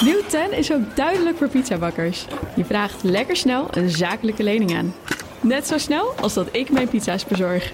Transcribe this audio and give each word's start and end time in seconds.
Nieuw 0.00 0.22
10 0.28 0.52
is 0.52 0.72
ook 0.72 0.96
duidelijk 0.96 1.36
voor 1.36 1.48
pizzabakkers. 1.48 2.26
Je 2.56 2.64
vraagt 2.64 3.02
lekker 3.02 3.36
snel 3.36 3.66
een 3.70 3.90
zakelijke 3.90 4.42
lening 4.42 4.76
aan. 4.76 4.94
Net 5.40 5.66
zo 5.66 5.78
snel 5.78 6.12
als 6.20 6.34
dat 6.34 6.48
ik 6.52 6.70
mijn 6.70 6.88
pizza's 6.88 7.24
bezorg. 7.24 7.72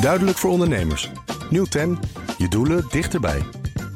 Duidelijk 0.00 0.38
voor 0.38 0.50
ondernemers. 0.50 1.10
Nieuw 1.50 1.64
10. 1.64 1.98
Je 2.38 2.48
doelen 2.48 2.84
dichterbij. 2.90 3.42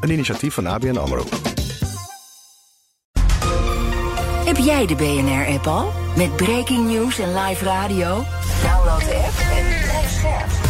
Een 0.00 0.10
initiatief 0.10 0.54
van 0.54 0.66
ABN 0.66 0.96
AMRO. 0.96 1.24
Heb 4.44 4.56
jij 4.56 4.86
de 4.86 4.94
BNR-app 4.94 5.66
al? 5.66 5.92
Met 6.16 6.36
breaking 6.36 6.86
news 6.86 7.18
en 7.18 7.34
live 7.34 7.64
radio? 7.64 8.24
Download 8.62 8.98
de 8.98 9.22
app 9.26 9.58
en 9.58 9.66
blijf 9.82 10.10
scherp. 10.10 10.69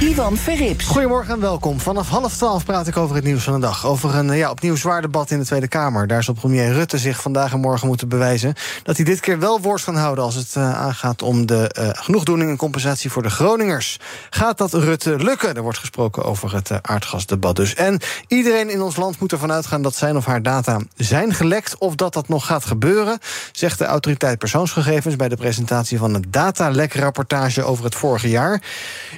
Ivan 0.00 0.36
Verrips. 0.36 0.86
Goedemorgen 0.86 1.34
en 1.34 1.40
welkom. 1.40 1.80
Vanaf 1.80 2.08
half 2.08 2.36
twaalf 2.36 2.64
praat 2.64 2.86
ik 2.86 2.96
over 2.96 3.16
het 3.16 3.24
nieuws 3.24 3.42
van 3.42 3.52
de 3.52 3.60
dag. 3.60 3.86
Over 3.86 4.14
een 4.14 4.36
ja, 4.36 4.50
opnieuw 4.50 4.76
zwaar 4.76 5.00
debat 5.00 5.30
in 5.30 5.38
de 5.38 5.44
Tweede 5.44 5.68
Kamer. 5.68 6.06
Daar 6.06 6.22
zal 6.22 6.34
premier 6.34 6.72
Rutte 6.72 6.98
zich 6.98 7.22
vandaag 7.22 7.52
en 7.52 7.60
morgen 7.60 7.86
moeten 7.86 8.08
bewijzen... 8.08 8.54
dat 8.82 8.96
hij 8.96 9.04
dit 9.04 9.20
keer 9.20 9.38
wel 9.38 9.60
woord 9.60 9.84
kan 9.84 9.96
houden 9.96 10.24
als 10.24 10.34
het 10.34 10.54
uh, 10.58 10.74
aangaat 10.74 11.22
om 11.22 11.46
de 11.46 11.74
uh, 11.78 11.88
genoegdoening 11.92 12.50
en 12.50 12.56
compensatie 12.56 13.10
voor 13.10 13.22
de 13.22 13.30
Groningers. 13.30 13.98
Gaat 14.30 14.58
dat 14.58 14.72
Rutte 14.72 15.16
lukken? 15.16 15.54
Er 15.56 15.62
wordt 15.62 15.78
gesproken 15.78 16.24
over 16.24 16.54
het 16.54 16.70
aardgasdebat 16.82 17.56
dus. 17.56 17.74
En 17.74 18.00
iedereen 18.26 18.70
in 18.70 18.82
ons 18.82 18.96
land 18.96 19.20
moet 19.20 19.32
ervan 19.32 19.52
uitgaan 19.52 19.82
dat 19.82 19.94
zijn 19.94 20.16
of 20.16 20.24
haar 20.24 20.42
data 20.42 20.80
zijn 20.96 21.34
gelekt... 21.34 21.78
of 21.78 21.94
dat 21.94 22.12
dat 22.12 22.28
nog 22.28 22.46
gaat 22.46 22.64
gebeuren, 22.64 23.18
zegt 23.52 23.78
de 23.78 23.84
autoriteit 23.84 24.38
persoonsgegevens... 24.38 25.16
bij 25.16 25.28
de 25.28 25.36
presentatie 25.36 25.98
van 25.98 26.14
een 26.14 26.24
datalek-rapportage 26.28 27.62
over 27.62 27.84
het 27.84 27.94
vorige 27.94 28.28
jaar. 28.28 28.62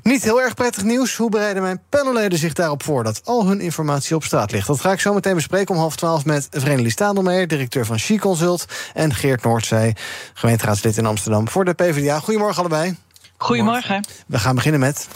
Niet 0.03 0.23
heel 0.23 0.41
erg 0.41 0.55
prettig 0.55 0.67
nieuws. 0.77 1.17
Hoe 1.17 1.31
bereiden 1.31 1.63
mijn 1.63 1.81
panelleden 1.89 2.39
zich 2.39 2.53
daarop 2.53 2.83
voor 2.83 3.05
dat 3.05 3.21
al 3.25 3.47
hun 3.47 3.61
informatie 3.61 4.17
op 4.17 4.25
straat 4.25 4.53
ligt? 4.53 4.67
Dat 4.67 4.81
ga 4.81 4.93
ik 4.93 5.01
zo 5.01 5.15
meteen 5.15 5.35
bespreken 5.35 5.75
om 5.75 5.81
half 5.81 5.97
twaalf 5.97 6.25
met 6.25 6.49
Vrenelie 6.51 6.91
Stadelmeijer, 6.91 7.49
directeur 7.49 7.87
van 7.87 7.99
She 7.99 8.19
Consult, 8.19 8.65
en 8.95 9.15
Geert 9.15 9.43
Noordzij, 9.43 9.97
gemeenteraadslid 10.35 10.97
in 10.97 11.07
Amsterdam 11.07 11.49
voor 11.49 11.65
de 11.65 11.73
PvdA. 11.73 12.21
Goedemorgen 12.21 12.61
allebei. 12.61 12.97
Goedemorgen. 13.37 14.05
We 14.27 14.39
gaan 14.39 14.55
beginnen 14.55 14.81
met. 14.81 15.09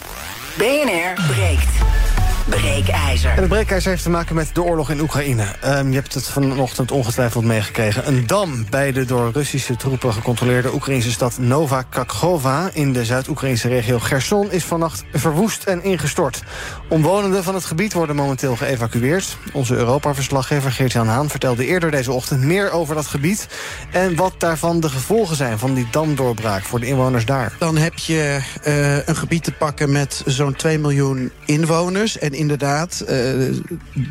BNR 0.56 1.23
breekt. 1.33 2.11
Breekijzer. 2.48 3.30
En 3.30 3.38
het 3.38 3.48
breekijzer 3.48 3.90
heeft 3.90 4.02
te 4.02 4.10
maken 4.10 4.34
met 4.34 4.54
de 4.54 4.62
oorlog 4.62 4.90
in 4.90 5.00
Oekraïne. 5.00 5.44
Um, 5.64 5.88
je 5.88 5.94
hebt 5.94 6.14
het 6.14 6.28
vanochtend 6.28 6.90
ongetwijfeld 6.90 7.44
meegekregen. 7.44 8.08
Een 8.08 8.26
dam 8.26 8.66
bij 8.70 8.92
de 8.92 9.04
door 9.04 9.30
Russische 9.32 9.76
troepen 9.76 10.12
gecontroleerde 10.12 10.74
Oekraïnse 10.74 11.10
stad 11.10 11.38
Nova 11.38 11.82
Kakhovka... 11.82 12.70
in 12.72 12.92
de 12.92 13.04
Zuid-Oekraïnse 13.04 13.68
regio 13.68 13.98
Gerson 13.98 14.50
is 14.50 14.64
vannacht 14.64 15.04
verwoest 15.12 15.64
en 15.64 15.84
ingestort. 15.84 16.42
Omwonenden 16.88 17.44
van 17.44 17.54
het 17.54 17.64
gebied 17.64 17.92
worden 17.92 18.16
momenteel 18.16 18.56
geëvacueerd. 18.56 19.36
Onze 19.52 19.74
Europa-verslaggever 19.74 20.72
Geert-Jan 20.72 21.08
Haan 21.08 21.30
vertelde 21.30 21.66
eerder 21.66 21.90
deze 21.90 22.12
ochtend... 22.12 22.42
meer 22.42 22.70
over 22.70 22.94
dat 22.94 23.06
gebied 23.06 23.48
en 23.90 24.14
wat 24.14 24.34
daarvan 24.38 24.80
de 24.80 24.88
gevolgen 24.88 25.36
zijn... 25.36 25.58
van 25.58 25.74
die 25.74 25.88
damdoorbraak 25.90 26.62
voor 26.62 26.80
de 26.80 26.86
inwoners 26.86 27.24
daar. 27.24 27.52
Dan 27.58 27.77
heb 27.77 27.98
je 27.98 28.38
uh, 28.66 29.06
een 29.06 29.16
gebied 29.16 29.44
te 29.44 29.52
pakken 29.52 29.92
met 29.92 30.22
zo'n 30.27 30.54
2 30.54 30.78
miljoen 30.78 31.32
inwoners... 31.44 32.18
En 32.18 32.31
inderdaad, 32.34 33.05
uh, 33.08 33.56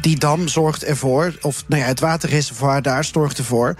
die 0.01 0.19
dam 0.19 0.47
zorgt 0.47 0.83
ervoor, 0.83 1.33
of 1.41 1.63
nou 1.67 1.81
ja, 1.81 1.87
het 1.87 1.99
waterreservoir 1.99 2.81
daar 2.81 3.05
zorgt 3.05 3.37
ervoor 3.37 3.75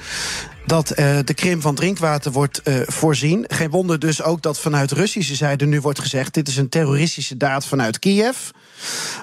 dat 0.65 0.99
uh, 0.99 1.17
de 1.25 1.33
krim 1.33 1.61
van 1.61 1.75
drinkwater 1.75 2.31
wordt 2.31 2.61
uh, 2.63 2.75
voorzien. 2.85 3.45
Geen 3.47 3.69
wonder 3.69 3.99
dus 3.99 4.23
ook 4.23 4.41
dat 4.41 4.59
vanuit 4.59 4.91
Russische 4.91 5.35
zijde 5.35 5.65
nu 5.65 5.81
wordt 5.81 5.99
gezegd: 5.99 6.33
dit 6.33 6.47
is 6.47 6.57
een 6.57 6.69
terroristische 6.69 7.37
daad 7.37 7.65
vanuit 7.65 7.99
Kiev. 7.99 8.37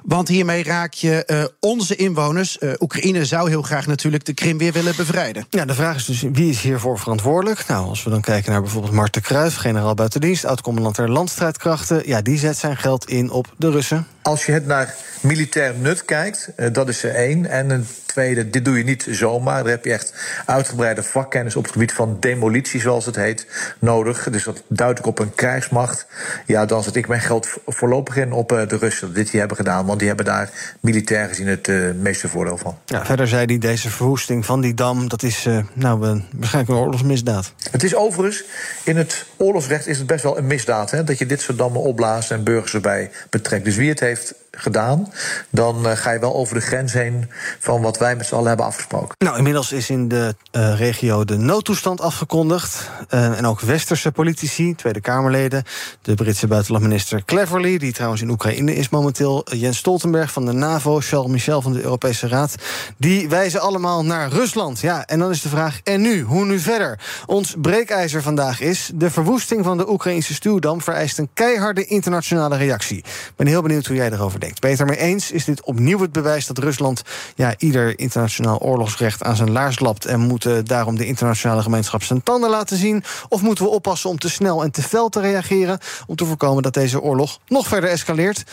Want 0.05 0.29
hiermee 0.29 0.63
raak 0.63 0.93
je 0.93 1.25
uh, 1.27 1.45
onze 1.61 1.97
inwoners. 1.97 2.59
Oekraïne 2.79 3.25
zou 3.25 3.49
heel 3.49 3.63
graag 3.63 3.87
natuurlijk 3.87 4.25
de 4.25 4.35
Krim 4.35 4.59
weer 4.59 4.73
willen 4.73 4.97
bevrijden. 4.97 5.47
Ja, 5.51 5.65
de 5.65 5.75
vraag 5.75 5.97
is 5.97 6.05
dus 6.05 6.25
wie 6.33 6.51
is 6.51 6.61
hiervoor 6.61 6.99
verantwoordelijk? 6.99 7.67
Nou, 7.67 7.89
als 7.89 8.05
we 8.05 8.11
dan 8.11 8.21
kijken 8.21 8.53
naar 8.53 8.63
bijvoorbeeld 8.63 8.93
Marten 8.93 9.23
Kruijf, 9.23 9.57
generaal 9.57 9.95
buitendienst, 9.95 10.45
oud-commandant 10.45 10.97
der 10.97 11.11
landstrijdkrachten. 11.11 12.03
Ja, 12.07 12.23
die 12.23 12.39
zet 12.39 12.57
zijn 12.57 12.77
geld 12.77 13.09
in 13.09 13.31
op 13.31 13.55
de 13.57 13.71
Russen. 13.71 14.07
Als 14.23 14.47
je 14.47 14.53
het 14.53 14.67
naar 14.67 14.95
militair 15.21 15.75
nut 15.79 16.05
kijkt, 16.05 16.49
dat 16.73 16.89
is 16.89 17.03
er 17.03 17.15
één. 17.15 17.47
En 17.47 17.71
een 17.71 17.87
tweede, 18.19 18.51
dit 18.51 18.65
doe 18.65 18.79
je 18.79 18.85
niet 18.85 19.07
zomaar. 19.11 19.63
Daar 19.63 19.73
heb 19.73 19.85
je 19.85 19.93
echt 19.93 20.15
uitgebreide 20.47 21.03
vakkennis 21.03 21.57
op 21.57 21.63
het 21.63 21.73
gebied 21.73 21.93
van 21.93 22.17
demolitie, 22.21 22.81
zoals 22.81 23.07
het 23.07 23.17
heet, 23.17 23.47
nodig. 23.79 24.29
Dus 24.31 24.45
dat 24.45 24.63
duidt 24.69 24.99
ik 24.99 25.07
op 25.07 25.19
een 25.19 25.35
krijgsmacht. 25.35 26.07
Ja, 26.47 26.67
dan 26.67 26.83
zet 26.83 26.97
ik 26.97 27.09
mijn 27.09 27.21
geld 27.21 27.49
voorlopig 27.67 28.17
in 28.17 28.33
op 28.33 28.49
de 28.49 28.77
Russen 28.77 29.15
dit 29.15 29.31
hier 29.31 29.41
hebben 29.41 29.57
gedaan. 29.57 29.87
Want 29.87 29.99
die 29.99 30.09
hebben 30.09 30.27
daar 30.27 30.51
militair 30.81 31.29
gezien 31.29 31.47
het 31.47 31.69
uh, 31.69 31.93
meeste 31.95 32.29
voordeel 32.29 32.57
van. 32.57 32.79
Ja, 32.85 33.05
verder 33.05 33.29
zei 33.29 33.45
hij, 33.45 33.59
deze 33.59 33.91
verwoesting 33.91 34.47
van 34.47 34.61
die 34.61 34.75
dam, 34.75 35.09
dat 35.09 35.23
is 35.23 35.47
uh, 35.47 35.59
nou, 35.73 36.07
uh, 36.07 36.21
waarschijnlijk 36.37 36.75
een 36.75 36.85
oorlogsmisdaad. 36.85 37.53
Het 37.71 37.83
is 37.83 37.95
overigens, 37.95 38.45
in 38.85 38.97
het 38.97 39.27
oorlogsrecht 39.37 39.87
is 39.87 39.99
het 39.99 40.07
best 40.07 40.23
wel 40.23 40.39
een 40.39 40.47
misdaad. 40.47 40.91
Hè, 40.91 41.05
dat 41.05 41.19
je 41.19 41.27
dit 41.27 41.41
soort 41.41 41.59
dammen 41.59 41.81
opblaast 41.81 42.31
en 42.31 42.45
burgers 42.45 42.75
erbij 42.75 43.11
betrekt. 43.31 43.65
Dus 43.65 43.77
wie 43.77 43.89
het 43.89 44.01
heeft 44.01 44.35
gedaan, 44.51 45.13
dan 45.51 45.87
uh, 45.87 45.93
ga 45.93 46.11
je 46.11 46.19
wel 46.19 46.35
over 46.35 46.55
de 46.55 46.61
grens 46.61 46.93
heen 46.93 47.31
van 47.59 47.83
wat 47.83 47.99
wij 47.99 48.17
met 48.17 48.27
z'n 48.27 48.35
allen 48.35 48.49
hebben 48.49 48.67
afgesproken. 48.67 49.15
Nou, 49.19 49.37
inmiddels 49.37 49.73
is 49.73 49.91
in 49.91 50.09
de 50.09 50.35
uh, 50.53 50.79
regio 50.79 51.25
de 51.25 51.37
noodtoestand 51.37 52.01
afgekondigd. 52.01 52.91
Uh, 53.11 53.39
en 53.39 53.47
ook 53.47 53.61
westerse 53.61 54.13
politici, 54.13 54.75
Tweede 54.75 55.01
Kamerleden, 55.01 55.65
de 56.03 56.15
Britse 56.15 56.47
buitenlandminister 56.47 57.25
Cleverly, 57.25 57.79
die 57.79 57.93
trouwens 57.93 58.23
in 58.23 58.31
Oekraïne 58.31 58.75
is 58.75 58.89
momenteel, 58.89 59.47
Jens 59.55 59.79
Stoltenberg 59.79 60.33
van 60.33 60.47
de 60.47 60.53
NAVO, 60.53 61.01
Charles 61.01 61.31
Michel 61.31 61.63
van 61.63 61.73
de 61.73 61.83
Europese 61.83 62.29
Raad, 62.29 62.55
die 62.97 63.29
wijzen 63.29 63.61
allemaal 63.61 64.05
naar 64.05 64.29
Rusland. 64.29 64.81
Ja, 64.81 65.07
en 65.07 65.19
dan 65.19 65.31
is 65.31 65.43
de 65.43 65.49
vraag, 65.49 65.81
en 65.85 66.01
nu? 66.01 66.23
Hoe 66.23 66.45
nu 66.45 66.59
verder? 66.59 67.01
Ons 67.27 67.55
breekijzer 67.61 68.23
vandaag 68.23 68.61
is, 68.61 68.91
de 68.95 69.11
verwoesting 69.11 69.65
van 69.65 69.79
de 69.79 69.91
Oekraïnse 69.91 70.35
stuwdam 70.35 70.83
vereist 70.83 71.19
een 71.19 71.29
keiharde 71.35 71.85
internationale 71.85 72.57
reactie. 72.57 72.99
Ik 72.99 73.33
ben 73.37 73.47
heel 73.47 73.63
benieuwd 73.63 73.87
hoe 73.87 73.97
jij 73.97 74.13
erover 74.13 74.38
denkt. 74.39 74.61
Beter 74.61 74.87
mee 74.87 74.99
eens 74.99 75.31
is 75.31 75.45
dit 75.45 75.63
opnieuw 75.63 76.01
het 76.01 76.13
bewijs 76.13 76.47
dat 76.47 76.59
Rusland 76.59 77.03
ja, 77.35 77.55
ieder 77.59 77.99
internationaal 77.99 78.59
oorlogsrecht 78.59 79.23
aan 79.23 79.37
zijn 79.37 79.51
laars 79.51 79.79
lapt 79.79 80.05
en 80.05 80.21
moeten 80.21 80.65
daarom 80.65 80.97
de 80.97 81.07
internationale 81.07 81.63
gemeenschap 81.63 82.03
zijn 82.03 82.23
tanden 82.23 82.51
laten 82.51 82.77
zien? 82.77 83.05
Of 83.29 83.43
moeten 83.43 83.65
we 83.65 83.71
oppassen 83.71 84.11
om 84.11 84.19
te 84.19 84.31
snel 84.31 84.63
en 84.63 84.71
te 84.71 84.83
fel 84.83 85.09
te 85.09 85.21
reageren 85.21 85.79
om 86.07 86.17
te 86.17 86.25
voorkomen 86.25 86.63
dat 86.63 86.75
deze 86.75 87.01
oorlog 87.01 87.39
nog 87.47 87.67
verder 87.67 87.91
escaleert? 87.91 88.45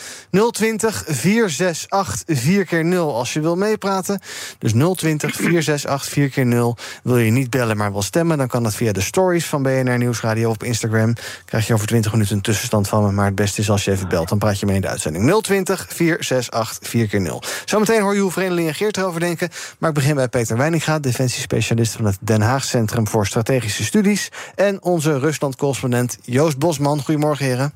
020 0.50 1.04
468 1.06 2.36
4 2.36 2.64
keer 2.64 2.84
0 2.84 3.14
als 3.14 3.32
je 3.32 3.40
wil 3.40 3.56
meepraten. 3.56 4.20
Dus 4.58 4.72
020 4.72 5.34
468 5.34 6.12
4 6.12 6.28
keer 6.28 6.46
0 6.46 6.76
Wil 7.02 7.18
je 7.18 7.30
niet 7.30 7.50
bellen, 7.50 7.76
maar 7.76 7.92
wel 7.92 8.02
stemmen, 8.02 8.38
dan 8.38 8.48
kan 8.48 8.62
dat 8.62 8.74
via 8.74 8.92
de 8.92 9.00
stories 9.00 9.46
van 9.46 9.62
BNR 9.62 9.98
Nieuwsradio 9.98 10.50
op 10.50 10.62
Instagram. 10.62 11.14
Krijg 11.44 11.66
je 11.66 11.74
over 11.74 11.86
20 11.86 12.12
minuten 12.12 12.36
een 12.36 12.42
tussenstand 12.42 12.88
van 12.88 13.04
me, 13.04 13.12
maar 13.12 13.26
het 13.26 13.34
beste 13.34 13.60
is 13.60 13.70
als 13.70 13.84
je 13.84 13.90
even 13.90 14.08
belt, 14.08 14.28
dan 14.28 14.38
praat 14.38 14.60
je 14.60 14.66
mee 14.66 14.74
in 14.74 14.80
de 14.80 14.88
uitzending. 14.88 15.42
020 15.42 15.75
468 15.88 16.88
4 16.88 17.08
keer 17.08 17.20
0 17.20 17.42
Zometeen 17.64 18.00
hoor 18.00 18.14
je 18.14 18.20
hoe 18.20 18.30
Vereniging 18.30 18.68
en 18.68 18.74
Geert 18.74 18.96
erover 18.96 19.20
denken. 19.20 19.48
Maar 19.78 19.88
ik 19.88 19.94
begin 19.94 20.14
bij 20.14 20.28
Peter 20.28 20.56
Weininga, 20.56 20.98
defensiespecialist 20.98 21.92
van 21.92 22.04
het 22.04 22.18
Den 22.20 22.40
Haag 22.40 22.64
Centrum 22.64 23.08
voor 23.08 23.26
Strategische 23.26 23.84
Studies. 23.84 24.28
En 24.54 24.82
onze 24.82 25.18
Rusland-correspondent 25.18 26.18
Joost 26.22 26.58
Bosman. 26.58 27.02
Goedemorgen, 27.02 27.44
heren. 27.44 27.72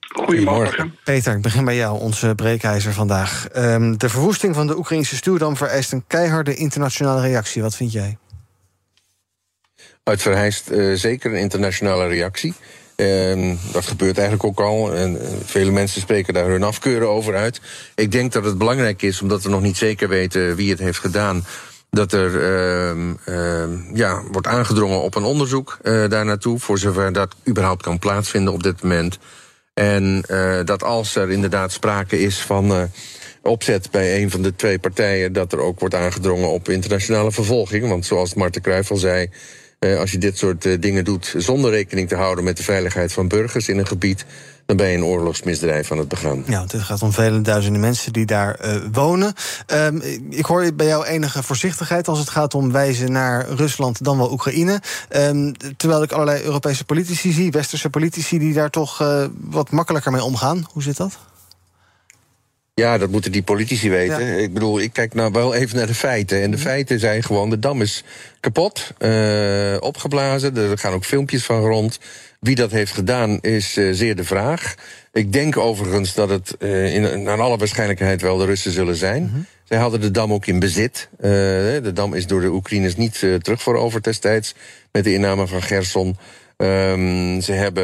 Goedemorgen. 0.00 0.94
Peter, 1.04 1.36
ik 1.36 1.42
begin 1.42 1.64
bij 1.64 1.76
jou, 1.76 2.00
onze 2.00 2.34
breekijzer 2.34 2.92
vandaag. 2.92 3.48
Um, 3.56 3.98
de 3.98 4.08
verwoesting 4.08 4.54
van 4.54 4.66
de 4.66 4.76
Oekraïnse 4.76 5.16
stuurdam 5.16 5.56
vereist 5.56 5.92
een 5.92 6.04
keiharde 6.06 6.54
internationale 6.54 7.20
reactie. 7.20 7.62
Wat 7.62 7.76
vind 7.76 7.92
jij? 7.92 8.18
Het 10.04 10.22
vereist 10.22 10.70
uh, 10.70 10.96
zeker 10.96 11.32
een 11.32 11.38
internationale 11.38 12.06
reactie. 12.06 12.54
Dat 13.72 13.86
gebeurt 13.86 14.18
eigenlijk 14.18 14.44
ook 14.44 14.60
al. 14.60 14.94
En 14.94 15.14
uh, 15.14 15.20
vele 15.44 15.70
mensen 15.70 16.00
spreken 16.00 16.34
daar 16.34 16.48
hun 16.48 16.62
afkeuren 16.62 17.08
over 17.08 17.36
uit. 17.36 17.60
Ik 17.94 18.12
denk 18.12 18.32
dat 18.32 18.44
het 18.44 18.58
belangrijk 18.58 19.02
is, 19.02 19.22
omdat 19.22 19.42
we 19.42 19.48
nog 19.48 19.60
niet 19.60 19.76
zeker 19.76 20.08
weten 20.08 20.56
wie 20.56 20.70
het 20.70 20.78
heeft 20.78 20.98
gedaan. 20.98 21.44
Dat 21.90 22.12
er 22.12 22.30
uh, 23.28 23.94
ja, 23.94 24.22
wordt 24.30 24.46
aangedrongen 24.46 25.02
op 25.02 25.14
een 25.14 25.24
onderzoek 25.24 25.78
uh, 25.82 26.08
daar 26.08 26.24
naartoe, 26.24 26.58
voor 26.58 26.78
zover 26.78 27.12
dat 27.12 27.34
überhaupt 27.48 27.82
kan 27.82 27.98
plaatsvinden 27.98 28.52
op 28.52 28.62
dit 28.62 28.82
moment. 28.82 29.18
En 29.74 30.24
dat 30.64 30.82
als 30.82 31.16
er 31.16 31.30
inderdaad 31.30 31.72
sprake 31.72 32.20
is 32.20 32.38
van 32.38 32.90
opzet 33.42 33.90
bij 33.90 34.22
een 34.22 34.30
van 34.30 34.42
de 34.42 34.56
twee 34.56 34.78
partijen, 34.78 35.32
dat 35.32 35.52
er 35.52 35.60
ook 35.60 35.80
wordt 35.80 35.94
aangedrongen 35.94 36.48
op 36.48 36.68
internationale 36.68 37.32
vervolging. 37.32 37.88
Want 37.88 38.06
zoals 38.06 38.34
Marten 38.34 38.62
Kruijf 38.62 38.90
al 38.90 38.96
zei, 38.96 39.24
Eh, 39.24 39.59
als 39.80 40.10
je 40.10 40.18
dit 40.18 40.38
soort 40.38 40.64
eh, 40.64 40.80
dingen 40.80 41.04
doet 41.04 41.34
zonder 41.36 41.70
rekening 41.70 42.08
te 42.08 42.14
houden 42.16 42.44
met 42.44 42.56
de 42.56 42.62
veiligheid 42.62 43.12
van 43.12 43.28
burgers 43.28 43.68
in 43.68 43.78
een 43.78 43.86
gebied, 43.86 44.24
dan 44.66 44.76
ben 44.76 44.88
je 44.88 44.96
een 44.96 45.04
oorlogsmisdrijf 45.04 45.92
aan 45.92 45.98
het 45.98 46.08
begaan. 46.08 46.44
Ja, 46.46 46.62
het 46.62 46.74
gaat 46.74 47.02
om 47.02 47.12
vele 47.12 47.40
duizenden 47.40 47.80
mensen 47.80 48.12
die 48.12 48.26
daar 48.26 48.60
uh, 48.64 48.76
wonen. 48.92 49.34
Um, 49.66 50.02
ik 50.30 50.44
hoor 50.44 50.74
bij 50.74 50.86
jou 50.86 51.06
enige 51.06 51.42
voorzichtigheid 51.42 52.08
als 52.08 52.18
het 52.18 52.28
gaat 52.28 52.54
om 52.54 52.72
wijzen 52.72 53.12
naar 53.12 53.48
Rusland 53.48 54.04
dan 54.04 54.18
wel 54.18 54.32
Oekraïne. 54.32 54.80
Um, 55.16 55.52
terwijl 55.76 56.02
ik 56.02 56.12
allerlei 56.12 56.42
Europese 56.42 56.84
politici 56.84 57.32
zie, 57.32 57.50
westerse 57.50 57.90
politici, 57.90 58.38
die 58.38 58.52
daar 58.52 58.70
toch 58.70 58.98
wat 59.40 59.70
makkelijker 59.70 60.12
mee 60.12 60.22
omgaan. 60.22 60.66
Hoe 60.72 60.82
zit 60.82 60.96
dat? 60.96 61.18
Ja, 62.80 62.98
dat 62.98 63.10
moeten 63.10 63.32
die 63.32 63.42
politici 63.42 63.90
weten. 63.90 64.26
Ja. 64.26 64.36
Ik 64.36 64.52
bedoel, 64.52 64.80
ik 64.80 64.92
kijk 64.92 65.14
nou 65.14 65.32
wel 65.32 65.54
even 65.54 65.76
naar 65.76 65.86
de 65.86 65.94
feiten. 65.94 66.42
En 66.42 66.50
de 66.50 66.58
feiten 66.58 66.98
zijn 66.98 67.22
gewoon: 67.22 67.50
de 67.50 67.58
dam 67.58 67.82
is 67.82 68.04
kapot, 68.40 68.92
uh, 68.98 69.76
opgeblazen. 69.80 70.56
Er 70.56 70.78
gaan 70.78 70.92
ook 70.92 71.04
filmpjes 71.04 71.44
van 71.44 71.60
rond. 71.60 71.98
Wie 72.40 72.54
dat 72.54 72.70
heeft 72.70 72.92
gedaan 72.92 73.38
is 73.40 73.76
uh, 73.76 73.94
zeer 73.94 74.16
de 74.16 74.24
vraag. 74.24 74.74
Ik 75.12 75.32
denk 75.32 75.56
overigens 75.56 76.14
dat 76.14 76.28
het 76.28 76.56
uh, 76.58 76.94
in, 76.94 77.22
naar 77.22 77.40
alle 77.40 77.56
waarschijnlijkheid 77.56 78.22
wel 78.22 78.36
de 78.36 78.44
Russen 78.44 78.72
zullen 78.72 78.96
zijn. 78.96 79.22
Mm 79.22 79.30
-hmm. 79.32 79.46
Zij 79.64 79.78
hadden 79.78 80.00
de 80.00 80.10
dam 80.10 80.32
ook 80.32 80.46
in 80.46 80.58
bezit. 80.58 81.08
de 81.20 81.90
dam 81.94 82.14
is 82.14 82.26
door 82.26 82.40
de 82.40 82.50
Oekraïners 82.50 82.96
niet 82.96 83.18
terugveroverd 83.18 84.04
destijds 84.04 84.54
met 84.92 85.04
de 85.04 85.12
inname 85.12 85.46
van 85.46 85.62
Gerson. 85.62 86.16
Um, 86.62 87.40
ze 87.40 87.52
hebben 87.52 87.82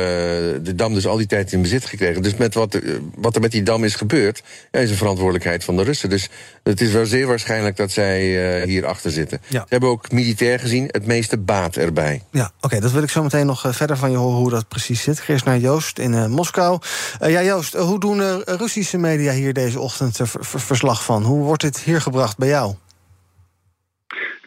de 0.64 0.74
dam 0.74 0.94
dus 0.94 1.06
al 1.06 1.16
die 1.16 1.26
tijd 1.26 1.52
in 1.52 1.62
bezit 1.62 1.84
gekregen. 1.84 2.22
Dus 2.22 2.36
met 2.36 2.54
wat, 2.54 2.78
wat 3.16 3.34
er 3.34 3.40
met 3.40 3.50
die 3.50 3.62
dam 3.62 3.84
is 3.84 3.94
gebeurd, 3.94 4.42
ja, 4.70 4.80
is 4.80 4.90
een 4.90 4.96
verantwoordelijkheid 4.96 5.64
van 5.64 5.76
de 5.76 5.82
Russen. 5.82 6.08
Dus 6.08 6.28
het 6.62 6.80
is 6.80 6.92
wel 6.92 7.06
zeer 7.06 7.26
waarschijnlijk 7.26 7.76
dat 7.76 7.90
zij 7.90 8.22
uh, 8.60 8.64
hier 8.64 8.86
achter 8.86 9.10
zitten. 9.10 9.40
Ja. 9.48 9.60
Ze 9.60 9.66
hebben 9.68 9.88
ook 9.88 10.12
militair 10.12 10.58
gezien 10.58 10.88
het 10.90 11.06
meeste 11.06 11.38
baat 11.38 11.76
erbij. 11.76 12.22
Ja, 12.30 12.44
oké, 12.44 12.66
okay, 12.66 12.80
dat 12.80 12.92
wil 12.92 13.02
ik 13.02 13.10
zo 13.10 13.22
meteen 13.22 13.46
nog 13.46 13.64
verder 13.68 13.96
van 13.96 14.10
je 14.10 14.16
horen 14.16 14.38
hoe 14.38 14.50
dat 14.50 14.68
precies 14.68 15.02
zit. 15.02 15.22
Eerst 15.26 15.44
naar 15.44 15.58
Joost 15.58 15.98
in 15.98 16.12
uh, 16.12 16.26
Moskou. 16.26 16.78
Uh, 17.22 17.30
ja, 17.30 17.42
Joost, 17.42 17.74
hoe 17.74 18.00
doen 18.00 18.42
Russische 18.44 18.98
media 18.98 19.32
hier 19.32 19.52
deze 19.52 19.80
ochtend 19.80 20.18
verslag 20.40 21.04
van? 21.04 21.24
Hoe 21.24 21.44
wordt 21.44 21.62
dit 21.62 21.78
hier 21.78 22.00
gebracht 22.00 22.36
bij 22.36 22.48
jou? 22.48 22.74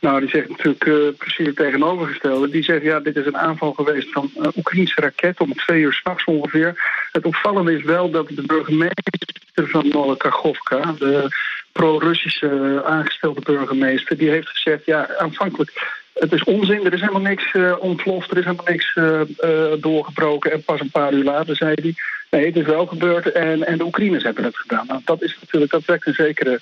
Nou, 0.02 0.20
die 0.20 0.30
zegt 0.30 0.50
natuurlijk 0.50 0.86
uh, 0.86 1.10
precies 1.18 1.46
het 1.46 1.56
tegenovergestelde. 1.56 2.50
Die 2.50 2.64
zegt, 2.64 2.84
ja, 2.84 3.00
dit 3.00 3.16
is 3.16 3.26
een 3.26 3.38
aanval 3.38 3.74
geweest 3.74 4.12
van 4.12 4.32
uh, 4.38 4.48
Oekraïnse 4.58 5.02
raket 5.02 5.40
om 5.40 5.54
twee 5.54 5.82
uur 5.82 5.94
s'nachts 5.94 6.24
ongeveer. 6.24 6.82
Het 7.12 7.26
opvallende 7.26 7.78
is 7.78 7.84
wel 7.84 8.10
dat 8.10 8.28
de 8.28 8.42
burgemeester 8.46 9.68
van 9.70 9.88
Novikachovka, 9.88 10.94
de 10.98 11.28
pro-Russische 11.72 12.82
aangestelde 12.86 13.42
burgemeester, 13.42 14.18
die 14.18 14.30
heeft 14.30 14.50
gezegd, 14.50 14.86
ja, 14.86 15.18
aanvankelijk 15.18 15.99
het 16.14 16.32
is 16.32 16.44
onzin, 16.44 16.86
er 16.86 16.94
is 16.94 17.00
helemaal 17.00 17.22
niks 17.22 17.54
uh, 17.54 17.76
ontploft, 17.80 18.32
er 18.32 18.38
is 18.38 18.44
helemaal 18.44 18.66
niks 18.66 18.96
uh, 18.96 19.22
uh, 19.40 19.74
doorgebroken. 19.80 20.52
En 20.52 20.64
pas 20.64 20.80
een 20.80 20.92
paar 20.92 21.14
uur 21.14 21.24
later 21.24 21.56
zei 21.56 21.74
hij, 21.82 21.94
nee, 22.30 22.46
het 22.46 22.56
is 22.56 22.66
wel 22.66 22.86
gebeurd 22.86 23.32
en, 23.32 23.66
en 23.68 23.78
de 23.78 23.86
Oekraïners 23.86 24.24
hebben 24.24 24.44
het 24.44 24.58
gedaan. 24.58 24.86
Nou, 24.88 25.02
dat 25.06 25.22
is 25.22 25.38
natuurlijk, 25.42 25.72
dat 25.72 25.86
wekt 25.86 26.08
een 26.08 26.14
zekere 26.14 26.60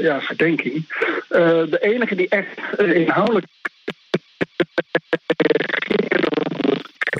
ja, 0.00 0.20
verdenking. 0.20 0.88
de 1.70 1.78
enige 1.80 2.14
die 2.14 2.28
echt 2.28 2.60
inhoudelijk 2.78 3.46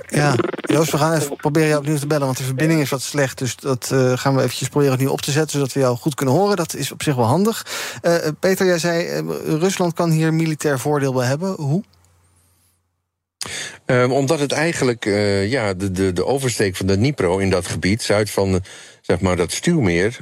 ja, 0.08 0.34
Joost, 0.60 0.90
we 0.90 0.98
gaan 0.98 1.14
even 1.14 1.36
proberen 1.36 1.68
jou 1.68 1.80
opnieuw 1.80 1.98
te 1.98 2.06
bellen, 2.06 2.26
want 2.26 2.38
de 2.38 2.44
verbinding 2.44 2.80
is 2.80 2.90
wat 2.90 3.02
slecht. 3.02 3.38
Dus 3.38 3.56
dat 3.56 3.90
uh, 3.92 4.12
gaan 4.16 4.34
we 4.34 4.42
eventjes 4.42 4.68
proberen 4.68 4.94
opnieuw 4.94 5.10
op 5.10 5.20
te 5.20 5.30
zetten, 5.30 5.50
zodat 5.50 5.72
we 5.72 5.80
jou 5.80 5.96
goed 5.96 6.14
kunnen 6.14 6.34
horen. 6.34 6.56
Dat 6.56 6.74
is 6.74 6.92
op 6.92 7.02
zich 7.02 7.14
wel 7.14 7.24
handig. 7.24 7.66
Uh, 8.02 8.14
Peter, 8.40 8.66
jij 8.66 8.78
zei, 8.78 9.20
uh, 9.20 9.34
Rusland 9.44 9.92
kan 9.92 10.10
hier 10.10 10.34
militair 10.34 10.78
voordeel 10.78 11.12
bij 11.12 11.26
hebben. 11.26 11.52
Hoe? 11.52 11.82
Um, 13.86 14.12
omdat 14.12 14.40
het 14.40 14.52
eigenlijk 14.52 15.04
ja, 15.44 15.74
de, 15.74 15.90
de, 15.90 16.12
de 16.12 16.24
oversteek 16.24 16.76
van 16.76 16.86
de 16.86 16.96
Dnipro 16.96 17.38
in 17.38 17.50
dat 17.50 17.66
gebied, 17.66 18.02
zuid 18.02 18.30
van 18.30 18.60
zeg 19.00 19.20
maar, 19.20 19.36
dat 19.36 19.52
stuwmeer, 19.52 20.18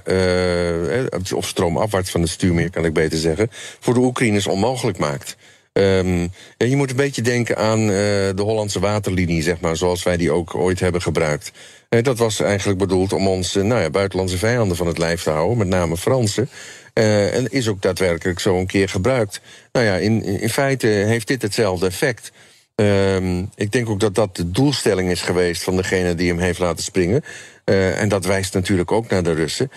of 1.34 1.46
stroomafwaarts 1.46 2.10
van 2.10 2.20
het 2.20 2.30
stuwmeer 2.30 2.70
kan 2.70 2.84
ik 2.84 2.92
beter 2.92 3.18
zeggen, 3.18 3.48
voor 3.80 3.94
de 3.94 4.00
Oekraïners 4.00 4.46
onmogelijk 4.46 4.98
maakt. 4.98 5.36
Ja, 5.80 6.66
je 6.66 6.76
moet 6.76 6.90
een 6.90 6.96
beetje 6.96 7.22
denken 7.22 7.56
aan 7.56 7.80
uh, 7.80 7.88
de 7.88 8.42
Hollandse 8.42 8.80
waterlinie, 8.80 9.42
zeg 9.42 9.60
maar, 9.60 9.76
zoals 9.76 10.02
wij 10.02 10.16
die 10.16 10.30
ook 10.30 10.54
ooit 10.54 10.80
hebben 10.80 11.02
gebruikt. 11.02 11.52
Uh, 11.90 12.02
dat 12.02 12.18
was 12.18 12.40
eigenlijk 12.40 12.78
bedoeld 12.78 13.12
om 13.12 13.28
ons 13.28 13.56
uh, 13.56 13.64
nou 13.64 13.80
ja, 13.80 13.90
buitenlandse 13.90 14.38
vijanden 14.38 14.76
van 14.76 14.86
het 14.86 14.98
lijf 14.98 15.22
te 15.22 15.30
houden, 15.30 15.58
met 15.58 15.68
name 15.68 15.96
Fransen. 15.96 16.48
en 16.92 17.50
is 17.50 17.68
ook 17.68 17.82
daadwerkelijk 17.82 18.38
zo 18.38 18.58
een 18.58 18.66
keer 18.66 18.88
gebruikt. 18.88 19.40
Nou 19.72 19.86
ja, 19.86 19.96
in, 19.96 20.22
in 20.24 20.50
feite 20.50 20.86
heeft 20.86 21.26
dit 21.26 21.42
hetzelfde 21.42 21.86
effect. 21.86 22.32
Um, 22.74 23.50
ik 23.54 23.72
denk 23.72 23.88
ook 23.88 24.00
dat 24.00 24.14
dat 24.14 24.36
de 24.36 24.50
doelstelling 24.50 25.10
is 25.10 25.22
geweest 25.22 25.62
van 25.62 25.76
degene 25.76 26.14
die 26.14 26.28
hem 26.28 26.38
heeft 26.38 26.58
laten 26.58 26.84
springen. 26.84 27.24
En 27.64 28.08
dat 28.08 28.24
wijst 28.24 28.54
natuurlijk 28.54 28.92
ook 28.92 29.08
naar 29.08 29.22
de 29.22 29.32
Russen. 29.32 29.70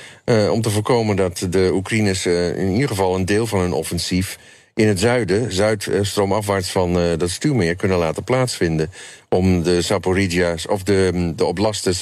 Om 0.51 0.61
te 0.61 0.69
voorkomen 0.69 1.15
dat 1.15 1.47
de 1.49 1.69
Oekraïners 1.73 2.25
in 2.25 2.71
ieder 2.71 2.87
geval 2.87 3.15
een 3.15 3.25
deel 3.25 3.47
van 3.47 3.59
hun 3.59 3.73
offensief 3.73 4.37
in 4.77 4.87
het 4.87 4.99
zuiden, 4.99 5.53
zuidstroomafwaarts 5.53 6.71
van 6.71 6.97
uh, 6.97 7.17
dat 7.17 7.29
stuwmeer, 7.29 7.75
kunnen 7.75 7.97
laten 7.97 8.23
plaatsvinden. 8.23 8.91
Om 9.29 9.63
de 9.63 9.81
Saporigia's, 9.81 10.67
of 10.67 10.83
de, 10.83 11.33
de 11.35 11.45
oblasten 11.45 11.95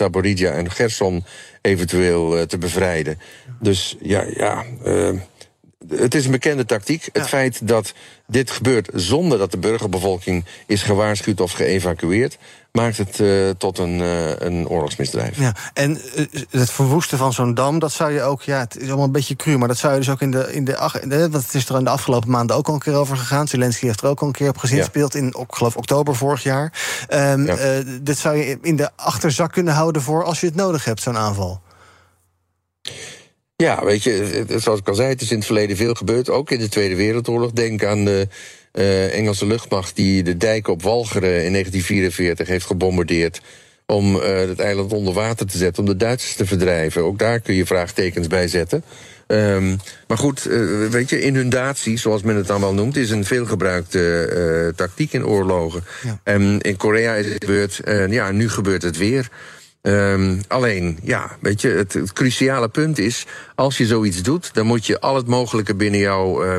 en 0.54 0.72
Gerson 0.72 1.25
eventueel 1.62 2.38
uh, 2.38 2.44
te 2.44 2.57
bevrijden. 2.57 3.19
Dus 3.60 3.98
ja, 4.01 4.25
ja. 4.36 4.63
Uh, 4.86 5.10
het 5.89 6.15
is 6.15 6.25
een 6.25 6.31
bekende 6.31 6.65
tactiek. 6.65 7.03
Ja. 7.03 7.09
Het 7.19 7.27
feit 7.27 7.67
dat 7.67 7.93
dit 8.27 8.51
gebeurt 8.51 8.89
zonder 8.93 9.37
dat 9.37 9.51
de 9.51 9.57
burgerbevolking 9.57 10.45
is 10.67 10.83
gewaarschuwd 10.83 11.41
of 11.41 11.51
geëvacueerd, 11.51 12.37
maakt 12.71 12.97
het 12.97 13.19
uh, 13.19 13.49
tot 13.49 13.77
een, 13.77 13.99
uh, 13.99 14.29
een 14.37 14.67
oorlogsmisdrijf. 14.67 15.39
Ja, 15.39 15.55
en 15.73 16.01
uh, 16.15 16.25
het 16.49 16.71
verwoesten 16.71 17.17
van 17.17 17.33
zo'n 17.33 17.53
dam, 17.53 17.79
dat 17.79 17.91
zou 17.91 18.11
je 18.11 18.21
ook, 18.21 18.41
ja, 18.41 18.59
het 18.59 18.77
is 18.77 18.87
allemaal 18.87 19.05
een 19.05 19.11
beetje 19.11 19.35
cru, 19.35 19.57
maar 19.57 19.67
dat 19.67 19.77
zou 19.77 19.93
je 19.93 19.99
dus 19.99 20.09
ook 20.09 20.21
in 20.21 20.31
de, 20.31 20.53
in 20.53 20.65
de, 20.65 20.75
want 21.31 21.43
het 21.43 21.53
is 21.53 21.69
er 21.69 21.77
in 21.77 21.83
de 21.83 21.89
afgelopen 21.89 22.29
maanden 22.29 22.55
ook 22.55 22.67
al 22.67 22.73
een 22.73 22.79
keer 22.79 22.95
over 22.95 23.17
gegaan. 23.17 23.47
Zelensky 23.47 23.85
heeft 23.85 24.01
er 24.01 24.09
ook 24.09 24.21
al 24.21 24.27
een 24.27 24.33
keer 24.33 24.49
op 24.49 24.57
gezien, 24.57 24.77
ja. 24.77 24.83
speelt 24.83 25.15
in, 25.15 25.27
ik 25.27 25.55
geloof, 25.55 25.75
oktober 25.75 26.15
vorig 26.15 26.43
jaar. 26.43 26.73
Um, 27.13 27.45
ja. 27.45 27.83
dit 28.01 28.17
zou 28.17 28.38
je 28.38 28.57
in 28.61 28.75
de 28.75 28.89
achterzak 28.95 29.51
kunnen 29.51 29.73
houden 29.73 30.01
voor 30.01 30.23
als 30.23 30.39
je 30.39 30.45
het 30.45 30.55
nodig 30.55 30.85
hebt, 30.85 31.01
zo'n 31.01 31.17
aanval. 31.17 31.61
Ja, 33.57 33.85
weet 33.85 34.03
je, 34.03 34.45
zoals 34.57 34.79
ik 34.79 34.87
al 34.87 34.95
zei, 34.95 35.09
het 35.09 35.21
is 35.21 35.31
in 35.31 35.37
het 35.37 35.45
verleden 35.45 35.77
veel 35.77 35.93
gebeurd. 35.93 36.29
Ook 36.29 36.51
in 36.51 36.59
de 36.59 36.69
Tweede 36.69 36.95
Wereldoorlog. 36.95 37.51
Denk 37.51 37.83
aan 37.83 38.05
de 38.05 38.27
uh, 38.73 39.17
Engelse 39.17 39.45
luchtmacht 39.45 39.95
die 39.95 40.23
de 40.23 40.37
dijken 40.37 40.73
op 40.73 40.81
Walcheren 40.81 41.45
in 41.45 41.51
1944 41.51 42.47
heeft 42.47 42.65
gebombardeerd. 42.65 43.41
Om 43.85 44.15
uh, 44.15 44.21
het 44.21 44.59
eiland 44.59 44.93
onder 44.93 45.13
water 45.13 45.47
te 45.47 45.57
zetten, 45.57 45.83
om 45.83 45.89
de 45.89 45.95
Duitsers 45.95 46.35
te 46.35 46.45
verdrijven. 46.45 47.03
Ook 47.03 47.19
daar 47.19 47.39
kun 47.39 47.55
je 47.55 47.65
vraagtekens 47.65 48.27
bij 48.27 48.47
zetten. 48.47 48.83
Um, 49.27 49.79
maar 50.07 50.17
goed, 50.17 50.47
uh, 50.47 50.89
weet 50.89 51.09
je, 51.09 51.21
inundatie, 51.21 51.97
zoals 51.97 52.21
men 52.21 52.35
het 52.35 52.47
dan 52.47 52.61
wel 52.61 52.73
noemt, 52.73 52.95
is 52.95 53.09
een 53.09 53.25
veelgebruikte 53.25 54.29
uh, 54.67 54.75
tactiek 54.75 55.13
in 55.13 55.25
oorlogen. 55.25 55.83
Ja. 56.03 56.19
En 56.23 56.61
in 56.61 56.77
Korea 56.77 57.13
is 57.13 57.25
het 57.25 57.43
gebeurd, 57.43 57.81
uh, 57.85 58.11
ja, 58.11 58.31
nu 58.31 58.50
gebeurt 58.50 58.81
het 58.81 58.97
weer. 58.97 59.29
Um, 59.88 60.42
alleen, 60.48 61.00
ja, 61.04 61.38
weet 61.39 61.62
je, 61.62 61.68
het, 61.68 61.94
het, 61.94 62.13
cruciale 62.13 62.70
punt 62.70 62.98
is, 62.98 63.25
als 63.56 63.77
je 63.77 63.86
zoiets 63.86 64.24
doet, 64.24 64.54
dan 64.54 64.65
moet 64.65 64.86
je 64.86 65.00
al 65.00 65.15
het 65.15 65.27
mogelijke 65.27 65.75
binnen 65.75 66.00
jouw 66.00 66.46
uh, 66.46 66.56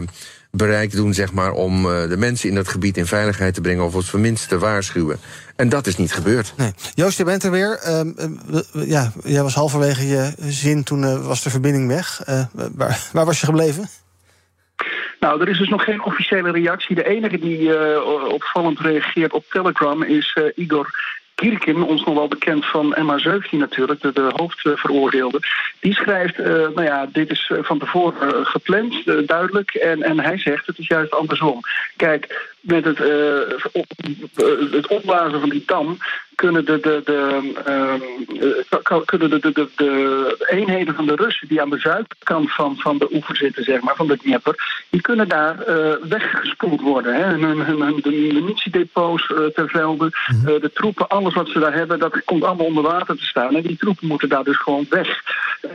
bereik 0.50 0.92
doen, 0.92 1.14
zeg 1.14 1.32
maar, 1.32 1.52
om 1.52 1.86
uh, 1.86 2.08
de 2.08 2.16
mensen 2.16 2.48
in 2.48 2.54
dat 2.54 2.68
gebied 2.68 2.96
in 2.96 3.06
veiligheid 3.06 3.54
te 3.54 3.60
brengen 3.60 3.84
of 3.84 3.94
op 3.94 4.02
zijn 4.02 4.22
minst 4.22 4.48
te 4.48 4.58
waarschuwen. 4.58 5.18
En 5.56 5.68
dat 5.68 5.86
is 5.86 5.96
niet 5.96 6.12
gebeurd. 6.12 6.52
Nee. 6.56 6.72
Joost, 6.94 7.18
je 7.18 7.24
bent 7.24 7.42
er 7.42 7.50
weer. 7.50 7.80
Um, 7.88 8.40
ja, 8.72 9.12
jij 9.24 9.42
was 9.42 9.54
halverwege 9.54 10.06
je 10.06 10.32
zin, 10.38 10.84
toen 10.84 11.02
uh, 11.02 11.26
was 11.26 11.42
de 11.42 11.50
verbinding 11.50 11.88
weg. 11.88 12.22
waar, 12.74 13.08
waar 13.12 13.24
was 13.24 13.40
je 13.40 13.46
gebleven? 13.46 13.88
Nou, 15.20 15.40
er 15.40 15.48
is 15.48 15.58
dus 15.58 15.68
nog 15.68 15.84
geen 15.84 16.04
officiële 16.04 16.50
reactie. 16.50 16.94
De 16.94 17.06
enige 17.06 17.38
die 17.38 17.60
uh, 17.60 18.28
opvallend 18.28 18.80
reageert 18.80 19.32
op 19.32 19.44
Telegram 19.50 20.02
is 20.02 20.36
uh, 20.38 20.52
Igor 20.54 21.14
Kirkin, 21.36 21.82
ons 21.82 22.04
nog 22.04 22.14
wel 22.14 22.28
bekend 22.28 22.66
van 22.66 22.96
MH17 23.00 23.50
natuurlijk, 23.50 24.00
de, 24.00 24.12
de 24.12 24.32
hoofdveroordeelde, 24.36 25.40
die 25.80 25.94
schrijft, 25.94 26.38
uh, 26.38 26.46
nou 26.46 26.82
ja, 26.82 27.06
dit 27.12 27.30
is 27.30 27.52
van 27.60 27.78
tevoren 27.78 28.34
uh, 28.34 28.46
gepland, 28.46 29.26
duidelijk, 29.26 29.74
en, 29.74 30.02
en 30.02 30.20
hij 30.20 30.38
zegt 30.38 30.66
het 30.66 30.78
is 30.78 30.86
juist 30.86 31.12
andersom. 31.12 31.60
Kijk, 31.96 32.54
met 32.66 32.84
het, 32.84 33.00
op, 33.72 33.86
het 34.70 34.86
opblazen 34.86 35.40
van 35.40 35.48
die 35.48 35.62
dam 35.66 35.98
kunnen 36.36 36.64
de, 36.64 36.80
de, 36.80 37.00
de, 37.04 39.02
kunnen 39.04 39.30
de, 39.30 39.38
de, 39.38 39.52
de, 39.52 39.68
de, 39.76 40.46
eenheden 40.50 40.94
van 40.94 41.06
de 41.06 41.14
Russen 41.14 41.48
die 41.48 41.60
aan 41.60 41.70
de 41.70 41.78
zuidkant 41.78 42.52
van, 42.52 42.76
van 42.76 42.98
de 42.98 43.08
oever 43.12 43.36
zitten, 43.36 43.64
zeg 43.64 43.80
maar, 43.80 43.96
van 43.96 44.06
de 44.06 44.16
Dnieper, 44.16 44.84
die 44.90 45.00
kunnen 45.00 45.28
daar 45.28 45.56
weggespoeld 46.08 46.80
worden. 46.80 47.14
Hè. 47.14 47.22
Hun, 47.22 47.42
hun, 47.42 47.80
hun, 47.80 48.00
de 48.02 48.10
munitiedepots 48.10 49.26
ter 49.26 49.68
velde, 49.68 50.10
de 50.44 50.70
troepen, 50.74 51.08
alles 51.08 51.34
wat 51.34 51.48
ze 51.48 51.58
daar 51.58 51.74
hebben, 51.74 51.98
dat 51.98 52.24
komt 52.24 52.44
allemaal 52.44 52.66
onder 52.66 52.82
water 52.82 53.16
te 53.16 53.24
staan. 53.24 53.56
En 53.56 53.62
die 53.62 53.76
troepen 53.76 54.06
moeten 54.06 54.28
daar 54.28 54.44
dus 54.44 54.58
gewoon 54.58 54.86
weg. 54.90 55.22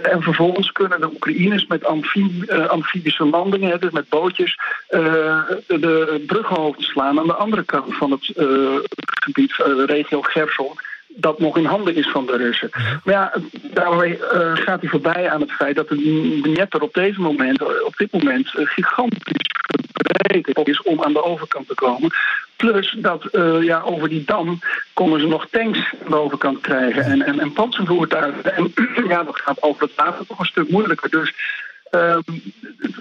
En 0.01 0.21
vervolgens 0.21 0.71
kunnen 0.71 1.01
de 1.01 1.11
Oekraïners 1.13 1.67
met 1.67 1.85
amfib 1.85 2.51
amfibische 2.51 3.25
landingen, 3.25 3.79
dus 3.79 3.91
met 3.91 4.09
bootjes, 4.09 4.59
de, 4.87 5.65
de 5.67 6.23
slaan 6.83 7.19
aan 7.19 7.27
de 7.27 7.33
andere 7.33 7.63
kant 7.63 7.95
van 7.95 8.11
het 8.11 8.31
gebied, 9.05 9.53
regio 9.85 10.21
Gerson 10.21 10.79
dat 11.15 11.39
nog 11.39 11.57
in 11.57 11.65
handen 11.65 11.95
is 11.95 12.09
van 12.09 12.25
de 12.25 12.37
Russen. 12.37 12.69
Maar 13.03 13.13
ja, 13.13 13.33
daarmee 13.61 14.17
uh, 14.17 14.55
gaat 14.55 14.81
hij 14.81 14.89
voorbij 14.89 15.29
aan 15.29 15.41
het 15.41 15.51
feit 15.51 15.75
dat 15.75 15.89
de 15.89 16.39
Dnieper 16.41 16.81
op, 16.81 16.93
deze 16.93 17.21
moment, 17.21 17.61
op 17.83 17.97
dit 17.97 18.11
moment 18.11 18.49
gigantisch 18.53 19.49
verbreed 19.91 20.67
is 20.67 20.81
om 20.81 21.03
aan 21.03 21.13
de 21.13 21.23
overkant 21.23 21.67
te 21.67 21.73
komen. 21.73 22.09
Plus 22.55 22.95
dat 22.97 23.27
uh, 23.31 23.63
ja, 23.63 23.81
over 23.81 24.09
die 24.09 24.23
dam 24.25 24.59
konden 24.93 25.19
ze 25.19 25.27
nog 25.27 25.47
tanks 25.51 25.79
aan 26.03 26.11
de 26.11 26.15
overkant 26.15 26.61
krijgen 26.61 27.03
en, 27.03 27.21
en, 27.21 27.39
en 27.39 27.53
panzervoertuigen. 27.53 28.55
En 28.55 28.73
ja, 29.07 29.23
dat 29.23 29.39
gaat 29.39 29.61
over 29.61 29.81
het 29.81 29.95
water 29.95 30.25
toch 30.25 30.39
een 30.39 30.45
stuk 30.45 30.69
moeilijker. 30.69 31.09
Dus 31.09 31.33
uh, 31.91 32.17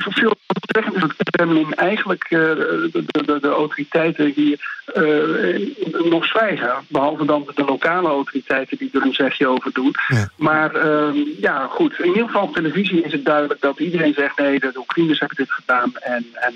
veel 0.09 0.35
zeggen 0.73 0.94
is 0.94 1.00
dat 1.00 1.14
het 1.16 1.30
Kremlin 1.30 1.75
eigenlijk 1.75 2.25
uh, 2.30 2.40
de, 2.40 3.04
de, 3.06 3.38
de, 3.40 3.49
autoriteiten 3.49 4.32
hier 4.35 4.80
uh, 4.94 6.11
nog 6.11 6.25
zwijgen. 6.25 6.73
Behalve 6.88 7.25
dan 7.25 7.49
de 7.54 7.64
lokale 7.64 8.09
autoriteiten 8.09 8.78
die 8.78 8.90
er 8.92 9.02
een 9.02 9.14
zegje 9.14 9.47
over 9.47 9.73
doen. 9.73 9.94
Maar 10.37 10.76
uh, 10.76 11.09
ja, 11.40 11.66
goed. 11.66 11.99
In 11.99 12.06
ieder 12.06 12.26
geval 12.26 12.42
op 12.42 12.54
televisie 12.54 13.02
is 13.02 13.12
het 13.12 13.25
duidelijk 13.25 13.61
dat 13.61 13.78
iedereen 13.78 14.14
zegt... 14.14 14.38
nee, 14.38 14.61
de, 14.61 14.73
Oekraïners 14.76 15.18
hebben 15.18 15.37
dit 15.37 15.52
gedaan. 15.52 15.92
En, 15.97 16.26
en 16.32 16.54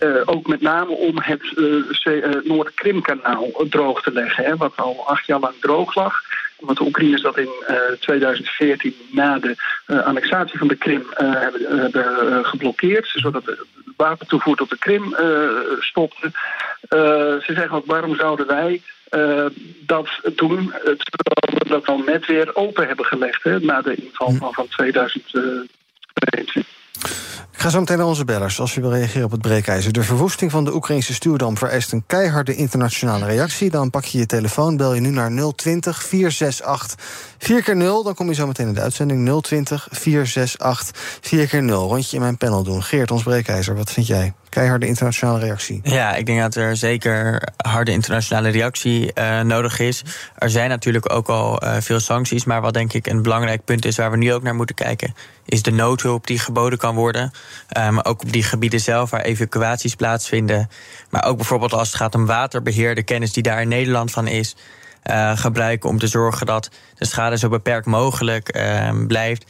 uh, 0.00 0.22
ook 0.24 0.46
met 0.46 0.60
name 0.60 0.90
om 0.90 1.18
het 1.20 1.42
Noord-Krimkanaal 2.44 3.50
droog 3.68 4.02
te 4.02 4.12
leggen. 4.12 4.44
Hè, 4.44 4.56
wat 4.56 4.76
al 4.76 5.04
acht 5.06 5.26
jaar 5.26 5.40
lang 5.40 5.54
droog 5.60 5.94
lag 5.94 6.22
wat 6.58 6.76
de 6.76 6.84
Oekraïners 6.84 7.22
dat 7.22 7.38
in 7.38 7.48
2014 8.00 8.94
na 9.10 9.38
de 9.38 9.54
annexatie 9.86 10.58
van 10.58 10.68
de 10.68 10.76
Krim 10.76 11.06
hebben, 11.14 11.80
hebben 11.80 12.44
geblokkeerd, 12.44 13.10
zodat 13.14 13.44
de 13.44 13.66
wapentoevoer 13.96 14.56
tot 14.56 14.70
de 14.70 14.78
Krim 14.78 15.16
stopte. 15.80 16.30
ze 17.42 17.52
zeggen 17.54 17.70
ook, 17.70 17.86
waarom 17.86 18.16
zouden 18.16 18.46
wij 18.46 18.82
dat 19.80 20.08
doen, 20.34 20.72
terwijl 20.82 21.58
we 21.58 21.68
dat 21.68 21.84
dan 21.84 22.02
net 22.06 22.26
weer 22.26 22.56
open 22.56 22.86
hebben 22.86 23.04
gelegd 23.04 23.42
hè, 23.42 23.60
na 23.60 23.82
de 23.82 23.94
inval 23.94 24.32
van, 24.32 24.52
van 24.52 24.68
2022. 24.68 26.75
Ik 27.56 27.62
ga 27.62 27.68
zo 27.68 27.80
meteen 27.80 27.98
naar 27.98 28.06
onze 28.06 28.24
bellers, 28.24 28.60
als 28.60 28.76
u 28.76 28.80
wil 28.80 28.92
reageren 28.92 29.24
op 29.24 29.30
het 29.30 29.40
breekijzer. 29.40 29.92
De 29.92 30.02
verwoesting 30.02 30.50
van 30.50 30.64
de 30.64 30.74
Oekraïnse 30.74 31.14
stuurdam 31.14 31.56
vereist 31.56 31.92
een 31.92 32.04
keiharde 32.06 32.54
internationale 32.54 33.26
reactie. 33.26 33.70
Dan 33.70 33.90
pak 33.90 34.04
je 34.04 34.18
je 34.18 34.26
telefoon, 34.26 34.76
bel 34.76 34.94
je 34.94 35.00
nu 35.00 35.10
naar 35.10 35.52
020 35.54 36.02
468 36.02 36.98
4 37.38 37.62
keer 37.62 37.76
0 37.76 38.02
Dan 38.02 38.14
kom 38.14 38.28
je 38.28 38.34
zo 38.34 38.46
meteen 38.46 38.68
in 38.68 38.74
de 38.74 38.80
uitzending 38.80 39.42
020 39.42 39.88
468 39.90 41.18
4 41.20 41.46
keer 41.46 41.62
0 41.62 41.88
Rondje 41.88 42.16
in 42.16 42.22
mijn 42.22 42.36
panel 42.36 42.62
doen. 42.62 42.82
Geert, 42.82 43.10
ons 43.10 43.22
breekijzer, 43.22 43.76
wat 43.76 43.92
vind 43.92 44.06
jij? 44.06 44.32
Keiharde 44.56 44.86
internationale 44.86 45.38
reactie. 45.38 45.80
Ja, 45.82 46.14
ik 46.14 46.26
denk 46.26 46.40
dat 46.40 46.54
er 46.54 46.76
zeker 46.76 47.42
harde 47.56 47.92
internationale 47.92 48.48
reactie 48.48 49.10
uh, 49.14 49.40
nodig 49.40 49.78
is. 49.78 50.02
Er 50.38 50.50
zijn 50.50 50.68
natuurlijk 50.68 51.12
ook 51.12 51.28
al 51.28 51.64
uh, 51.64 51.76
veel 51.80 52.00
sancties, 52.00 52.44
maar 52.44 52.60
wat 52.60 52.74
denk 52.74 52.92
ik 52.92 53.06
een 53.06 53.22
belangrijk 53.22 53.64
punt 53.64 53.84
is 53.84 53.96
waar 53.96 54.10
we 54.10 54.16
nu 54.16 54.32
ook 54.32 54.42
naar 54.42 54.54
moeten 54.54 54.74
kijken, 54.74 55.14
is 55.44 55.62
de 55.62 55.70
noodhulp 55.70 56.26
die 56.26 56.38
geboden 56.38 56.78
kan 56.78 56.94
worden. 56.94 57.30
Maar 57.74 58.04
ook 58.04 58.22
op 58.22 58.32
die 58.32 58.42
gebieden 58.42 58.80
zelf 58.80 59.10
waar 59.10 59.20
evacuaties 59.20 59.94
plaatsvinden. 59.94 60.68
Maar 61.10 61.24
ook 61.24 61.36
bijvoorbeeld 61.36 61.72
als 61.72 61.88
het 61.88 61.96
gaat 61.96 62.14
om 62.14 62.26
waterbeheer, 62.26 62.94
de 62.94 63.02
kennis 63.02 63.32
die 63.32 63.42
daar 63.42 63.60
in 63.60 63.68
Nederland 63.68 64.10
van 64.10 64.26
is. 64.26 64.56
Gebruiken 65.34 65.88
om 65.88 65.98
te 65.98 66.06
zorgen 66.06 66.46
dat 66.46 66.70
de 66.94 67.06
schade 67.06 67.38
zo 67.38 67.48
beperkt 67.48 67.86
mogelijk 67.86 68.60
blijft. 69.06 69.44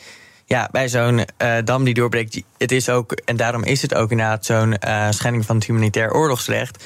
Ja, 0.48 0.68
bij 0.72 0.88
zo'n 0.88 1.18
uh, 1.18 1.56
dam 1.64 1.84
die 1.84 1.94
doorbreekt, 1.94 2.42
het 2.58 2.72
is 2.72 2.88
ook, 2.88 3.12
en 3.12 3.36
daarom 3.36 3.64
is 3.64 3.82
het 3.82 3.94
ook 3.94 4.10
inderdaad 4.10 4.44
zo'n 4.44 4.76
schending 5.10 5.46
van 5.46 5.56
het 5.56 5.64
humanitair 5.64 6.12
oorlogsrecht. 6.12 6.84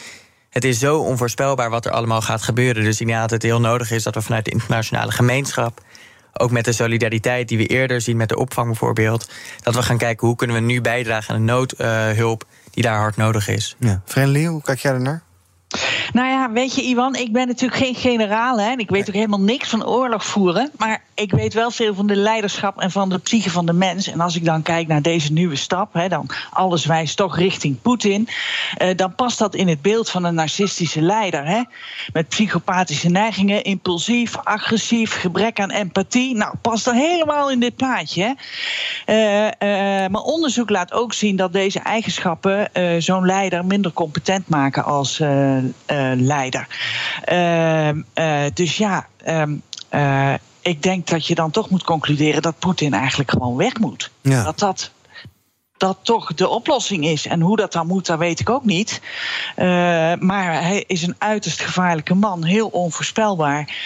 Het 0.50 0.64
is 0.64 0.78
zo 0.78 0.98
onvoorspelbaar 0.98 1.70
wat 1.70 1.86
er 1.86 1.92
allemaal 1.92 2.20
gaat 2.22 2.42
gebeuren. 2.42 2.84
Dus 2.84 2.98
dat 2.98 3.30
het 3.30 3.42
heel 3.42 3.60
nodig 3.60 3.90
is 3.90 4.02
dat 4.02 4.14
we 4.14 4.22
vanuit 4.22 4.44
de 4.44 4.50
internationale 4.50 5.12
gemeenschap 5.12 5.80
ook 6.32 6.50
met 6.50 6.64
de 6.64 6.72
solidariteit 6.72 7.48
die 7.48 7.58
we 7.58 7.66
eerder 7.66 8.00
zien 8.00 8.16
met 8.16 8.28
de 8.28 8.36
opvang 8.36 8.66
bijvoorbeeld. 8.66 9.30
Dat 9.62 9.74
we 9.74 9.82
gaan 9.82 9.98
kijken 9.98 10.26
hoe 10.26 10.36
kunnen 10.36 10.56
we 10.56 10.62
nu 10.62 10.80
bijdragen 10.80 11.34
aan 11.34 11.46
de 11.46 11.52
noodhulp 11.52 12.44
die 12.70 12.82
daar 12.82 12.98
hard 12.98 13.16
nodig 13.16 13.48
is. 13.48 13.76
Ja. 13.78 14.02
Friendly, 14.04 14.44
hoe 14.44 14.62
kijk 14.62 14.78
jij 14.78 14.92
ernaar? 14.92 15.22
Nou 16.12 16.28
ja, 16.28 16.50
weet 16.52 16.74
je, 16.74 16.82
Iwan, 16.82 17.14
ik 17.14 17.32
ben 17.32 17.46
natuurlijk 17.46 17.80
geen 17.80 17.94
generaal. 17.94 18.60
Hè, 18.60 18.70
en 18.70 18.78
ik 18.78 18.90
weet 18.90 19.08
ook 19.08 19.14
helemaal 19.14 19.40
niks 19.40 19.68
van 19.68 19.86
oorlog 19.86 20.24
voeren. 20.24 20.70
Maar 20.76 21.02
ik 21.14 21.30
weet 21.30 21.54
wel 21.54 21.70
veel 21.70 21.94
van 21.94 22.06
de 22.06 22.16
leiderschap 22.16 22.80
en 22.80 22.90
van 22.90 23.08
de 23.08 23.18
psyche 23.18 23.50
van 23.50 23.66
de 23.66 23.72
mens. 23.72 24.06
En 24.06 24.20
als 24.20 24.36
ik 24.36 24.44
dan 24.44 24.62
kijk 24.62 24.86
naar 24.86 25.02
deze 25.02 25.32
nieuwe 25.32 25.56
stap, 25.56 25.92
hè, 25.92 26.08
dan 26.08 26.30
alles 26.50 26.86
wijst 26.86 27.16
toch 27.16 27.36
richting 27.36 27.82
Poetin. 27.82 28.28
Eh, 28.76 28.96
dan 28.96 29.14
past 29.14 29.38
dat 29.38 29.54
in 29.54 29.68
het 29.68 29.82
beeld 29.82 30.10
van 30.10 30.24
een 30.24 30.34
narcistische 30.34 31.00
leider. 31.00 31.46
Hè, 31.46 31.62
met 32.12 32.28
psychopathische 32.28 33.08
neigingen, 33.08 33.64
impulsief, 33.64 34.36
agressief, 34.36 35.20
gebrek 35.20 35.60
aan 35.60 35.70
empathie. 35.70 36.36
Nou, 36.36 36.54
past 36.62 36.84
dan 36.84 36.94
helemaal 36.94 37.50
in 37.50 37.60
dit 37.60 37.76
plaatje. 37.76 38.22
Hè. 38.22 38.32
Uh, 39.06 39.44
uh, 39.44 40.08
maar 40.08 40.22
onderzoek 40.22 40.70
laat 40.70 40.92
ook 40.92 41.12
zien 41.12 41.36
dat 41.36 41.52
deze 41.52 41.78
eigenschappen 41.78 42.68
zo'n 43.02 43.26
leider 43.26 43.64
minder 43.64 43.92
competent 43.92 44.48
maken 44.48 44.84
als 44.84 45.20
leider. 46.16 46.66
Ehm, 47.24 48.00
dus 48.54 48.76
ja. 48.76 49.06
Um, 49.28 49.62
ik 50.62 50.82
denk 50.82 51.06
dat 51.06 51.26
je 51.26 51.34
dan 51.34 51.50
toch 51.50 51.70
moet 51.70 51.84
concluderen 51.84 52.42
dat 52.42 52.58
Poetin 52.58 52.94
eigenlijk 52.94 53.30
gewoon 53.30 53.56
weg 53.56 53.78
moet. 53.78 54.10
Ja. 54.20 54.44
Dat 54.44 54.58
dat 54.58 54.90
dat 55.80 55.98
toch 56.02 56.34
de 56.34 56.48
oplossing 56.48 57.04
is. 57.04 57.26
En 57.26 57.40
hoe 57.40 57.56
dat 57.56 57.72
dan 57.72 57.86
moet, 57.86 58.06
dat 58.06 58.18
weet 58.18 58.40
ik 58.40 58.50
ook 58.50 58.64
niet. 58.64 59.00
Uh, 59.56 59.66
maar 60.18 60.62
hij 60.62 60.84
is 60.86 61.02
een 61.02 61.14
uiterst 61.18 61.60
gevaarlijke 61.60 62.14
man, 62.14 62.44
heel 62.44 62.68
onvoorspelbaar. 62.68 63.76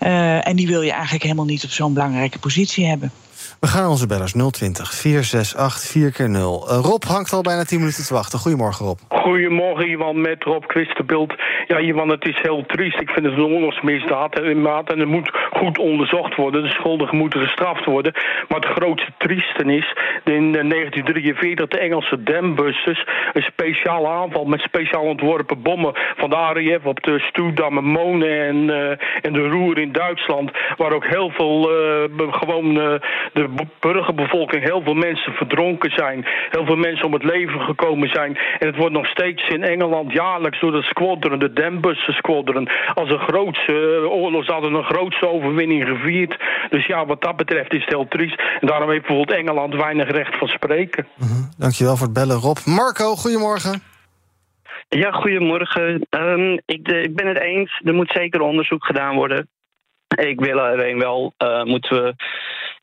Uh, 0.00 0.48
en 0.48 0.56
die 0.56 0.66
wil 0.66 0.82
je 0.82 0.92
eigenlijk 0.92 1.22
helemaal 1.22 1.44
niet 1.44 1.64
op 1.64 1.70
zo'n 1.70 1.92
belangrijke 1.92 2.38
positie 2.38 2.86
hebben. 2.86 3.12
We 3.60 3.66
gaan 3.66 3.88
onze 3.88 4.06
bellers 4.06 4.32
020 4.32 4.94
468 4.94 5.90
4 5.90 6.12
keer 6.12 6.30
0 6.30 6.66
uh, 6.68 6.78
Rob 6.82 7.02
hangt 7.02 7.32
al 7.32 7.42
bijna 7.42 7.64
10 7.64 7.78
minuten 7.78 8.04
te 8.04 8.14
wachten. 8.14 8.38
Goedemorgen, 8.38 8.86
Rob. 8.86 8.98
Goedemorgen, 9.08 9.88
Iwan, 9.88 10.20
met 10.20 10.44
Rob 10.44 10.66
Kwisterbeeld. 10.66 11.34
Ja, 11.66 11.78
Iwan, 11.78 12.08
het 12.08 12.28
is 12.28 12.38
heel 12.42 12.64
triest. 12.66 13.00
Ik 13.00 13.10
vind 13.10 13.26
het 13.26 13.34
een 13.34 13.44
oorlogsmisdaad 13.44 14.38
en 14.38 14.98
het 14.98 15.08
moet 15.08 15.30
goed 15.50 15.78
onderzocht 15.78 16.34
worden. 16.36 16.62
De 16.62 16.68
schuldigen 16.68 17.16
moeten 17.16 17.40
gestraft 17.40 17.84
worden. 17.84 18.12
Maar 18.48 18.60
het 18.60 18.78
grootste 18.78 19.12
triesten 19.18 19.70
is... 19.70 19.96
in 20.24 20.52
1943 20.52 21.68
de 21.68 21.78
Engelse 21.78 22.22
dambusters... 22.22 23.06
een 23.32 23.42
speciale 23.42 24.08
aanval 24.08 24.44
met 24.44 24.60
speciaal 24.60 25.04
ontworpen 25.04 25.62
bommen... 25.62 25.92
van 26.16 26.30
de 26.30 26.36
RAF 26.36 26.84
op 26.84 27.02
de 27.02 27.18
Stoedam 27.18 27.78
en 27.78 27.84
Monen 27.84 28.46
en, 28.48 28.56
uh, 28.56 28.90
en 29.22 29.32
de 29.32 29.48
Roer 29.48 29.78
in 29.78 29.92
Duitsland... 29.92 30.50
waar 30.76 30.92
ook 30.92 31.06
heel 31.06 31.30
veel 31.30 31.62
gewoon 32.30 33.00
de 33.34 33.66
burgerbevolking... 33.80 34.62
heel 34.62 34.82
veel 34.82 34.94
mensen 34.94 35.32
verdronken 35.32 35.90
zijn. 35.90 36.26
Heel 36.50 36.66
veel 36.66 36.76
mensen 36.76 37.06
om 37.06 37.12
het 37.12 37.24
leven 37.24 37.60
gekomen 37.60 38.08
zijn. 38.08 38.36
En 38.58 38.66
het 38.66 38.76
wordt 38.76 38.94
nog 38.94 39.06
steeds 39.06 39.48
in 39.48 39.62
Engeland 39.62 40.12
jaarlijks 40.12 40.60
door 40.60 40.72
de 40.72 40.82
squadron... 40.82 41.38
de 41.38 41.52
Dambusters 41.52 42.16
squadron... 42.16 42.68
als 42.94 43.10
een 43.10 43.26
grootste 43.28 43.72
oorlog... 44.10 44.46
hadden 44.46 44.74
een 44.74 44.84
grootste 44.84 45.28
overwinning 45.28 45.86
gevierd. 45.86 46.36
Dus 46.70 46.86
ja, 46.86 47.06
wat 47.06 47.22
dat 47.22 47.36
betreft 47.36 47.72
is 47.72 47.80
het 47.80 47.94
heel 47.94 48.08
triest. 48.08 48.42
En 48.60 48.66
daarom 48.66 48.90
heeft 48.90 49.06
bijvoorbeeld 49.06 49.38
Engeland 49.38 49.74
weinig 49.74 50.10
recht 50.10 50.38
van 50.38 50.48
spreken. 50.48 51.06
Mm 51.16 51.28
-hmm. 51.28 51.50
Dankjewel 51.58 51.96
voor 51.96 52.06
het 52.06 52.14
bellen, 52.14 52.36
Rob. 52.36 52.58
Marco, 52.64 53.14
goedemorgen. 53.14 53.82
Ja, 54.88 55.10
goedemorgen. 55.10 56.06
Um, 56.10 56.60
ik, 56.66 56.84
de, 56.84 57.02
ik 57.02 57.14
ben 57.16 57.26
het 57.26 57.38
eens. 57.38 57.80
Er 57.84 57.94
moet 57.94 58.10
zeker 58.10 58.40
onderzoek 58.40 58.84
gedaan 58.84 59.14
worden. 59.14 59.48
Ik 60.16 60.40
wil 60.40 60.60
alleen 60.60 60.98
wel, 60.98 61.34
uh, 61.38 61.62
moeten 61.62 62.02
we 62.02 62.14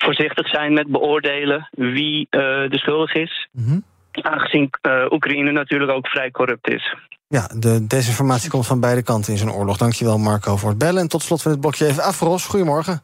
voorzichtig 0.02 0.48
zijn 0.48 0.74
met 0.74 0.88
beoordelen 0.88 1.70
wie 1.72 2.28
uh, 2.30 2.42
de 2.70 2.78
schuldig 2.78 3.14
is. 3.14 3.48
Mm 3.52 3.66
-hmm. 3.66 3.84
Aangezien 4.12 4.70
uh, 4.82 5.06
Oekraïne 5.10 5.52
natuurlijk 5.52 5.92
ook 5.92 6.08
vrij 6.08 6.32
corrupt 6.32 6.70
is. 6.70 6.96
Ja, 7.28 7.48
de 7.48 7.88
desinformatie 7.88 8.50
komt 8.50 8.68
van 8.68 8.80
beide 8.80 9.04
kanten 9.04 9.32
in 9.34 9.40
zo'n 9.40 9.54
oorlog. 9.54 9.78
Dankjewel 9.78 10.18
Marco 10.18 10.56
voor 10.56 10.70
het 10.70 10.78
bellen. 10.78 11.02
En 11.02 11.08
tot 11.08 11.22
slot 11.22 11.42
van 11.42 11.52
dit 11.52 11.62
blokje 11.62 11.88
even 11.88 12.04
Afros. 12.04 12.46
Goedemorgen. 12.46 13.02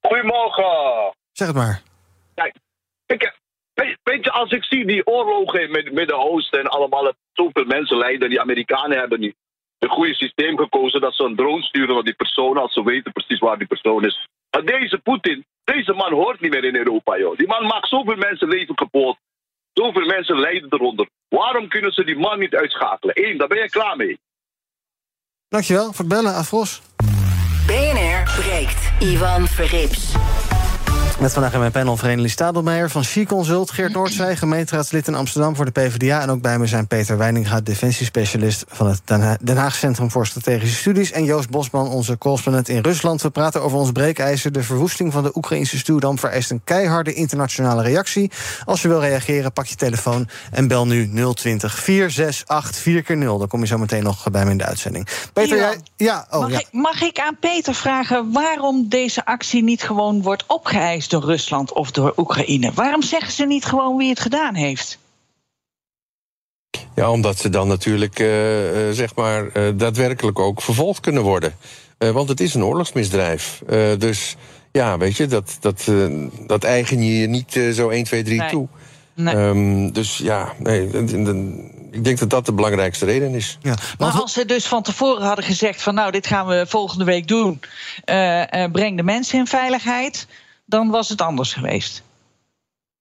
Goedemorgen. 0.00 1.12
Zeg 1.32 1.46
het 1.46 1.56
maar. 1.56 1.82
Kijk, 2.34 2.54
ik, 3.06 3.34
weet 4.02 4.24
je, 4.24 4.30
als 4.30 4.50
ik 4.50 4.64
zie 4.64 4.86
die 4.86 5.06
oorlogen 5.06 5.62
in 5.62 5.74
het 5.74 5.92
Midden-Oosten... 5.92 6.60
en 6.60 6.66
allemaal 6.66 7.12
zoveel 7.32 7.64
mensen 7.64 7.96
lijden... 7.96 8.28
die 8.28 8.40
Amerikanen 8.40 8.98
hebben 8.98 9.20
niet 9.20 9.36
een 9.80 9.88
goede 9.88 10.14
systeem 10.14 10.58
gekozen... 10.58 11.00
dat 11.00 11.14
ze 11.14 11.24
een 11.24 11.36
drone 11.36 11.62
sturen 11.62 11.94
naar 11.94 12.04
die 12.10 12.14
persoon... 12.22 12.56
als 12.56 12.72
ze 12.72 12.84
weten 12.84 13.12
precies 13.12 13.38
waar 13.38 13.58
die 13.58 13.66
persoon 13.66 14.04
is. 14.04 14.26
Maar 14.50 14.64
deze 14.64 14.98
Poetin, 14.98 15.44
deze 15.64 15.92
man 15.92 16.12
hoort 16.12 16.40
niet 16.40 16.50
meer 16.50 16.64
in 16.64 16.76
Europa, 16.76 17.18
joh. 17.18 17.36
Die 17.36 17.46
man 17.46 17.66
maakt 17.66 17.88
zoveel 17.88 18.16
mensen 18.16 18.48
leven 18.48 18.74
kapot. 18.74 19.16
Zoveel 19.72 20.06
mensen 20.06 20.40
lijden 20.40 20.68
eronder. 20.70 21.08
Waarom 21.28 21.68
kunnen 21.68 21.92
ze 21.92 22.04
die 22.04 22.18
man 22.18 22.38
niet 22.38 22.54
uitschakelen? 22.54 23.24
Eén, 23.24 23.38
daar 23.38 23.48
ben 23.48 23.58
je 23.58 23.70
klaar 23.70 23.96
mee. 23.96 24.18
Dankjewel 25.48 25.84
voor 25.84 26.04
het 26.04 26.08
bellen, 26.08 26.34
Afros. 26.34 26.82
BNR 27.66 28.42
breekt. 28.42 28.92
Ivan 29.00 29.46
Verrips. 29.46 30.14
Met 31.20 31.32
vandaag 31.32 31.52
in 31.52 31.58
mijn 31.58 31.72
panel 31.72 31.96
Verenigde 31.96 32.28
Stadelmeijer 32.28 32.90
van 32.90 33.04
She-Consult... 33.04 33.70
Geert 33.70 33.92
Noordzij, 33.92 34.36
gemeenteraadslid 34.36 35.06
in 35.06 35.14
Amsterdam 35.14 35.56
voor 35.56 35.64
de 35.64 35.70
PvdA... 35.70 36.20
en 36.20 36.30
ook 36.30 36.42
bij 36.42 36.58
me 36.58 36.66
zijn 36.66 36.86
Peter 36.86 37.18
Weininga, 37.18 37.60
defensiespecialist... 37.60 38.64
van 38.68 38.86
het 38.86 39.02
Den 39.40 39.56
Haag 39.56 39.74
Centrum 39.74 40.10
voor 40.10 40.26
Strategische 40.26 40.76
Studies... 40.76 41.10
en 41.10 41.24
Joost 41.24 41.50
Bosman, 41.50 41.88
onze 41.88 42.18
correspondent 42.18 42.68
in 42.68 42.82
Rusland. 42.82 43.22
We 43.22 43.30
praten 43.30 43.62
over 43.62 43.78
ons 43.78 43.92
breekijzer. 43.92 44.52
De 44.52 44.62
verwoesting 44.62 45.12
van 45.12 45.22
de 45.22 45.36
Oekraïnse 45.36 45.78
stuwdam 45.78 46.18
vereist 46.18 46.50
een 46.50 46.60
keiharde 46.64 47.12
internationale 47.12 47.82
reactie. 47.82 48.30
Als 48.64 48.82
je 48.82 48.88
wil 48.88 49.00
reageren, 49.00 49.52
pak 49.52 49.66
je 49.66 49.74
telefoon 49.74 50.28
en 50.50 50.68
bel 50.68 50.86
nu 50.86 51.10
020 51.34 51.78
468 51.78 52.82
4 52.82 53.02
keer 53.02 53.16
0 53.16 53.38
Dan 53.38 53.48
kom 53.48 53.60
je 53.60 53.66
zo 53.66 53.78
meteen 53.78 54.02
nog 54.02 54.30
bij 54.30 54.44
me 54.44 54.50
in 54.50 54.58
de 54.58 54.64
uitzending. 54.64 55.08
Peter, 55.32 55.56
Iwan, 55.56 55.70
jij... 55.70 55.80
Ja, 55.96 56.26
oh, 56.30 56.40
mag, 56.40 56.50
ja. 56.50 56.58
Ik, 56.58 56.68
mag 56.72 57.02
ik 57.02 57.18
aan 57.18 57.38
Peter 57.40 57.74
vragen 57.74 58.32
waarom 58.32 58.88
deze 58.88 59.24
actie 59.24 59.62
niet 59.62 59.82
gewoon 59.82 60.22
wordt 60.22 60.44
opgeëist 60.46 61.09
door 61.10 61.24
Rusland 61.24 61.72
of 61.72 61.90
door 61.90 62.12
Oekraïne? 62.16 62.72
Waarom 62.74 63.02
zeggen 63.02 63.32
ze 63.32 63.46
niet 63.46 63.64
gewoon 63.64 63.96
wie 63.96 64.08
het 64.08 64.20
gedaan 64.20 64.54
heeft? 64.54 64.98
Ja, 66.94 67.10
omdat 67.10 67.38
ze 67.38 67.48
dan 67.48 67.68
natuurlijk 67.68 68.18
eh, 68.18 68.88
eh, 68.88 68.94
zeg 68.94 69.14
maar 69.14 69.48
eh, 69.48 69.68
daadwerkelijk 69.74 70.38
ook 70.38 70.62
vervolgd 70.62 71.00
kunnen 71.00 71.22
worden. 71.22 71.56
Eh, 71.98 72.10
want 72.10 72.28
het 72.28 72.40
is 72.40 72.54
een 72.54 72.64
oorlogsmisdrijf. 72.64 73.62
Eh, 73.68 73.78
dus 73.98 74.36
ja, 74.72 74.98
weet 74.98 75.16
je, 75.16 75.26
dat, 75.26 75.56
dat, 75.60 75.86
eh, 75.88 76.06
dat 76.46 76.64
eigen 76.64 77.02
je 77.02 77.18
je 77.20 77.26
niet 77.26 77.60
zo 77.72 77.88
1, 77.88 78.04
2, 78.04 78.22
3 78.22 78.38
Nee. 78.38 78.48
toe. 78.50 78.68
Nee. 79.14 79.34
Ehm, 79.34 79.90
dus 79.90 80.16
ja, 80.18 80.52
nee, 80.58 80.86
ik 81.90 82.04
denk 82.04 82.18
dat 82.18 82.30
dat 82.30 82.46
de 82.46 82.52
belangrijkste 82.52 83.04
reden 83.04 83.34
is. 83.34 83.58
Ja, 83.62 83.74
Maar 83.98 84.10
als 84.10 84.32
ze 84.32 84.44
dus 84.44 84.66
van 84.66 84.82
tevoren 84.82 85.26
hadden 85.26 85.44
gezegd 85.44 85.82
van 85.82 85.94
nou, 85.94 86.10
dit 86.10 86.26
gaan 86.26 86.46
we 86.46 86.64
volgende 86.68 87.04
week 87.04 87.28
doen. 87.28 87.60
eh, 88.04 88.64
eh, 88.64 88.70
breng 88.72 88.96
de 88.96 89.02
mensen 89.02 89.38
in 89.38 89.46
veiligheid, 89.46 90.26
dan 90.70 90.90
was 90.90 91.08
het 91.08 91.20
anders 91.20 91.52
geweest. 91.52 92.02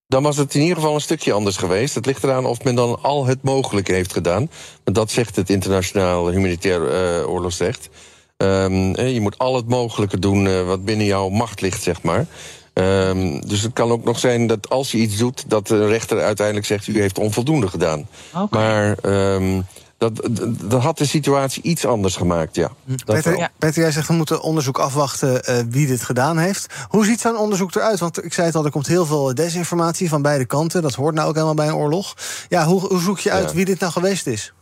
Dan 0.07 0.23
was 0.23 0.37
het 0.37 0.55
in 0.55 0.61
ieder 0.61 0.75
geval 0.75 0.93
een 0.93 1.01
stukje 1.01 1.33
anders 1.33 1.57
geweest. 1.57 1.95
Het 1.95 2.05
ligt 2.05 2.23
eraan 2.23 2.45
of 2.45 2.63
men 2.63 2.75
dan 2.75 3.01
al 3.01 3.25
het 3.25 3.43
mogelijke 3.43 3.93
heeft 3.93 4.13
gedaan. 4.13 4.49
Want 4.83 4.97
dat 4.97 5.11
zegt 5.11 5.35
het 5.35 5.49
internationaal 5.49 6.29
humanitair 6.29 6.87
eh, 6.87 7.29
oorlogsrecht. 7.29 7.89
Ehm, 8.37 8.93
eh, 8.93 9.13
je 9.13 9.21
moet 9.21 9.37
al 9.37 9.55
het 9.55 9.67
mogelijke 9.67 10.19
doen 10.19 10.47
eh, 10.47 10.65
wat 10.65 10.85
binnen 10.85 11.05
jouw 11.05 11.29
macht 11.29 11.61
ligt, 11.61 11.83
zeg 11.83 12.01
maar. 12.01 12.25
Ehm, 12.73 13.39
dus 13.39 13.61
het 13.61 13.73
kan 13.73 13.91
ook 13.91 14.03
nog 14.03 14.19
zijn 14.19 14.47
dat 14.47 14.69
als 14.69 14.91
je 14.91 14.97
iets 14.97 15.17
doet, 15.17 15.49
dat 15.49 15.67
de 15.67 15.87
rechter 15.87 16.21
uiteindelijk 16.21 16.65
zegt: 16.65 16.87
u 16.87 17.01
heeft 17.01 17.19
onvoldoende 17.19 17.67
gedaan. 17.67 18.07
Maar 18.49 18.97
ehm, 18.97 19.61
dat, 19.99 20.29
dat, 20.69 20.81
had 20.81 20.97
de 20.97 21.05
situatie 21.05 21.63
iets 21.63 21.85
anders 21.85 22.15
gemaakt, 22.15 22.55
ja. 22.55 22.71
Dat 22.85 23.05
Peter. 23.05 23.49
Peter, 23.57 23.81
jij 23.81 23.91
zegt 23.91 24.07
we 24.07 24.13
moeten 24.13 24.41
onderzoek 24.41 24.77
afwachten 24.79 25.43
eh, 25.43 25.63
wie 25.69 25.87
dit 25.87 26.03
gedaan 26.03 26.37
heeft. 26.37 26.73
Hoe 26.89 27.05
ziet 27.05 27.21
zo'n 27.21 27.37
onderzoek 27.37 27.75
eruit? 27.75 27.99
Want 27.99 28.23
ik 28.23 28.33
zei 28.33 28.47
het 28.47 28.55
al, 28.55 28.65
er 28.65 28.71
komt 28.71 28.87
heel 28.87 29.05
veel 29.05 29.35
desinformatie 29.35 30.09
van 30.09 30.21
beide 30.21 30.45
kanten. 30.45 30.81
Dat 30.81 30.93
hoort 30.93 31.15
nou 31.15 31.27
ook 31.27 31.33
helemaal 31.33 31.55
bij 31.55 31.67
een 31.67 31.73
oorlog. 31.75 32.15
Ja, 32.49 32.65
hoe, 32.65 32.87
hoe 32.87 33.01
zoek 33.01 33.19
je 33.19 33.31
uit 33.31 33.49
Ja. 33.49 33.55
wie 33.55 33.65
dit 33.65 33.79
nou 33.79 33.91
geweest 33.91 34.27
is? 34.27 34.53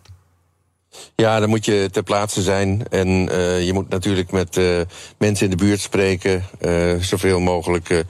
Ja, 1.15 1.39
dan 1.39 1.49
moet 1.49 1.65
je 1.65 1.89
ter 1.91 2.03
plaatse 2.03 2.41
zijn. 2.41 2.87
En 2.89 3.29
eh, 3.29 3.65
je 3.65 3.73
moet 3.73 3.89
natuurlijk 3.89 4.31
met 4.31 4.57
eh, 4.57 4.79
mensen 5.17 5.45
in 5.45 5.57
de 5.57 5.63
buurt 5.63 5.79
spreken. 5.79 6.43
eh, 6.59 6.95
zoveel 6.99 7.39
mogelijk 7.39 8.05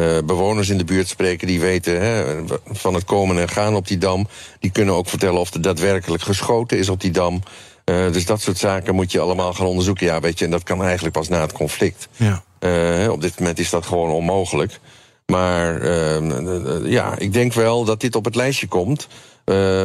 eh, 0.00 0.18
bewoners 0.24 0.68
in 0.68 0.78
de 0.78 0.84
buurt 0.84 1.08
spreken 1.08 1.46
die 1.46 1.60
weten 1.60 2.00
hè, 2.00 2.24
van 2.64 2.94
het 2.94 3.04
komen 3.04 3.38
en 3.38 3.48
gaan 3.48 3.74
op 3.74 3.86
die 3.86 3.98
dam. 3.98 4.28
Die 4.60 4.70
kunnen 4.70 4.94
ook 4.94 5.08
vertellen 5.08 5.40
of 5.40 5.54
er 5.54 5.62
daadwerkelijk 5.62 6.22
geschoten 6.22 6.78
is 6.78 6.88
op 6.88 7.00
die 7.00 7.10
dam. 7.10 7.42
Eh, 7.84 8.12
dus 8.12 8.26
dat 8.26 8.40
soort 8.40 8.58
zaken 8.58 8.94
moet 8.94 9.12
je 9.12 9.20
allemaal 9.20 9.54
gaan 9.54 9.66
onderzoeken. 9.66 10.06
Ja, 10.06 10.20
weet 10.20 10.38
je, 10.38 10.44
en 10.44 10.50
dat 10.50 10.62
kan 10.62 10.82
eigenlijk 10.82 11.14
pas 11.14 11.28
na 11.28 11.40
het 11.40 11.52
conflict. 11.52 12.08
Ja. 12.16 12.42
Eh, 12.58 13.08
op 13.10 13.20
dit 13.20 13.38
moment 13.38 13.58
is 13.58 13.70
dat 13.70 13.86
gewoon 13.86 14.10
onmogelijk. 14.10 14.80
Maar 15.26 15.80
ehm, 15.80 16.30
eh, 16.30 16.76
eh, 16.76 16.90
ja, 16.90 17.18
ik 17.18 17.32
denk 17.32 17.52
wel 17.52 17.84
dat 17.84 18.00
dit 18.00 18.16
op 18.16 18.24
het 18.24 18.34
lijstje 18.34 18.66
komt 18.66 19.08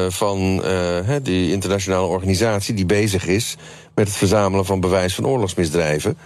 van 0.08 0.64
die 1.22 1.52
internationale 1.52 2.08
organisatie 2.08 2.74
die 2.74 2.86
bezig 2.86 3.28
is 3.28 3.56
met 3.96 4.08
het 4.08 4.18
verzamelen 4.18 4.66
van 4.66 4.80
bewijs 4.80 5.16
van 5.16 5.28
oorlogsmisdrijven. 5.28 6.18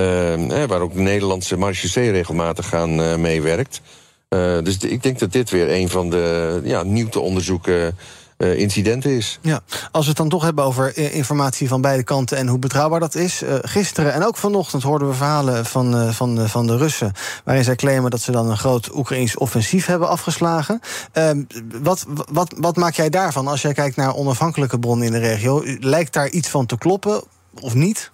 Ehm, 0.00 0.66
waar 0.66 0.80
ook 0.80 0.94
de 0.94 1.00
Nederlandse 1.00 1.56
marechaussee 1.56 2.10
regelmatig 2.10 2.74
aan 2.74 3.02
eh, 3.02 3.16
meewerkt. 3.16 3.80
Eh, 4.28 4.58
dus 4.62 4.76
ik 4.76 5.02
denk 5.02 5.18
dat 5.18 5.32
dit 5.32 5.50
weer 5.50 5.70
een 5.70 5.88
van 5.88 6.10
de 6.10 6.60
ja, 6.64 6.82
nieuw 6.82 7.08
te 7.08 7.20
onderzoeken 7.20 7.96
eh, 8.36 8.58
incidenten 8.58 9.10
is. 9.10 9.38
Ja, 9.42 9.60
als 9.90 10.02
we 10.02 10.08
het 10.08 10.18
dan 10.18 10.28
toch 10.28 10.42
hebben 10.42 10.64
over 10.64 10.98
informatie 10.98 11.68
van 11.68 11.80
beide 11.80 12.02
kanten 12.02 12.36
en 12.36 12.48
hoe 12.48 12.58
betrouwbaar 12.58 13.00
dat 13.00 13.14
is. 13.14 13.42
gisteren 13.62 14.12
en 14.12 14.26
ook 14.26 14.36
vanochtend 14.36 14.82
hoorden 14.82 15.08
we 15.08 15.14
verhalen 15.14 15.66
van, 15.66 16.14
van, 16.14 16.48
van 16.48 16.66
de 16.66 16.76
Russen. 16.76 17.12
waarin 17.44 17.64
zij 17.64 17.76
claimen 17.76 18.10
dat 18.10 18.20
ze 18.20 18.32
dan 18.32 18.50
een 18.50 18.58
groot 18.58 18.94
Oekraïns 18.94 19.36
offensief 19.36 19.86
hebben 19.86 20.08
afgeslagen. 20.08 20.80
Ehm, 21.12 21.42
wat, 21.82 22.06
wat, 22.32 22.54
wat 22.56 22.76
maak 22.76 22.94
jij 22.94 23.10
daarvan 23.10 23.46
als 23.46 23.62
jij 23.62 23.72
kijkt 23.72 23.96
naar 23.96 24.14
onafhankelijke 24.14 24.78
bronnen 24.78 25.06
in 25.06 25.12
de 25.12 25.18
regio? 25.18 25.62
Lijkt 25.80 26.12
daar 26.12 26.28
iets 26.28 26.48
van 26.48 26.66
te 26.66 26.78
kloppen 26.78 27.22
of 27.60 27.74
niet? 27.74 28.10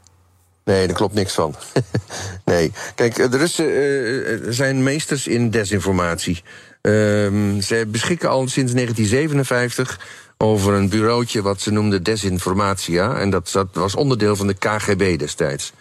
Nee, 0.67 0.87
daar 0.87 0.97
klopt 0.97 1.15
niks 1.15 1.35
van. 1.35 1.55
nee. 2.45 2.73
Kijk, 2.95 3.19
eh, 3.19 3.31
de 3.31 3.37
Russen 3.37 3.67
eh, 3.67 4.53
zijn 4.53 4.83
meesters 4.83 5.27
in 5.27 5.51
desinformatie. 5.51 6.43
Ehm, 6.83 7.61
ze 7.61 7.87
beschikken 7.89 8.29
al 8.29 8.49
sinds 8.49 8.73
1957 8.73 10.01
over 10.39 10.73
een 10.73 10.89
bureautje 10.89 11.43
wat 11.43 11.61
ze 11.61 11.71
noemden 11.71 12.03
Desinformatia. 12.03 13.19
En 13.19 13.31
dat, 13.31 13.67
was 13.73 13.95
onderdeel 13.95 14.37
van 14.37 14.47
de 14.47 14.55
KGB 14.55 15.19
destijds. 15.19 15.73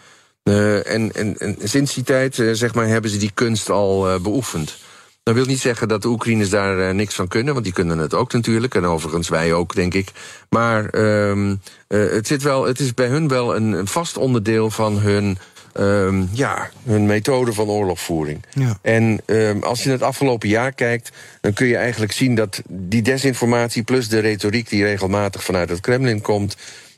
Eh, 0.42 0.92
en, 0.92 1.12
en, 1.12 1.56
sinds 1.62 1.94
die 1.94 2.04
tijd 2.04 2.38
eh, 2.38 2.50
zeg 2.52 2.74
maar, 2.74 2.86
hebben 2.86 3.10
ze 3.10 3.16
die 3.16 3.30
kunst 3.34 3.70
al 3.70 4.08
eh, 4.08 4.20
beoefend. 4.20 4.76
Dat 5.26 5.34
wil 5.34 5.44
niet 5.44 5.60
zeggen 5.60 5.88
dat 5.88 6.02
de 6.02 6.08
Oekraïners 6.08 6.50
daar 6.50 6.78
eh, 6.78 6.94
niks 6.94 7.14
van 7.14 7.28
kunnen, 7.28 7.52
want 7.52 7.64
die 7.64 7.74
kunnen 7.74 7.98
het 7.98 8.14
ook 8.14 8.32
natuurlijk. 8.32 8.74
En 8.74 8.84
overigens 8.84 9.28
wij 9.28 9.52
ook, 9.52 9.74
denk 9.74 9.94
ik. 9.94 10.12
Maar 10.48 10.88
ehm, 10.88 11.54
eh, 11.88 12.10
het, 12.10 12.26
zit 12.26 12.42
wel, 12.42 12.64
het 12.64 12.80
is 12.80 12.94
bij 12.94 13.06
hun 13.06 13.28
wel 13.28 13.56
een, 13.56 13.72
een 13.72 13.86
vast 13.86 14.16
onderdeel 14.16 14.70
van 14.70 14.98
hun, 14.98 15.38
ehm, 15.72 16.24
ja, 16.32 16.70
hun 16.84 17.06
methode 17.06 17.52
van 17.52 17.68
oorlogvoering. 17.68 18.44
Ja. 18.52 18.78
En 18.82 19.20
ehm, 19.24 19.58
als 19.60 19.82
je 19.82 19.90
het 19.90 20.02
afgelopen 20.02 20.48
jaar 20.48 20.72
kijkt, 20.72 21.10
dan 21.40 21.52
kun 21.52 21.66
je 21.66 21.76
eigenlijk 21.76 22.12
zien 22.12 22.34
dat 22.34 22.62
die 22.68 23.02
desinformatie 23.02 23.82
plus 23.82 24.08
de 24.08 24.18
retoriek 24.18 24.68
die 24.68 24.84
regelmatig 24.84 25.44
vanuit 25.44 25.68
het 25.68 25.80
Kremlin 25.80 26.20
komt, 26.20 26.56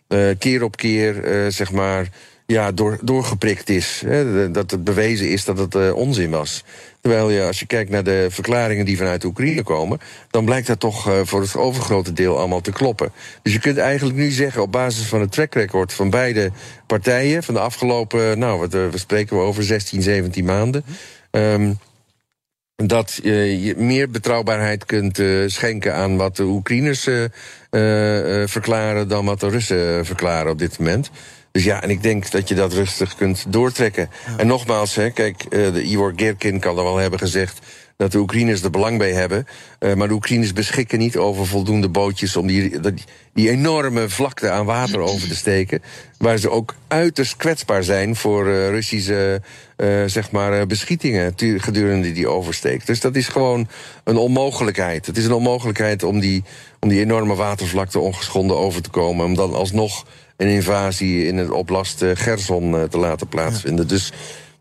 eh, 0.09 0.21
keer 0.39 0.63
op 0.63 0.77
keer, 0.77 1.47
zeg 1.53 1.73
maar, 1.73 2.09
ja, 2.53 2.73
door, 2.73 2.99
doorgeprikt 3.03 3.69
is. 3.69 4.03
Hè, 4.07 4.51
dat 4.51 4.71
het 4.71 4.85
bewezen 4.85 5.31
is 5.31 5.45
dat 5.45 5.59
het 5.59 5.75
eh, 5.75 5.95
onzin 5.95 6.31
was. 6.31 6.65
Terwijl 7.01 7.31
je, 7.31 7.43
als 7.43 7.59
je 7.59 7.67
kijkt 7.67 7.91
naar 7.91 8.05
de 8.05 8.27
verklaringen 8.31 8.85
die 8.85 8.97
vanuit 8.97 9.25
Oekraïne 9.25 9.63
komen, 9.63 9.99
dan 10.31 10.45
blijkt 10.45 10.67
dat 10.67 10.81
toch 10.81 11.09
eh, 11.09 11.21
voor 11.23 11.41
het 11.41 11.57
overgrote 11.57 12.13
deel 12.13 12.39
allemaal 12.39 12.61
te 12.61 12.73
kloppen. 12.73 13.13
Dus 13.43 13.53
je 13.53 13.59
kunt 13.59 13.77
eigenlijk 13.77 14.17
nu 14.19 14.31
zeggen, 14.31 14.63
op 14.63 14.73
basis 14.73 15.07
van 15.07 15.21
het 15.21 15.33
track 15.33 15.55
record 15.55 15.93
van 15.93 16.11
beide 16.11 16.51
partijen, 16.87 17.43
van 17.43 17.55
de 17.55 17.61
afgelopen, 17.61 18.39
nou, 18.39 18.59
wat, 18.59 18.75
eh, 18.75 18.89
we 18.89 18.99
spreken 18.99 19.37
we 19.37 19.43
over 19.43 19.63
16, 19.63 20.03
17 20.03 20.45
maanden. 20.45 20.85
ehm, 21.31 21.73
dat 22.77 23.21
je 23.23 23.75
meer 23.77 24.11
betrouwbaarheid 24.11 24.85
kunt 24.85 25.23
schenken 25.47 25.95
aan 25.95 26.17
wat 26.17 26.37
de 26.37 26.43
Oekraïners 26.43 27.09
verklaren 28.51 29.09
dan 29.09 29.25
wat 29.25 29.41
de 29.41 29.49
Russen 29.49 30.07
verklaren 30.07 30.53
op 30.53 30.59
dit 30.59 30.79
moment. 30.79 31.11
Dus 31.53 31.65
ja, 31.65 31.83
en 31.83 31.91
ik 31.91 32.03
denk 32.03 32.31
dat 32.31 32.49
je 32.49 32.55
dat 32.55 32.73
rustig 32.73 33.15
kunt 33.15 33.45
doortrekken. 33.49 34.11
En 34.37 34.47
nogmaals, 34.47 34.95
hè, 34.95 35.11
kijk, 35.11 35.43
eh, 35.43 35.73
de 35.73 35.83
Igor 35.83 36.13
Gerkin 36.17 36.61
kan 36.61 36.79
er 36.79 36.85
wel 36.85 36.97
hebben 36.97 37.19
gezegd 37.19 37.59
dat 37.97 38.13
de 38.13 38.19
Oekraïners 38.19 38.63
er 38.63 38.71
belang 38.71 38.99
bij 38.99 39.13
hebben. 39.13 39.47
Eh, 39.79 39.95
maar 39.95 40.09
de 40.09 40.15
Oekraïners 40.15 40.53
beschikken 40.53 40.99
niet 40.99 41.17
over 41.17 41.47
voldoende 41.47 41.89
bootjes 41.89 42.37
om 42.37 42.47
die, 42.47 42.81
die, 43.35 43.51
enorme 43.51 44.09
vlakte 44.09 44.51
aan 44.51 44.65
water 44.65 45.01
over 45.01 45.29
te 45.29 45.37
steken. 45.37 45.83
Waar 46.19 46.39
ze 46.39 46.51
ook 46.51 46.75
uiterst 46.89 47.37
kwetsbaar 47.37 47.85
zijn 47.85 48.17
voor 48.17 48.47
eh, 48.47 48.69
Russische 48.69 49.43
zeg 50.07 50.31
maar, 50.31 50.67
beschietingen 50.67 51.33
gedurende 51.37 52.13
die 52.13 52.29
oversteek. 52.29 52.87
Dus 52.87 53.01
dat 53.01 53.17
is 53.17 53.29
gewoon 53.29 53.69
een 54.05 54.17
onmogelijkheid. 54.17 55.07
Het 55.07 55.17
is 55.17 55.25
een 55.25 55.33
onmogelijkheid 55.33 56.03
om 56.03 56.21
die, 56.21 56.45
om 56.81 56.89
die 56.89 57.01
enorme 57.01 57.35
watervlakte 57.35 57.99
ongeschonden 57.99 58.57
over 58.57 58.83
te 58.83 58.91
komen. 58.91 59.25
Om 59.25 59.35
dan 59.35 59.55
alsnog 59.55 60.05
een 60.39 60.49
invasie 60.49 61.27
in 61.27 61.37
het 61.37 61.51
oblast 61.51 62.03
eh, 62.03 62.11
Gerson 62.15 62.77
eh, 62.77 62.83
te 62.83 62.99
laten 62.99 63.29
plaatsvinden. 63.29 63.89
Dus 63.89 64.13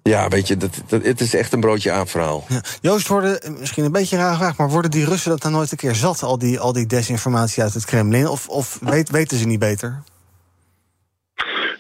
ja, 0.04 0.28
weet 0.28 0.48
je, 0.48 0.58
dat, 0.58 0.70
dat, 0.88 1.04
het 1.04 1.22
is 1.22 1.34
echt 1.34 1.54
een 1.54 1.60
broodje 1.60 1.92
aapverhaal. 1.92 2.46
Ja. 2.48 2.62
Joost, 2.82 3.08
worden, 3.08 3.42
eh, 3.42 3.52
misschien 3.60 3.84
een 3.84 3.92
beetje 3.92 4.16
een 4.16 4.22
rare 4.22 4.38
vraag, 4.38 4.58
maar 4.58 4.70
worden 4.70 4.92
die 4.92 5.06
Russen 5.06 5.30
dat 5.30 5.42
dan 5.42 5.52
nooit 5.52 5.72
een 5.72 5.78
keer 5.78 5.96
zat, 5.96 6.24
al 6.24 6.38
die, 6.38 6.60
al 6.60 6.74
die 6.74 6.86
desinformatie 6.86 7.64
uit 7.64 7.74
het 7.74 7.86
Kremlin? 7.86 8.28
Of, 8.28 8.48
of 8.48 8.78
weet, 8.82 9.10
weten 9.10 9.38
ze 9.38 9.46
niet 9.46 9.60
beter? 9.60 10.04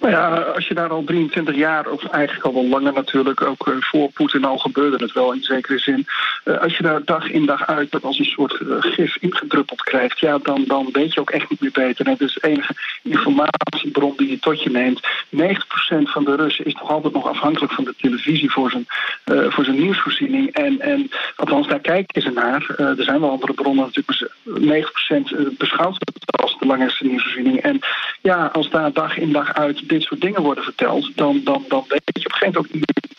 Nou 0.07 0.19
ja, 0.19 0.41
als 0.41 0.67
je 0.67 0.73
daar 0.73 0.89
al 0.89 1.03
23 1.03 1.55
jaar, 1.55 1.87
of 1.89 2.03
eigenlijk 2.07 2.45
al 2.45 2.53
wel 2.53 2.67
langer 2.67 2.93
natuurlijk, 2.93 3.41
ook 3.41 3.67
eh, 3.67 3.73
voor 3.79 4.11
Poetin 4.11 4.45
al 4.45 4.57
gebeurde 4.57 5.03
het 5.03 5.13
wel 5.13 5.33
in 5.33 5.43
zekere 5.43 5.79
zin. 5.79 6.07
Uh, 6.45 6.57
als 6.57 6.77
je 6.77 6.83
daar 6.83 7.03
dag 7.05 7.29
in 7.29 7.45
dag 7.45 7.67
uit 7.67 7.91
dat 7.91 8.03
als 8.03 8.19
een 8.19 8.25
soort 8.25 8.59
uh, 8.59 8.75
gif 8.79 9.17
ingedruppeld 9.19 9.83
krijgt, 9.83 10.19
ja, 10.19 10.37
dan, 10.37 10.63
dan 10.67 10.89
weet 10.91 11.13
je 11.13 11.19
ook 11.19 11.29
echt 11.29 11.49
niet 11.49 11.61
meer 11.61 11.71
beter. 11.71 12.05
En 12.05 12.11
het 12.11 12.21
is 12.21 12.33
de 12.33 12.47
enige 12.47 12.73
informatiebron 13.03 14.13
die 14.17 14.29
je 14.29 14.39
tot 14.39 14.63
je 14.63 14.69
neemt. 14.69 15.01
90% 15.01 15.39
van 16.03 16.23
de 16.23 16.35
Russen 16.35 16.65
is 16.65 16.73
nog 16.73 16.91
altijd 16.91 17.13
nog 17.13 17.27
afhankelijk 17.27 17.73
van 17.73 17.83
de 17.83 17.95
televisie 17.97 18.51
voor 18.51 18.71
zijn, 18.71 18.85
voor 19.51 19.63
zijn 19.63 19.79
nieuwsvoorziening. 19.79 20.53
En, 20.53 20.79
en 20.79 21.09
althans, 21.35 21.67
daar 21.67 21.79
kijken 21.79 22.21
ze 22.21 22.29
naar. 22.29 22.75
er 22.77 23.03
zijn 23.03 23.19
wel 23.19 23.29
andere 23.29 23.53
bronnen 23.53 23.85
natuurlijk, 23.85 24.31
maar 24.43 25.51
90% 25.53 25.57
beschouwt 25.57 25.95
het 25.99 26.41
als 26.41 26.51
de 26.51 26.59
belangrijkste 26.59 27.05
nieuwsvoorziening. 27.05 27.61
En 27.61 27.79
ja, 28.21 28.49
als 28.53 28.69
daar 28.69 28.93
dag 28.93 29.17
in 29.17 29.31
dag 29.31 29.53
uit 29.53 29.89
soort 30.01 30.21
dingen 30.21 30.41
worden 30.41 30.63
verteld, 30.63 31.11
dan, 31.15 31.41
dan, 31.43 31.65
dan 31.67 31.85
weet 31.87 32.01
je 32.03 32.25
op 32.25 32.31
een 32.31 32.37
gegeven 32.37 32.45
moment 32.45 32.57
ook 32.57 32.73
niet 32.73 32.85
meer. 32.85 33.15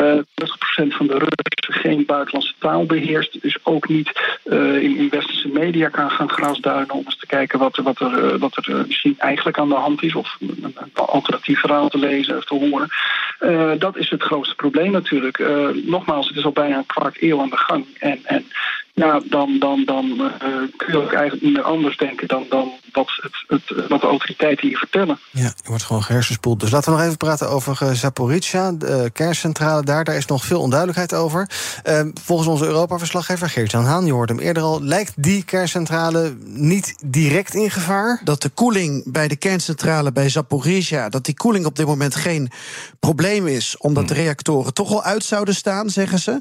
Uh, 0.00 0.18
20% 0.18 0.96
van 0.96 1.06
de 1.06 1.12
Russen 1.12 1.72
geen 1.82 2.04
buitenlandse 2.06 2.54
taal 2.58 2.86
beheerst. 2.86 3.42
Dus 3.42 3.58
ook 3.62 3.88
niet 3.88 4.38
uh, 4.44 4.82
in, 4.82 4.96
in 4.96 5.08
westerse 5.08 5.48
media 5.48 5.88
kan 5.88 6.10
gaan 6.10 6.30
grasduinen 6.30 6.90
om 6.90 7.02
eens 7.04 7.18
te 7.18 7.26
kijken 7.26 7.58
wat, 7.58 7.76
wat 7.76 8.00
er, 8.00 8.24
uh, 8.24 8.40
wat 8.40 8.56
er 8.56 8.84
misschien 8.86 9.14
eigenlijk 9.18 9.58
aan 9.58 9.68
de 9.68 9.74
hand 9.74 10.02
is. 10.02 10.14
Of 10.14 10.36
een, 10.40 10.74
alternatief 10.94 11.60
verhaal 11.60 11.88
te 11.88 11.98
lezen 11.98 12.36
of 12.36 12.44
te 12.44 12.54
horen. 12.54 13.78
dat 13.78 13.96
is 13.96 14.10
het 14.10 14.22
grootste 14.22 14.54
probleem 14.54 14.90
natuurlijk. 14.90 15.38
nogmaals, 15.84 16.28
het 16.28 16.36
is 16.36 16.44
al 16.44 16.52
bijna 16.52 16.76
een 16.76 16.86
kwart 16.86 17.22
eeuw 17.22 17.40
aan 17.40 17.50
de 17.50 17.56
gang. 17.56 17.86
En, 17.98 18.20
en 18.24 18.46
ja, 18.94 19.20
dan, 19.24 19.58
dan, 19.58 19.84
dan 19.84 20.06
uh, 20.20 20.28
kun 20.76 20.92
je 20.92 20.98
ook 20.98 21.12
eigenlijk 21.12 21.42
niet 21.42 21.52
meer 21.52 21.62
anders 21.62 21.96
denken 21.96 22.28
dan, 22.28 22.46
dan 22.48 22.72
wat, 22.92 23.10
het, 23.16 23.44
het, 23.46 23.88
wat 23.88 24.00
de 24.00 24.06
autoriteiten 24.06 24.68
hier 24.68 24.78
vertellen. 24.78 25.18
Ja, 25.30 25.52
je 25.62 25.68
wordt 25.68 25.82
gewoon 25.82 26.02
gehersenspoeld. 26.02 26.60
Dus 26.60 26.70
laten 26.70 26.90
we 26.90 26.96
nog 26.96 27.06
even 27.06 27.16
praten 27.16 27.50
over 27.50 27.78
uh, 27.82 27.90
Zaporizhia, 27.90 28.72
de 28.72 29.10
kerncentrale 29.12 29.82
daar. 29.82 30.04
Daar 30.04 30.16
is 30.16 30.26
nog 30.26 30.44
veel 30.44 30.60
onduidelijkheid 30.60 31.14
over. 31.14 31.50
Uh, 31.84 32.00
volgens 32.22 32.48
onze 32.48 32.64
Europa-verslaggever 32.64 33.48
Geert-Jan 33.48 33.84
Haan, 33.84 34.06
je 34.06 34.12
hoort 34.12 34.28
hem 34.28 34.38
eerder 34.38 34.62
al... 34.62 34.82
lijkt 34.82 35.12
die 35.16 35.44
kerncentrale 35.44 36.36
niet 36.44 36.94
direct 37.04 37.54
in 37.54 37.70
gevaar? 37.70 38.20
Dat 38.24 38.42
de 38.42 38.48
koeling 38.48 39.12
bij 39.12 39.28
de 39.28 39.36
kerncentrale 39.36 40.12
bij 40.12 40.28
Zaporizhia... 40.28 41.08
dat 41.08 41.24
die 41.24 41.34
koeling 41.34 41.66
op 41.66 41.76
dit 41.76 41.86
moment 41.86 42.14
geen 42.14 42.50
probleem 43.00 43.46
is... 43.46 43.76
omdat 43.78 44.08
de 44.08 44.14
reactoren 44.14 44.74
toch 44.74 44.90
al 44.90 45.02
uit 45.02 45.24
zouden 45.24 45.54
staan, 45.54 45.90
zeggen 45.90 46.18
ze. 46.18 46.40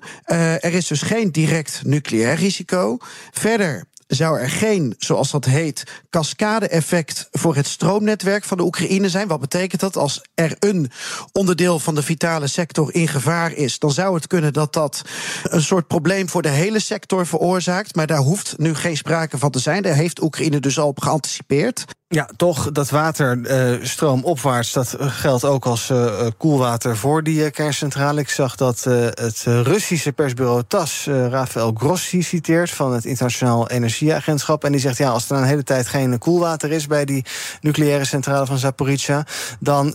er 0.62 0.74
is 0.74 0.88
dus 0.88 1.02
geen 1.02 1.32
direct 1.32 1.82
nucleair 1.84 2.36
risico. 2.36 2.98
Verder 3.32 3.84
zou 4.16 4.40
er 4.40 4.50
geen, 4.50 4.96
zoals 4.98 5.32
dat 5.32 5.46
heet, 5.46 5.84
cascade-effect 6.10 7.28
voor 7.32 7.56
het 7.56 7.68
stroomnetwerk 7.68 8.44
van 8.44 8.58
de 8.58 8.64
Oekraïne 8.64 9.10
zijn. 9.10 9.28
Wat 9.28 9.40
betekent 9.40 9.82
dat? 9.82 9.98
Als 9.98 10.22
er 10.34 10.56
een 10.60 10.92
onderdeel 11.32 11.80
van 11.80 11.96
de 11.96 12.04
vitale 12.04 12.48
sector 12.48 12.94
in 12.94 13.08
gevaar 13.08 13.54
is, 13.54 13.80
dan 13.80 13.92
zou 13.92 14.16
het 14.16 14.28
kunnen 14.28 14.54
dat 14.54 14.74
dat 14.74 15.02
een 15.44 15.62
soort 15.62 15.88
probleem 15.88 16.30
voor 16.30 16.42
de 16.42 16.50
hele 16.50 16.80
sector 16.80 17.28
veroorzaakt. 17.28 17.96
Maar 17.96 18.08
daar 18.08 18.18
hoeft 18.18 18.58
nu 18.58 18.76
geen 18.76 18.98
sprake 18.98 19.38
van 19.38 19.52
te 19.52 19.60
zijn. 19.60 19.84
Daar 19.84 19.96
heeft 19.96 20.22
Oekraïne 20.22 20.60
dus 20.60 20.80
al 20.80 20.88
op 20.88 21.02
geanticipeerd. 21.02 21.86
Ja, 22.14 22.30
toch, 22.36 22.72
dat 22.72 22.90
waterstroom 22.90 24.20
uh, 24.20 24.26
opwaarts, 24.26 24.74
dat 24.74 24.96
geldt 25.00 25.46
ook 25.46 25.66
als 25.66 25.90
uh, 25.90 26.28
koelwater 26.38 26.98
voor 26.98 27.24
die 27.24 27.50
kerncentrale. 27.50 28.20
Ik 28.20 28.30
zag 28.30 28.56
dat 28.56 28.84
het 28.84 29.44
Russische 29.44 30.12
persbureau 30.12 30.64
TAS 30.68 31.06
Rafael 31.06 31.74
Grossi 31.78 32.22
citeert 32.22 32.70
van 32.70 32.94
het 32.94 33.06
Internationaal 33.06 33.70
Energieagentschap. 33.70 34.64
En 34.64 34.72
die 34.72 34.82
zegt, 34.82 34.98
ja, 34.98 35.10
als 35.10 35.30
er 35.30 35.38
een 35.38 35.44
hele 35.44 35.64
tijd 35.64 35.88
geen 35.88 36.18
koelwater 36.18 36.72
is 36.72 36.88
bij 36.88 37.06
die 37.06 37.26
nucleaire 37.62 38.06
centrale 38.06 38.46
van 38.46 38.58
Zaporizhia, 38.58 39.26
dan 39.60 39.94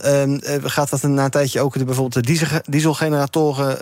gaat 0.63 0.89
dat 0.89 1.03
na 1.03 1.23
een 1.23 1.29
tijdje 1.29 1.61
ook 1.61 1.73
de, 1.73 1.85
bijvoorbeeld 1.85 2.25
de 2.25 2.31
diesel, 2.31 2.47
dieselgeneratoren 2.63 3.77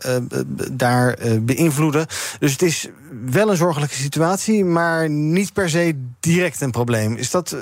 daar 0.71 1.17
beïnvloeden. 1.41 2.05
Dus 2.39 2.51
het 2.51 2.61
is 2.61 2.89
wel 3.25 3.49
een 3.49 3.57
zorgelijke 3.57 3.95
situatie, 3.95 4.65
maar 4.65 5.09
niet 5.09 5.53
per 5.53 5.69
se 5.69 5.95
direct 6.19 6.61
een 6.61 6.71
probleem. 6.71 7.15
Is 7.15 7.31
dat 7.31 7.55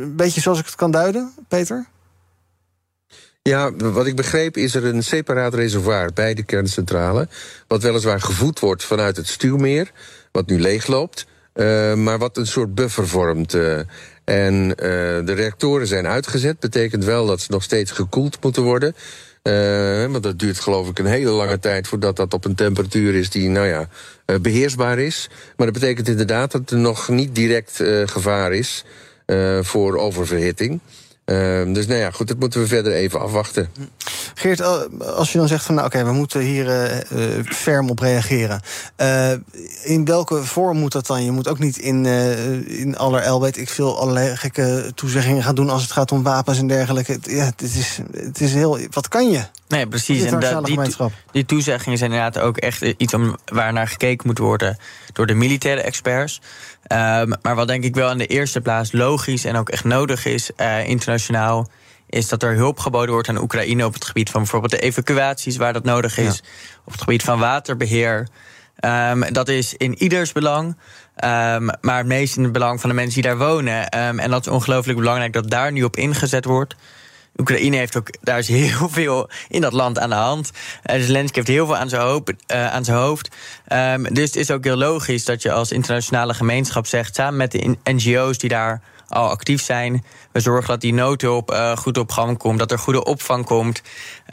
een 0.00 0.16
beetje 0.16 0.40
zoals 0.40 0.58
ik 0.58 0.64
het 0.64 0.74
kan 0.74 0.90
duiden, 0.90 1.32
Peter? 1.48 1.86
Ja, 3.42 3.72
wat 3.72 4.06
ik 4.06 4.16
begreep 4.16 4.56
is 4.56 4.74
er 4.74 4.84
een 4.84 5.02
separaat 5.02 5.54
reservoir 5.54 6.12
bij 6.12 6.34
de 6.34 6.42
kerncentrale. 6.42 7.28
Wat 7.66 7.82
weliswaar 7.82 8.20
gevoed 8.20 8.60
wordt 8.60 8.84
vanuit 8.84 9.16
het 9.16 9.26
stuwmeer, 9.26 9.90
wat 10.32 10.46
nu 10.46 10.60
leegloopt. 10.60 11.26
Uh, 11.54 11.94
maar 11.94 12.18
wat 12.18 12.36
een 12.36 12.46
soort 12.46 12.74
buffer 12.74 13.08
vormt. 13.08 13.54
Uh, 13.54 13.78
en 14.24 14.54
uh, 14.68 14.76
de 15.24 15.32
reactoren 15.34 15.86
zijn 15.86 16.06
uitgezet. 16.06 16.60
Betekent 16.60 17.04
wel 17.04 17.26
dat 17.26 17.40
ze 17.40 17.50
nog 17.50 17.62
steeds 17.62 17.90
gekoeld 17.90 18.42
moeten 18.42 18.62
worden. 18.62 18.94
Want 20.12 20.22
dat 20.22 20.38
duurt 20.38 20.60
geloof 20.60 20.88
ik 20.88 20.98
een 20.98 21.06
hele 21.06 21.30
lange 21.30 21.58
tijd 21.58 21.88
voordat 21.88 22.16
dat 22.16 22.34
op 22.34 22.44
een 22.44 22.54
temperatuur 22.54 23.14
is 23.14 23.30
die, 23.30 23.48
nou 23.48 23.66
ja, 23.66 23.88
beheersbaar 24.40 24.98
is. 24.98 25.28
Maar 25.56 25.66
dat 25.66 25.80
betekent 25.80 26.08
inderdaad 26.08 26.52
dat 26.52 26.70
er 26.70 26.78
nog 26.78 27.08
niet 27.08 27.34
direct 27.34 27.82
gevaar 28.04 28.52
is 28.52 28.84
voor 29.60 29.96
oververhitting. 29.96 30.80
Uh, 31.30 31.74
dus 31.74 31.86
nou 31.86 32.00
ja, 32.00 32.10
goed, 32.10 32.28
dat 32.28 32.38
moeten 32.38 32.60
we 32.60 32.66
verder 32.66 32.92
even 32.92 33.20
afwachten. 33.20 33.70
Geert, 34.34 34.62
als 35.02 35.32
je 35.32 35.38
dan 35.38 35.48
zegt 35.48 35.64
van 35.64 35.74
nou 35.74 35.86
oké, 35.86 35.96
okay, 35.96 36.10
we 36.10 36.16
moeten 36.16 36.40
hier 36.40 36.66
uh, 37.12 37.44
ferm 37.44 37.90
op 37.90 37.98
reageren. 37.98 38.60
Uh, 38.96 39.30
in 39.82 40.04
welke 40.04 40.44
vorm 40.44 40.78
moet 40.78 40.92
dat 40.92 41.06
dan? 41.06 41.24
Je 41.24 41.30
moet 41.30 41.48
ook 41.48 41.58
niet 41.58 41.78
in, 41.78 42.06
in 42.66 42.96
allerijl, 42.96 43.40
weet 43.40 43.56
ik 43.56 43.68
veel, 43.68 43.98
allerlei 44.00 44.36
gekke 44.36 44.92
toezeggingen 44.94 45.42
gaan 45.42 45.54
doen 45.54 45.70
als 45.70 45.82
het 45.82 45.92
gaat 45.92 46.12
om 46.12 46.22
wapens 46.22 46.58
en 46.58 46.66
dergelijke. 46.66 47.18
Ja, 47.22 47.44
het 47.44 47.62
is, 47.62 47.98
het 48.12 48.40
is 48.40 48.54
heel. 48.54 48.78
Wat 48.90 49.08
kan 49.08 49.30
je? 49.30 49.42
Nee, 49.68 49.86
precies. 49.86 50.24
En 50.24 50.40
da, 50.40 50.60
die, 50.60 50.78
die 51.30 51.44
toezeggingen 51.44 51.98
zijn 51.98 52.12
inderdaad 52.12 52.42
ook 52.42 52.56
echt 52.56 52.82
iets 52.82 53.14
om, 53.14 53.36
waar 53.44 53.72
naar 53.72 53.88
gekeken 53.88 54.26
moet 54.26 54.38
worden 54.38 54.78
door 55.12 55.26
de 55.26 55.34
militaire 55.34 55.82
experts. 55.82 56.40
Um, 56.92 57.34
maar 57.42 57.54
wat 57.54 57.68
denk 57.68 57.84
ik 57.84 57.94
wel 57.94 58.10
in 58.10 58.18
de 58.18 58.26
eerste 58.26 58.60
plaats 58.60 58.92
logisch 58.92 59.44
en 59.44 59.56
ook 59.56 59.68
echt 59.68 59.84
nodig 59.84 60.24
is, 60.24 60.50
uh, 60.56 60.88
internationaal, 60.88 61.68
is 62.08 62.28
dat 62.28 62.42
er 62.42 62.54
hulp 62.54 62.78
geboden 62.78 63.12
wordt 63.12 63.28
aan 63.28 63.42
Oekraïne 63.42 63.84
op 63.84 63.94
het 63.94 64.04
gebied 64.04 64.30
van 64.30 64.40
bijvoorbeeld 64.40 64.72
de 64.72 64.80
evacuaties 64.80 65.56
waar 65.56 65.72
dat 65.72 65.84
nodig 65.84 66.18
is, 66.18 66.36
ja. 66.42 66.48
op 66.84 66.92
het 66.92 67.00
gebied 67.00 67.22
van 67.22 67.38
waterbeheer. 67.38 68.28
Um, 68.84 69.32
dat 69.32 69.48
is 69.48 69.74
in 69.74 70.02
ieders 70.02 70.32
belang. 70.32 70.66
Um, 70.66 71.70
maar 71.80 71.98
het 71.98 72.06
meest 72.06 72.36
in 72.36 72.42
het 72.42 72.52
belang 72.52 72.80
van 72.80 72.90
de 72.90 72.96
mensen 72.96 73.22
die 73.22 73.30
daar 73.30 73.38
wonen. 73.38 73.88
en 73.88 74.30
dat 74.30 74.46
is 74.46 74.52
ongelooflijk 74.52 74.98
belangrijk 74.98 75.32
dat 75.32 75.50
daar 75.50 75.72
nu 75.72 75.82
op 75.82 75.96
ingezet 75.96 76.44
wordt. 76.44 76.74
Oekraïne 77.40 77.76
heeft 77.76 77.96
ook, 77.96 78.10
daar 78.20 78.38
is 78.38 78.48
heel 78.48 78.88
veel 78.98 79.30
in 79.48 79.60
dat 79.60 79.72
land 79.72 79.98
aan 79.98 80.08
de 80.08 80.14
hand. 80.14 80.50
Uh, 80.90 81.00
Zelensky 81.00 81.36
heeft 81.36 81.48
heel 81.48 81.66
veel 81.66 81.76
aan 81.76 81.88
zijn, 81.88 82.02
hoop, 82.02 82.28
uh, 82.28 82.72
aan 82.72 82.84
zijn 82.84 82.96
hoofd. 82.96 83.28
Um, 83.72 84.14
dus 84.14 84.24
het 84.24 84.36
is 84.36 84.50
ook 84.50 84.64
heel 84.64 84.76
logisch 84.76 85.24
dat 85.24 85.42
je 85.42 85.52
als 85.52 85.72
internationale 85.72 86.34
gemeenschap 86.34 86.86
zegt, 86.86 87.14
samen 87.14 87.36
met 87.36 87.52
de 87.52 87.76
NGO's 87.84 88.38
die 88.38 88.48
daar 88.48 88.82
al 89.08 89.28
actief 89.28 89.62
zijn. 89.62 90.04
We 90.32 90.40
zorgen 90.40 90.68
dat 90.68 90.80
die 90.80 90.94
noodhulp 90.94 91.50
uh, 91.50 91.76
goed 91.76 91.98
op 91.98 92.10
gang 92.10 92.38
komt, 92.38 92.58
dat 92.58 92.72
er 92.72 92.78
goede 92.78 93.04
opvang 93.04 93.44
komt. 93.44 93.82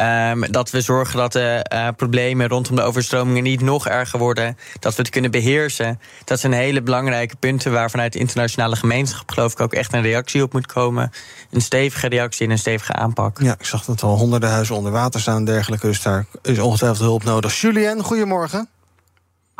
Um, 0.02 0.52
dat 0.52 0.72
we 0.72 0.82
zorgen 0.82 1.18
dat 1.18 1.32
de 1.32 1.66
uh, 1.74 1.88
problemen 1.96 2.48
rondom 2.48 2.76
de 2.76 2.82
overstromingen 2.82 3.44
niet 3.44 3.62
nog 3.62 3.88
erger 3.88 4.20
worden. 4.20 4.58
Dat 4.80 4.96
we 4.96 5.02
het 5.02 5.12
kunnen 5.12 5.32
beheersen. 5.32 6.00
Dat 6.24 6.40
zijn 6.40 6.54
hele 6.54 6.82
belangrijke 6.82 7.36
punten 7.36 7.72
waar 7.72 7.90
vanuit 7.90 8.14
de 8.14 8.20
internationale 8.20 8.76
gemeenschap, 8.76 9.32
geloof 9.32 9.52
ik, 9.52 9.60
ook 9.60 9.74
echt 9.74 9.94
een 9.94 10.02
reactie 10.02 10.44
op 10.44 10.54
moet 10.54 10.66
komen. 10.66 11.12
Een 11.52 11.62
stevige 11.62 12.08
reactie 12.08 12.46
en 12.46 12.52
een 12.52 12.58
stevige 12.58 12.94
aanpak. 12.94 13.42
Ja, 13.42 13.54
ik 13.54 13.66
zag 13.66 13.86
dat 13.86 14.04
al 14.04 14.18
honderden 14.18 14.50
huizen 14.50 14.76
onder 14.76 14.92
water 14.92 15.20
staan 15.20 15.38
en 15.38 15.46
dergelijke. 15.46 15.88
Dus 15.88 16.02
daar 16.02 16.26
is 16.42 16.60
ongetwijfeld 16.60 17.04
hulp 17.04 17.24
nodig. 17.24 17.62
Julien, 17.62 18.04
goedemorgen. 18.04 18.70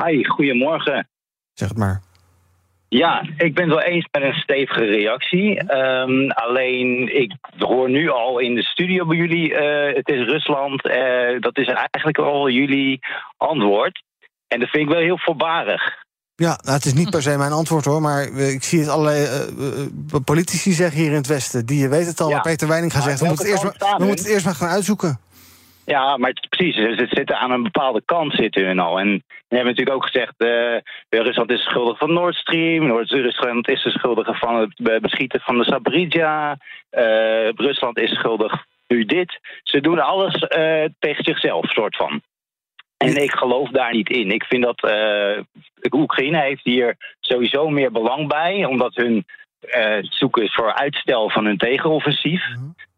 Hi, 0.04 0.24
goedemorgen. 0.24 1.08
Zeg 1.54 1.70
het 1.70 1.78
maar. 1.78 2.02
Ja, 2.88 3.22
ik 3.38 3.54
ben 3.54 3.64
het 3.64 3.74
wel 3.74 3.84
eens 3.84 4.08
met 4.12 4.24
een 4.24 4.34
stevige 4.34 4.86
reactie. 4.86 5.76
Um, 5.76 6.32
alleen, 6.32 7.22
ik 7.22 7.32
hoor 7.58 7.90
nu 7.90 8.10
al 8.10 8.40
in 8.40 8.56
de 8.56 8.64
studio 8.64 9.06
bij 9.06 9.18
jullie, 9.18 9.52
uh, 9.52 9.96
het 9.96 10.10
is 10.10 10.26
Rusland. 10.26 10.86
Uh, 10.86 11.40
dat 11.40 11.58
is 11.58 11.68
eigenlijk 11.68 12.18
al 12.18 12.50
jullie 12.50 13.00
antwoord. 13.38 14.04
En 14.48 14.60
dat 14.60 14.70
vind 14.70 14.84
ik 14.84 14.94
wel 14.94 15.04
heel 15.04 15.20
voorbarig. 15.20 16.04
Ja, 16.36 16.60
nou, 16.64 16.76
het 16.76 16.86
is 16.86 16.94
niet 16.94 17.10
per 17.10 17.22
se 17.22 17.38
mijn 17.38 17.52
antwoord 17.52 17.86
hoor, 17.86 18.02
maar 18.02 18.24
ik 18.24 18.64
zie 18.64 18.80
het 18.80 18.90
allerlei 18.90 19.28
uh, 19.60 20.20
politici 20.26 20.72
zeggen 20.72 21.00
hier 21.00 21.10
in 21.10 21.16
het 21.16 21.28
Westen. 21.28 21.66
Die 21.66 21.90
weten 21.90 22.08
het 22.08 22.22
al, 22.22 22.30
ja. 22.30 22.40
Peter 22.40 22.68
Weining 22.68 22.94
gaat 22.94 23.04
zeggen. 23.04 23.22
We, 23.22 23.28
moeten 23.28 23.46
het, 23.46 23.54
eerst 23.54 23.80
maar, 23.80 23.98
we 23.98 24.06
moeten 24.06 24.26
het 24.26 24.34
eerst 24.34 24.46
maar 24.46 24.56
gaan 24.56 24.70
uitzoeken. 24.70 25.20
Ja, 25.86 26.18
maar 26.18 26.30
het, 26.30 26.50
precies. 26.50 26.76
Ze 26.76 27.08
zitten 27.10 27.38
aan 27.38 27.52
een 27.52 27.64
bepaalde 27.64 28.02
kant 28.06 28.34
zitten 28.34 28.66
hun 28.66 28.80
al. 28.80 29.00
En 29.00 29.24
we 29.28 29.56
hebben 29.56 29.68
natuurlijk 29.68 29.98
ook 29.98 30.06
gezegd, 30.06 30.34
uh, 30.38 30.78
Rusland 31.10 31.52
is 31.52 31.64
schuldig 31.64 31.98
van 31.98 32.14
Nord 32.14 32.36
Stream. 32.36 32.88
Noord-Rusland 32.88 33.68
is 33.68 33.84
de 33.84 33.90
schuldige 33.90 34.34
van 34.34 34.56
het 34.56 35.02
beschieten 35.02 35.40
van 35.40 35.58
de 35.58 35.64
Sabridja. 35.64 36.58
Uh, 36.92 37.50
Rusland 37.50 38.00
is 38.00 38.10
schuldig 38.10 38.66
nu 38.88 39.06
dit. 39.06 39.40
Ze 39.64 39.82
doen 39.82 40.00
alles 40.00 40.34
uh, 40.34 40.84
tegen 41.00 41.24
zichzelf, 41.24 41.66
soort 41.70 41.96
van. 41.96 42.22
En 42.98 43.24
ik 43.24 43.32
geloof 43.32 43.70
daar 43.70 43.94
niet 43.94 44.10
in. 44.10 44.32
Ik 44.32 44.44
vind 44.44 44.64
dat 44.64 44.92
Oekraïne 45.92 46.42
heeft 46.42 46.64
hier 46.64 46.96
sowieso 47.20 47.70
meer 47.70 47.92
belang 47.92 48.28
bij, 48.28 48.66
omdat 48.66 48.96
hun 48.96 49.26
eh, 49.70 49.98
zoeken 50.02 50.50
voor 50.50 50.74
uitstel 50.74 51.30
van 51.30 51.46
hun 51.46 51.58
tegenoffensief. 51.58 52.44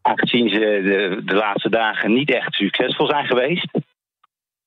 Aangezien 0.08 0.48
ze 0.48 0.58
de, 0.58 1.20
de 1.24 1.34
laatste 1.34 1.70
dagen 1.70 2.12
niet 2.12 2.30
echt 2.30 2.54
succesvol 2.54 3.06
zijn 3.06 3.26
geweest. 3.26 3.68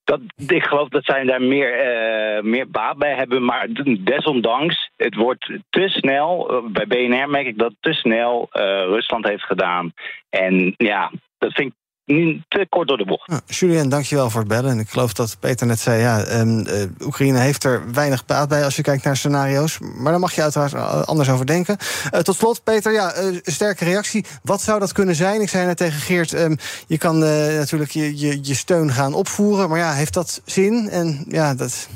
Dat, 0.04 0.20
ik 0.46 0.64
geloof 0.64 0.88
dat 0.88 1.04
zij 1.04 1.24
daar 1.24 1.42
meer, 1.42 1.72
eh, 1.72 2.42
meer 2.42 2.70
baat 2.70 2.96
bij 2.96 3.14
hebben. 3.14 3.44
Maar 3.44 3.68
desondanks, 4.00 4.90
het 4.96 5.14
wordt 5.14 5.52
te 5.70 5.88
snel. 5.88 6.50
eh, 6.50 6.64
bij 6.70 6.86
BNR 6.86 7.28
merk 7.28 7.46
ik 7.46 7.58
dat 7.58 7.74
te 7.80 7.92
snel 7.92 8.48
eh, 8.50 8.62
Rusland 8.64 9.26
heeft 9.28 9.44
gedaan. 9.44 9.92
En 10.28 10.74
ja, 10.76 11.10
dat 11.38 11.52
vind 11.52 11.68
ik 11.72 11.74
nu 12.12 12.42
te 12.48 12.66
kort 12.68 12.88
door 12.88 12.96
de 12.96 13.04
bocht. 13.04 13.28
Nou, 13.28 13.40
Julien, 13.46 13.88
dankjewel 13.88 14.30
voor 14.30 14.40
het 14.40 14.48
bellen. 14.48 14.70
En 14.70 14.78
ik 14.78 14.88
geloof 14.88 15.12
dat 15.12 15.36
Peter 15.40 15.66
net 15.66 15.80
zei... 15.80 16.00
ja, 16.00 16.22
ehm, 16.22 16.60
eh, 16.60 17.06
Oekraïne 17.06 17.38
heeft 17.38 17.64
er 17.64 17.92
weinig 17.92 18.24
baat 18.24 18.48
bij 18.48 18.64
als 18.64 18.76
je 18.76 18.82
kijkt 18.82 19.04
naar 19.04 19.16
scenario's. 19.16 19.78
Maar 19.78 20.12
daar 20.12 20.20
mag 20.20 20.34
je 20.34 20.42
uiteraard 20.42 21.06
anders 21.06 21.30
over 21.30 21.46
denken. 21.46 21.76
Eh, 22.10 22.20
tot 22.20 22.36
slot, 22.36 22.64
Peter, 22.64 22.92
ja, 22.92 23.12
eh, 23.12 23.24
sterke 23.42 23.84
reactie. 23.84 24.24
Wat 24.42 24.62
zou 24.62 24.80
dat 24.80 24.92
kunnen 24.92 25.14
zijn? 25.14 25.40
Ik 25.40 25.48
zei 25.48 25.66
net 25.66 25.76
tegen 25.76 26.00
Geert... 26.00 26.32
ehm, 26.32 26.54
je 26.86 26.98
kan 26.98 27.18
natuurlijk 27.18 27.90
je, 27.90 28.18
je, 28.18 28.38
je 28.42 28.54
steun 28.54 28.92
gaan 28.92 29.14
opvoeren. 29.14 29.68
Maar 29.68 29.78
ja, 29.78 29.92
heeft 29.92 30.14
dat 30.14 30.42
zin? 30.44 30.88
En 30.90 31.24
ja, 31.28 31.54
dat... 31.54 31.88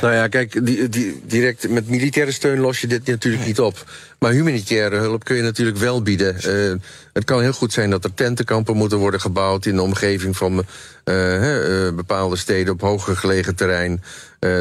Nou 0.00 0.14
ja, 0.14 0.28
kijk, 0.28 0.66
die, 0.66 0.88
die, 0.88 1.22
direct 1.26 1.68
met 1.68 1.88
militaire 1.88 2.32
steun 2.32 2.58
los 2.58 2.80
je 2.80 2.86
dit 2.86 3.06
natuurlijk 3.06 3.46
niet 3.46 3.60
op. 3.60 3.84
Maar 4.18 4.32
humanitaire 4.32 4.96
hulp 4.96 5.24
kun 5.24 5.36
je 5.36 5.42
natuurlijk 5.42 5.76
wel 5.76 6.02
bieden. 6.02 6.36
Eh, 6.36 6.74
het 7.12 7.24
kan 7.24 7.40
heel 7.40 7.52
goed 7.52 7.72
zijn 7.72 7.90
dat 7.90 8.04
er 8.04 8.14
tentenkampen 8.14 8.76
moeten 8.76 8.98
worden 8.98 9.20
gebouwd 9.20 9.66
in 9.66 9.76
de 9.76 9.82
omgeving 9.82 10.36
van 10.36 10.64
eh, 11.04 11.86
eh, 11.86 11.94
bepaalde 11.94 12.36
steden 12.36 12.72
op 12.72 12.80
hoger 12.80 13.16
gelegen 13.16 13.54
terrein. 13.54 14.02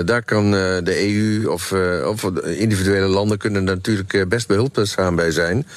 Daar 0.06 0.24
kan 0.24 0.52
de 0.52 1.08
EU 1.08 1.48
of, 1.48 1.74
of 2.06 2.24
individuele 2.46 3.08
landen 3.08 3.38
kunnen 3.38 3.64
natuurlijk 3.64 4.26
best 4.30 4.48
behulpzaam 4.48 5.16
bij 5.16 5.32
zijn. 5.32 5.68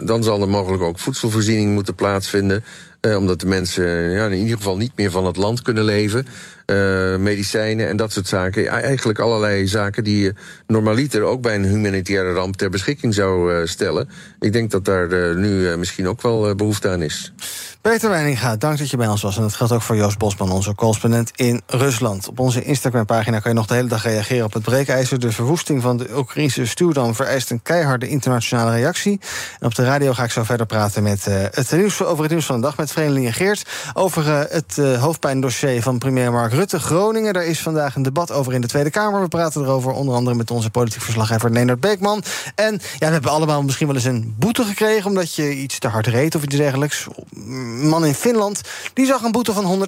Dan 0.00 0.22
zal 0.22 0.40
er 0.40 0.48
mogelijk 0.48 0.82
ook 0.82 0.98
voedselvoorziening 0.98 1.72
moeten 1.72 1.94
plaatsvinden. 1.94 2.64
omdat 3.00 3.40
de 3.40 3.46
mensen 3.46 4.10
ja, 4.10 4.26
in 4.26 4.38
ieder 4.38 4.56
geval 4.56 4.76
niet 4.76 4.92
meer 4.96 5.10
van 5.10 5.26
het 5.26 5.36
land 5.36 5.62
kunnen 5.62 5.84
leven. 5.84 6.26
Eh, 6.66 7.16
medicijnen 7.16 7.88
en 7.88 7.96
dat 7.96 8.12
soort 8.12 8.28
zaken. 8.28 8.66
Eigenlijk 8.66 9.18
allerlei 9.18 9.66
zaken 9.66 10.04
die 10.04 10.22
je 10.22 10.34
normaliter 10.66 11.22
ook 11.22 11.42
bij 11.42 11.54
een 11.54 11.64
humanitaire 11.64 12.32
ramp 12.32 12.56
ter 12.56 12.70
beschikking 12.70 13.14
zou 13.14 13.54
eh, 13.54 13.66
stellen. 13.66 14.08
Ik 14.40 14.52
denk 14.52 14.70
dat 14.70 14.84
daar 14.84 15.10
eh, 15.10 15.36
nu 15.36 15.70
eh, 15.70 15.76
misschien 15.76 16.08
ook 16.08 16.22
wel 16.22 16.48
eh, 16.48 16.54
behoefte 16.54 16.88
aan 16.88 17.02
is. 17.02 17.32
Peter 17.80 18.10
Weininga, 18.10 18.56
dank 18.56 18.78
dat 18.78 18.90
je 18.90 18.96
bij 18.96 19.08
ons 19.08 19.22
was. 19.22 19.36
En 19.36 19.42
dat 19.42 19.54
geldt 19.54 19.72
ook 19.72 19.82
voor 19.82 19.96
Joost 19.96 20.18
Bosman, 20.18 20.50
onze 20.50 20.74
correspondent 20.74 21.30
in 21.34 21.60
Rusland. 21.66 22.28
Op 22.28 22.38
onze 22.38 22.62
Instagram-pagina 22.62 23.38
kan 23.38 23.50
je 23.50 23.56
nog 23.56 23.66
de 23.66 23.74
hele 23.74 23.88
dag 23.88 24.02
reageren 24.02 24.44
op 24.44 24.52
het 24.52 24.62
breekijzer. 24.62 25.20
De 25.20 25.32
verwoesting 25.32 25.82
van 25.82 25.96
de 25.96 26.08
Oekraïnse 26.16 26.66
stuwdam 26.66 27.14
vereist 27.14 27.50
een 27.50 27.62
keiharde 27.62 28.08
internationale 28.08 28.70
reactie. 28.70 29.20
En 29.60 29.66
op 29.66 29.74
de 29.74 29.84
radio 29.84 30.12
ga 30.12 30.24
ik 30.24 30.30
zo 30.30 30.42
verder 30.42 30.66
praten 30.66 31.02
met, 31.02 31.26
eh, 31.26 31.34
het 31.50 31.72
nieuws, 31.72 32.02
over 32.02 32.22
het 32.22 32.32
nieuws 32.32 32.46
van 32.46 32.56
de 32.56 32.62
dag... 32.62 32.76
met 32.76 32.92
Vreemdeling 32.92 33.36
Geert. 33.36 33.68
Over 33.94 34.28
eh, 34.28 34.40
het 34.48 34.78
eh, 34.78 35.02
hoofdpijndossier 35.02 35.82
van 35.82 35.98
premier 35.98 36.32
Mark 36.32 36.52
Rutte, 36.56 36.80
Groningen. 36.80 37.32
Daar 37.32 37.44
is 37.44 37.60
vandaag 37.60 37.94
een 37.94 38.02
debat 38.02 38.32
over 38.32 38.52
in 38.52 38.60
de 38.60 38.66
Tweede 38.66 38.90
Kamer. 38.90 39.20
We 39.20 39.28
praten 39.28 39.62
erover 39.62 39.92
onder 39.92 40.14
andere 40.14 40.36
met 40.36 40.50
onze 40.50 40.70
politiek 40.70 41.02
verslaggever 41.02 41.50
Leonard 41.50 41.80
Beekman. 41.80 42.22
En 42.54 42.72
ja, 42.72 43.06
we 43.06 43.12
hebben 43.12 43.30
allemaal 43.30 43.62
misschien 43.62 43.86
wel 43.86 43.96
eens 43.96 44.04
een 44.04 44.34
boete 44.38 44.64
gekregen... 44.64 45.06
omdat 45.06 45.34
je 45.34 45.54
iets 45.54 45.78
te 45.78 45.88
hard 45.88 46.06
reed 46.06 46.34
of 46.34 46.42
iets 46.42 46.56
dergelijks. 46.56 47.06
Een 47.34 47.88
man 47.88 48.04
in 48.04 48.14
Finland 48.14 48.60
die 48.92 49.06
zag 49.06 49.22
een 49.22 49.32
boete 49.32 49.52
van 49.52 49.86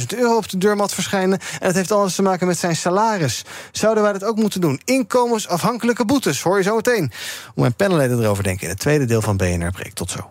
121.000 0.00 0.06
euro 0.16 0.36
op 0.36 0.48
de 0.48 0.58
deurmat 0.58 0.94
verschijnen. 0.94 1.38
En 1.38 1.66
dat 1.66 1.74
heeft 1.74 1.92
alles 1.92 2.14
te 2.14 2.22
maken 2.22 2.46
met 2.46 2.58
zijn 2.58 2.76
salaris. 2.76 3.44
Zouden 3.72 4.02
wij 4.02 4.12
dat 4.12 4.24
ook 4.24 4.36
moeten 4.36 4.60
doen? 4.60 4.80
Inkomensafhankelijke 4.84 6.04
boetes, 6.04 6.42
hoor 6.42 6.56
je 6.56 6.62
zo 6.62 6.74
meteen. 6.76 7.12
Hoe 7.44 7.62
mijn 7.62 7.74
panelleden 7.74 8.22
erover 8.22 8.42
denken 8.42 8.62
in 8.62 8.70
het 8.70 8.80
tweede 8.80 9.04
deel 9.04 9.22
van 9.22 9.36
BNR 9.36 9.70
Breek. 9.70 9.92
Tot 9.92 10.10
zo. 10.10 10.30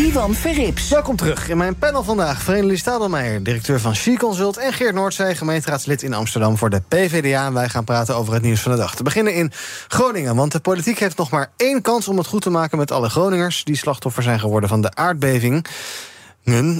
Ivan 0.00 0.34
Verrips. 0.34 0.88
Welkom 0.88 1.16
terug 1.16 1.48
in 1.48 1.56
mijn 1.56 1.76
panel 1.76 2.02
vandaag. 2.02 2.42
Verenigde 2.42 2.76
Stadelmeijer, 2.76 3.42
directeur 3.42 3.80
van 3.80 3.94
She 3.94 4.16
Consult... 4.16 4.56
en 4.56 4.72
Geert 4.72 4.94
Noordzij, 4.94 5.36
gemeenteraadslid 5.36 6.02
in 6.02 6.14
Amsterdam 6.14 6.58
voor 6.58 6.70
de 6.70 6.82
PvdA. 6.88 7.52
Wij 7.52 7.68
gaan 7.68 7.84
praten 7.84 8.16
over 8.16 8.34
het 8.34 8.42
nieuws 8.42 8.60
van 8.60 8.72
de 8.72 8.78
dag. 8.78 8.94
Te 8.94 9.02
beginnen 9.02 9.34
in 9.34 9.52
Groningen, 9.88 10.36
want 10.36 10.52
de 10.52 10.60
politiek 10.60 10.98
heeft 10.98 11.16
nog 11.16 11.30
maar 11.30 11.50
één 11.56 11.82
kans... 11.82 12.08
om 12.08 12.18
het 12.18 12.26
goed 12.26 12.42
te 12.42 12.50
maken 12.50 12.78
met 12.78 12.90
alle 12.90 13.08
Groningers... 13.08 13.64
die 13.64 13.76
slachtoffer 13.76 14.22
zijn 14.22 14.40
geworden 14.40 14.68
van 14.68 14.80
de 14.80 14.94
aardbeving. 14.94 15.66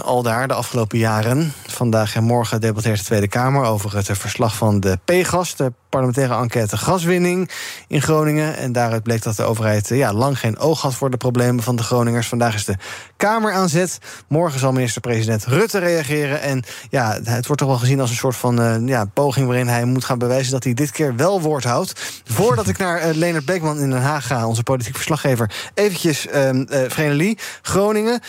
Al 0.04 0.22
daar 0.22 0.48
de 0.48 0.54
afgelopen 0.54 0.98
jaren. 0.98 1.52
Vandaag 1.66 2.14
en 2.14 2.24
morgen 2.24 2.60
debatteert 2.60 2.98
de 2.98 3.04
Tweede 3.04 3.28
Kamer 3.28 3.64
over 3.64 3.96
het 3.96 4.10
verslag 4.12 4.56
van 4.56 4.80
de 4.80 4.98
PGAS, 5.04 5.56
de 5.56 5.72
parlementaire 5.90 6.34
enquête 6.34 6.76
gaswinning 6.76 7.50
in 7.88 8.02
Groningen. 8.02 8.56
En 8.56 8.72
daaruit 8.72 9.02
bleek 9.02 9.22
dat 9.22 9.36
de 9.36 9.42
overheid 9.42 9.90
eh, 9.90 9.98
ja, 9.98 10.12
lang 10.12 10.38
geen 10.38 10.58
oog 10.58 10.80
had 10.80 10.94
voor 10.94 11.10
de 11.10 11.16
problemen 11.16 11.62
van 11.62 11.76
de 11.76 11.82
Groningers. 11.82 12.28
Vandaag 12.28 12.54
is 12.54 12.64
de 12.64 12.76
Kamer 13.16 13.52
aan 13.52 13.68
zet. 13.68 13.98
Morgen 14.28 14.60
zal 14.60 14.72
minister-president 14.72 15.44
Rutte 15.44 15.78
reageren. 15.78 16.40
En 16.40 16.62
ja, 16.90 17.18
het 17.24 17.46
wordt 17.46 17.60
toch 17.60 17.70
wel 17.70 17.78
gezien 17.78 18.00
als 18.00 18.10
een 18.10 18.16
soort 18.16 18.36
van 18.36 18.60
eh, 18.60 18.76
ja, 18.86 19.04
poging 19.04 19.46
waarin 19.46 19.68
hij 19.68 19.84
moet 19.84 20.04
gaan 20.04 20.18
bewijzen 20.18 20.52
dat 20.52 20.64
hij 20.64 20.74
dit 20.74 20.90
keer 20.90 21.16
wel 21.16 21.40
woord 21.40 21.64
houdt. 21.64 22.22
Voordat 22.24 22.68
ik 22.68 22.78
naar 22.78 23.08
uh, 23.08 23.14
Leonard 23.14 23.44
Beekman 23.44 23.78
in 23.78 23.90
Den 23.90 24.02
Haag 24.02 24.26
ga, 24.26 24.46
onze 24.46 24.62
politiek 24.62 24.94
verslaggever, 24.94 25.70
eventjes 25.74 26.26
uh, 26.26 27.34
Groningen. 27.62 28.20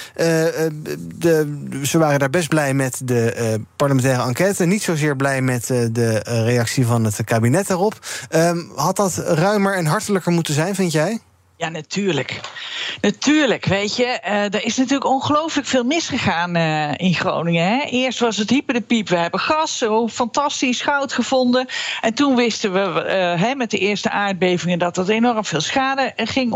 De, 1.16 1.80
ze 1.84 1.98
waren 1.98 2.20
daar 2.20 2.30
best 2.30 2.50
blij 2.50 2.74
met 2.74 3.02
de 3.04 3.60
parlementaire 3.76 4.24
enquête. 4.24 4.66
Niet 4.66 4.84
zozeer 4.84 5.16
blij 5.16 5.42
met 5.42 5.68
de 5.68 6.22
reactie 6.24 6.86
van 6.86 7.04
het 7.04 7.24
kabinet 7.24 7.51
daarop. 7.68 7.94
Um, 8.36 8.72
had 8.76 8.96
dat 8.96 9.18
ruimer 9.18 9.76
en 9.76 9.86
hartelijker 9.86 10.32
moeten 10.32 10.54
zijn, 10.54 10.76
vind 10.76 10.92
jij? 10.92 11.20
Ja, 11.58 11.70
natuurlijk. 11.70 12.40
Natuurlijk, 13.02 13.66
weet 13.66 13.96
je. 13.96 14.20
Uh, 14.26 14.44
er 14.44 14.66
is 14.66 14.78
natuurlijk 14.78 15.10
ongelooflijk 15.10 15.68
veel 15.68 15.84
misgegaan 15.84 16.58
uh, 16.58 16.92
in 16.96 17.14
Groningen. 17.14 17.68
Hè? 17.68 17.84
Eerst 17.86 18.20
was 18.20 18.38
het 18.38 18.50
hyper 18.50 18.74
de 18.74 18.82
piep, 18.82 19.10
we 19.10 19.18
hebben 19.18 19.40
gas, 19.40 19.78
zo 19.78 20.08
fantastisch 20.08 20.82
goud 20.82 21.14
gevonden. 21.14 21.68
En 22.02 22.14
toen 22.14 22.36
wisten 22.36 22.74
we 22.74 22.80
uh, 22.80 23.42
hè, 23.42 23.56
met 23.56 23.72
de 23.72 23.78
eerste 23.78 24.10
aardbevingen 24.10 24.80
dat 24.80 24.96
dat 24.96 25.10
enorm 25.10 25.46
veel 25.46 25.62
schade 25.62 26.14
ging 26.16 26.54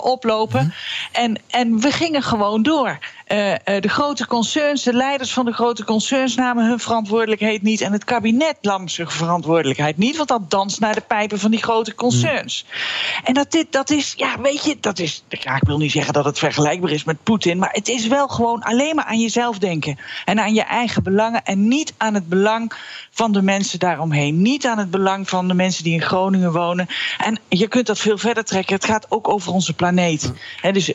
oplopen. 0.00 0.62
Mm. 0.62 0.72
En, 1.12 1.40
en 1.50 1.80
we 1.80 1.90
gingen 1.90 2.22
gewoon 2.22 2.62
door. 2.62 2.98
De 3.26 3.88
grote 3.88 4.26
concerns, 4.26 4.82
de 4.82 4.92
leiders 4.92 5.32
van 5.32 5.44
de 5.44 5.52
grote 5.52 5.84
concerns 5.84 6.34
namen 6.34 6.66
hun 6.66 6.78
verantwoordelijkheid 6.78 7.62
niet. 7.62 7.80
En 7.80 7.92
het 7.92 8.04
kabinet 8.04 8.56
nam 8.60 8.88
zijn 8.88 9.10
verantwoordelijkheid 9.10 9.96
niet, 9.96 10.16
want 10.16 10.28
dat 10.28 10.50
danst 10.50 10.80
naar 10.80 10.94
de 10.94 11.00
pijpen 11.00 11.38
van 11.38 11.50
die 11.50 11.62
grote 11.62 11.94
concerns. 11.94 12.64
Mm. 12.66 13.24
En 13.24 13.34
dat, 13.34 13.50
dit, 13.50 13.72
dat 13.72 13.90
is, 13.90 14.12
ja, 14.16 14.40
weet 14.40 14.64
je, 14.64 14.76
dat 14.80 14.98
is. 14.98 15.24
Ja, 15.28 15.56
ik 15.56 15.62
wil 15.62 15.78
niet 15.78 15.92
zeggen 15.92 16.12
dat 16.12 16.24
het 16.24 16.38
vergelijkbaar 16.38 16.90
is 16.90 17.04
met 17.04 17.22
Poetin. 17.22 17.58
Maar 17.58 17.72
het 17.72 17.88
is 17.88 18.06
wel 18.06 18.28
gewoon 18.28 18.62
alleen 18.62 18.94
maar 18.94 19.04
aan 19.04 19.20
jezelf 19.20 19.58
denken. 19.58 19.98
En 20.24 20.40
aan 20.40 20.54
je 20.54 20.62
eigen 20.62 21.02
belangen. 21.02 21.44
En 21.44 21.68
niet 21.68 21.94
aan 21.96 22.14
het 22.14 22.28
belang 22.28 22.72
van 23.10 23.32
de 23.32 23.42
mensen 23.42 23.78
daaromheen. 23.78 24.42
Niet 24.42 24.66
aan 24.66 24.78
het 24.78 24.90
belang 24.90 25.28
van 25.28 25.48
de 25.48 25.54
mensen 25.54 25.84
die 25.84 25.92
in 25.92 26.02
Groningen 26.02 26.52
wonen. 26.52 26.86
En 27.18 27.38
je 27.48 27.68
kunt 27.68 27.86
dat 27.86 27.98
veel 27.98 28.18
verder 28.18 28.44
trekken. 28.44 28.74
Het 28.74 28.84
gaat 28.84 29.06
ook 29.08 29.28
over 29.28 29.52
onze 29.52 29.72
planeet. 29.72 30.32
He, 30.60 30.72
dus 30.72 30.92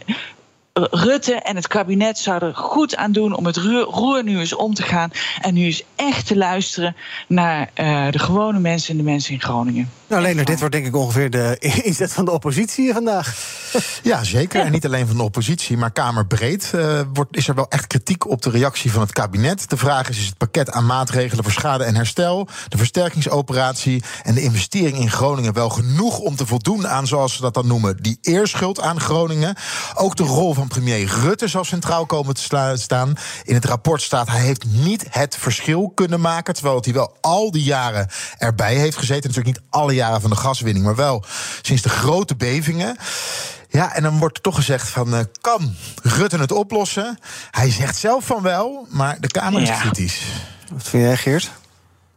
Rutte 0.91 1.34
en 1.34 1.56
het 1.56 1.67
kabinet 1.67 2.17
zouden 2.17 2.50
er 2.50 2.56
goed 2.56 2.96
aan 2.96 3.12
doen 3.12 3.36
om 3.36 3.46
het 3.46 3.58
roer 3.58 4.24
nu 4.24 4.39
eens 4.39 4.56
om 4.56 4.74
te 4.74 4.84
gaan. 4.84 5.12
En 5.41 5.54
nu 5.54 5.63
eens 5.63 5.84
echt 5.96 6.28
te 6.28 6.38
luisteren 6.38 6.96
naar 7.28 7.70
uh, 7.76 8.12
de 8.12 8.20
gewone 8.20 8.60
mensen 8.60 8.91
en 8.91 8.98
de 8.98 9.04
mensen 9.04 9.34
in 9.34 9.41
Groningen. 9.41 9.89
Nou, 10.08 10.22
Leonard, 10.22 10.48
dit 10.48 10.60
wordt 10.60 10.74
denk 10.74 10.86
ik 10.86 10.96
ongeveer 10.96 11.30
de 11.30 11.58
inzet 11.84 12.13
van 12.13 12.26
de 12.26 12.32
oppositie 12.32 12.94
vandaag. 12.94 13.36
Ja, 14.04 14.24
zeker. 14.24 14.60
Ja. 14.60 14.65
En 14.65 14.72
niet 14.72 14.86
alleen 14.86 15.08
van 15.08 15.17
de 15.17 15.24
oppositie, 15.24 15.78
maar 15.78 15.91
Kamerbreed 15.91 16.72
uh, 16.76 17.02
wordt, 17.13 17.38
is 17.38 17.48
er 17.48 17.56
wel 17.56 17.70
echt 17.70 17.88
kritiek 17.88 18.30
op 18.30 18.41
de 18.41 18.50
reactie 18.50 18.91
van 18.91 19.02
het 19.02 19.12
kabinet. 19.12 19.70
De 19.70 19.78
vraag 19.78 20.10
is: 20.10 20.17
is 20.17 20.26
het 20.26 20.38
pakket 20.38 20.72
aan 20.72 20.86
maatregelen 20.86 21.44
voor 21.44 21.54
schade 21.54 21.84
en 21.84 21.96
herstel, 21.96 22.48
de 22.67 22.78
versterkingsoperatie 22.78 24.04
en 24.24 24.34
de 24.34 24.41
investering 24.41 24.98
in 24.98 25.12
Groningen 25.12 25.54
wel 25.54 25.70
genoeg 25.70 26.20
om 26.20 26.36
te 26.36 26.46
voldoen 26.46 26.88
aan, 26.88 27.08
zoals 27.08 27.36
ze 27.36 27.41
dat 27.41 27.54
dan 27.54 27.67
noemen, 27.67 27.98
die 28.02 28.17
eerschuld 28.22 28.82
aan 28.82 29.00
Groningen? 29.00 29.56
Ook 29.96 30.15
de 30.15 30.24
rol 30.24 30.54
van 30.54 30.67
premier 30.71 31.05
Rutte 31.21 31.47
zal 31.47 31.63
centraal 31.63 32.05
komen 32.05 32.34
te 32.36 32.75
staan. 32.75 33.13
In 33.43 33.53
het 33.53 33.65
rapport 33.65 34.01
staat 34.01 34.27
hij 34.27 34.39
heeft 34.41 34.65
niet 34.65 35.05
het 35.10 35.36
verschil 35.38 35.89
kunnen 35.95 36.21
maken. 36.21 36.53
Terwijl 36.53 36.79
hij 36.81 36.93
wel 36.93 37.17
al 37.21 37.51
die 37.51 37.63
jaren 37.63 38.07
erbij 38.38 38.75
heeft 38.75 38.97
gezeten. 38.97 39.29
Natuurlijk 39.29 39.57
niet 39.57 39.65
alle 39.69 39.93
jaren 39.93 40.21
van 40.21 40.29
de 40.29 40.36
gaswinning, 40.36 40.86
maar 40.86 40.95
wel 40.95 41.23
sinds 41.62 41.81
de 41.81 41.89
grote 41.89 42.36
bevingen. 42.36 42.97
Ja, 43.69 43.93
en 43.93 44.03
dan 44.03 44.19
wordt 44.19 44.38
er 44.38 44.43
toch 44.43 44.55
gezegd 44.55 44.89
van, 44.89 45.15
eh, 45.15 45.19
kan 45.41 45.75
Rutte 46.03 46.38
het 46.38 46.51
oplossen? 46.51 47.17
Hij 47.51 47.71
zegt 47.71 47.97
zelf 47.97 48.25
van 48.25 48.41
wel, 48.41 48.88
maar 48.89 49.19
de 49.19 49.27
Kamer 49.27 49.62
is 49.62 49.67
Ja. 49.67 49.79
kritisch. 49.79 50.21
Wat 50.71 50.88
vind 50.88 51.03
jij, 51.03 51.17
Geert? 51.17 51.51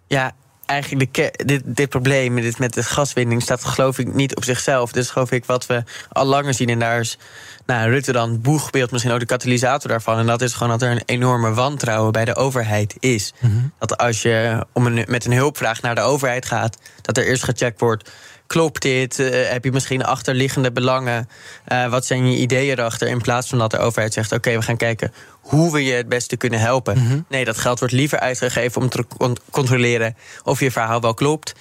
Ja, 0.07 0.33
eigenlijk 0.67 1.15
de 1.15 1.33
dit, 1.45 1.63
dit 1.65 1.89
probleem 1.89 2.35
dit 2.41 2.59
met 2.59 2.75
de 2.75 2.83
gaswinning 2.83 3.43
staat 3.43 3.65
geloof 3.65 3.99
ik 3.99 4.15
niet 4.15 4.37
op 4.37 4.45
zichzelf. 4.45 4.93
Dus 4.93 5.11
geloof 5.11 5.31
ik 5.31 5.45
wat 5.45 5.67
we 5.67 5.83
al 6.13 6.25
langer 6.25 6.55
zien. 6.55 6.69
En 6.69 6.79
daar 6.79 7.01
is 7.01 7.19
nou, 7.67 7.91
Rutte 7.91 8.13
dan 8.13 8.41
boegbeeld 8.41 8.91
misschien 8.91 9.13
ook 9.13 9.21
de 9.21 9.27
katalysator 9.27 9.91
daarvan. 9.91 10.19
En 10.19 10.27
dat 10.27 10.43
is 10.43 10.53
gewoon 10.53 10.69
dat 10.69 10.83
er 10.83 10.91
een 10.91 11.03
enorme 11.07 11.53
wantrouwen 11.55 12.13
bij 12.13 12.25
de 12.25 12.35
overheid 12.37 12.97
is. 13.01 13.33
Dat 13.79 13.97
als 13.99 14.23
je 14.23 14.67
om 14.73 14.87
een, 14.87 15.05
met 15.09 15.25
een 15.25 15.33
hulpvraag 15.33 15.83
naar 15.83 15.95
de 15.95 16.01
overheid 16.01 16.47
gaat, 16.47 16.79
dat 17.03 17.17
er 17.17 17.27
eerst 17.27 17.45
gecheckt 17.45 17.81
wordt. 17.81 18.11
Klopt 18.47 18.83
dit? 18.83 19.19
Eh, 19.19 19.51
heb 19.51 19.65
je 19.65 19.73
misschien 19.73 20.05
achterliggende 20.05 20.73
belangen? 20.73 21.29
Eh, 21.65 21.87
wat 21.87 22.07
zijn 22.07 22.31
je 22.31 22.37
ideeën 22.37 22.79
erachter? 22.79 23.09
In 23.09 23.21
plaats 23.21 23.49
van 23.49 23.59
dat 23.59 23.71
de 23.71 23.79
overheid 23.79 24.13
zegt: 24.13 24.33
Oké, 24.33 24.57
we 24.57 24.63
gaan 24.63 24.77
kijken 24.77 25.13
hoe 25.41 25.73
we 25.73 25.85
je 25.85 25.93
het 25.93 26.09
beste 26.09 26.37
kunnen 26.37 26.61
helpen. 26.61 27.25
Nee, 27.29 27.45
dat 27.45 27.59
geld 27.59 27.79
wordt 27.79 27.95
liever 27.95 28.19
uitgegeven 28.19 28.83
om 28.83 28.89
te 28.89 29.07
con- 29.17 29.37
controleren 29.51 30.17
of 30.43 30.61
je 30.61 30.71
verhaal 30.71 31.01
wel 31.01 31.15
klopt. 31.15 31.53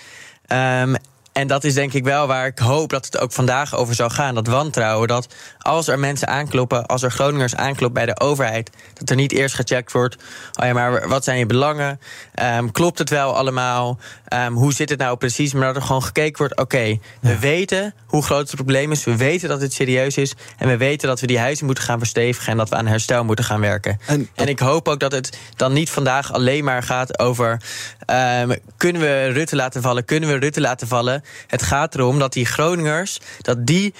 Ehm, 0.46 0.96
en 1.34 1.48
dat 1.48 1.64
is 1.64 1.74
denk 1.74 1.94
ik 1.94 2.04
wel 2.04 2.28
waar 2.28 2.46
ik 2.46 2.60
hoop 2.60 2.90
dat 2.90 3.06
het 3.06 3.20
ook 3.20 3.32
vandaag 3.32 3.76
over 3.76 3.96
zou 3.96 4.12
gaan. 4.12 4.36
Dat 4.36 4.48
wantrouwen. 4.48 5.08
Dat 5.08 5.28
als 5.64 5.88
er 5.88 6.00
mensen 6.00 6.28
aankloppen, 6.28 6.86
als 6.86 7.04
er 7.04 7.12
Groningers 7.12 7.56
aankloppen 7.56 8.06
bij 8.06 8.14
de 8.14 8.20
overheid, 8.20 8.70
dat 8.94 9.10
er 9.10 9.16
niet 9.16 9.32
eerst 9.32 9.56
gecheckt 9.56 9.92
wordt. 9.92 10.16
Oh 10.60 10.66
ja, 10.66 10.74
maar 10.74 11.08
wat 11.08 11.24
zijn 11.24 11.38
je 11.38 11.46
belangen? 11.46 12.00
Ehm, 12.34 12.68
klopt 12.72 12.98
het 12.98 13.10
wel 13.10 13.36
allemaal? 13.36 14.00
Ehm, 14.28 14.54
hoe 14.54 14.74
zit 14.74 14.90
het 14.90 15.00
nou 15.00 15.18
precies? 15.18 15.54
Maar 15.54 15.66
dat 15.66 15.76
er 15.76 15.82
gewoon 15.82 16.04
gekeken 16.04 16.38
wordt. 16.38 16.58
Oké, 16.58 17.00
we 17.22 17.40
weten 17.40 17.94
hoe 18.06 18.24
groot 18.24 18.48
het 18.48 18.56
probleem 18.56 18.92
is. 18.92 19.04
We 19.04 19.16
weten 19.16 19.50
dat 19.50 19.62
het 19.62 19.74
serieus 19.74 20.18
is. 20.18 20.34
En 20.58 20.68
we 20.68 20.78
weten 20.78 21.08
dat 21.08 21.20
we 21.20 21.28
die 21.28 21.40
huizen 21.40 21.66
moeten 21.66 21.84
gaan 21.84 21.98
verstevigen. 21.98 22.52
En 22.52 22.58
dat 22.58 22.70
we 22.70 22.76
aan 22.76 22.88
herstel 22.88 23.24
moeten 23.24 23.46
gaan 23.46 23.62
werken. 23.62 24.00
En, 24.06 24.48
ik 24.48 24.60
hoop 24.60 24.88
ook 24.88 25.00
dat 25.00 25.12
het 25.12 25.38
dan 25.56 25.74
niet 25.74 25.90
vandaag 25.90 26.34
alleen 26.34 26.64
maar 26.64 26.84
gaat 26.84 27.20
over. 27.20 27.62
ehm, 28.06 28.56
kunnen 28.78 29.02
we 29.02 29.28
Rutte 29.28 29.56
laten 29.56 29.82
vallen? 29.82 30.06
Kunnen 30.06 30.30
we 30.30 30.36
Rutte 30.36 30.62
laten 30.62 30.88
vallen? 30.88 31.24
Het 31.48 31.64
gaat 31.64 31.96
erom 31.96 32.20
dat 32.20 32.34
die 32.34 32.46
Groningers. 32.46 33.20
dat, 33.42 33.66
die, 33.66 33.94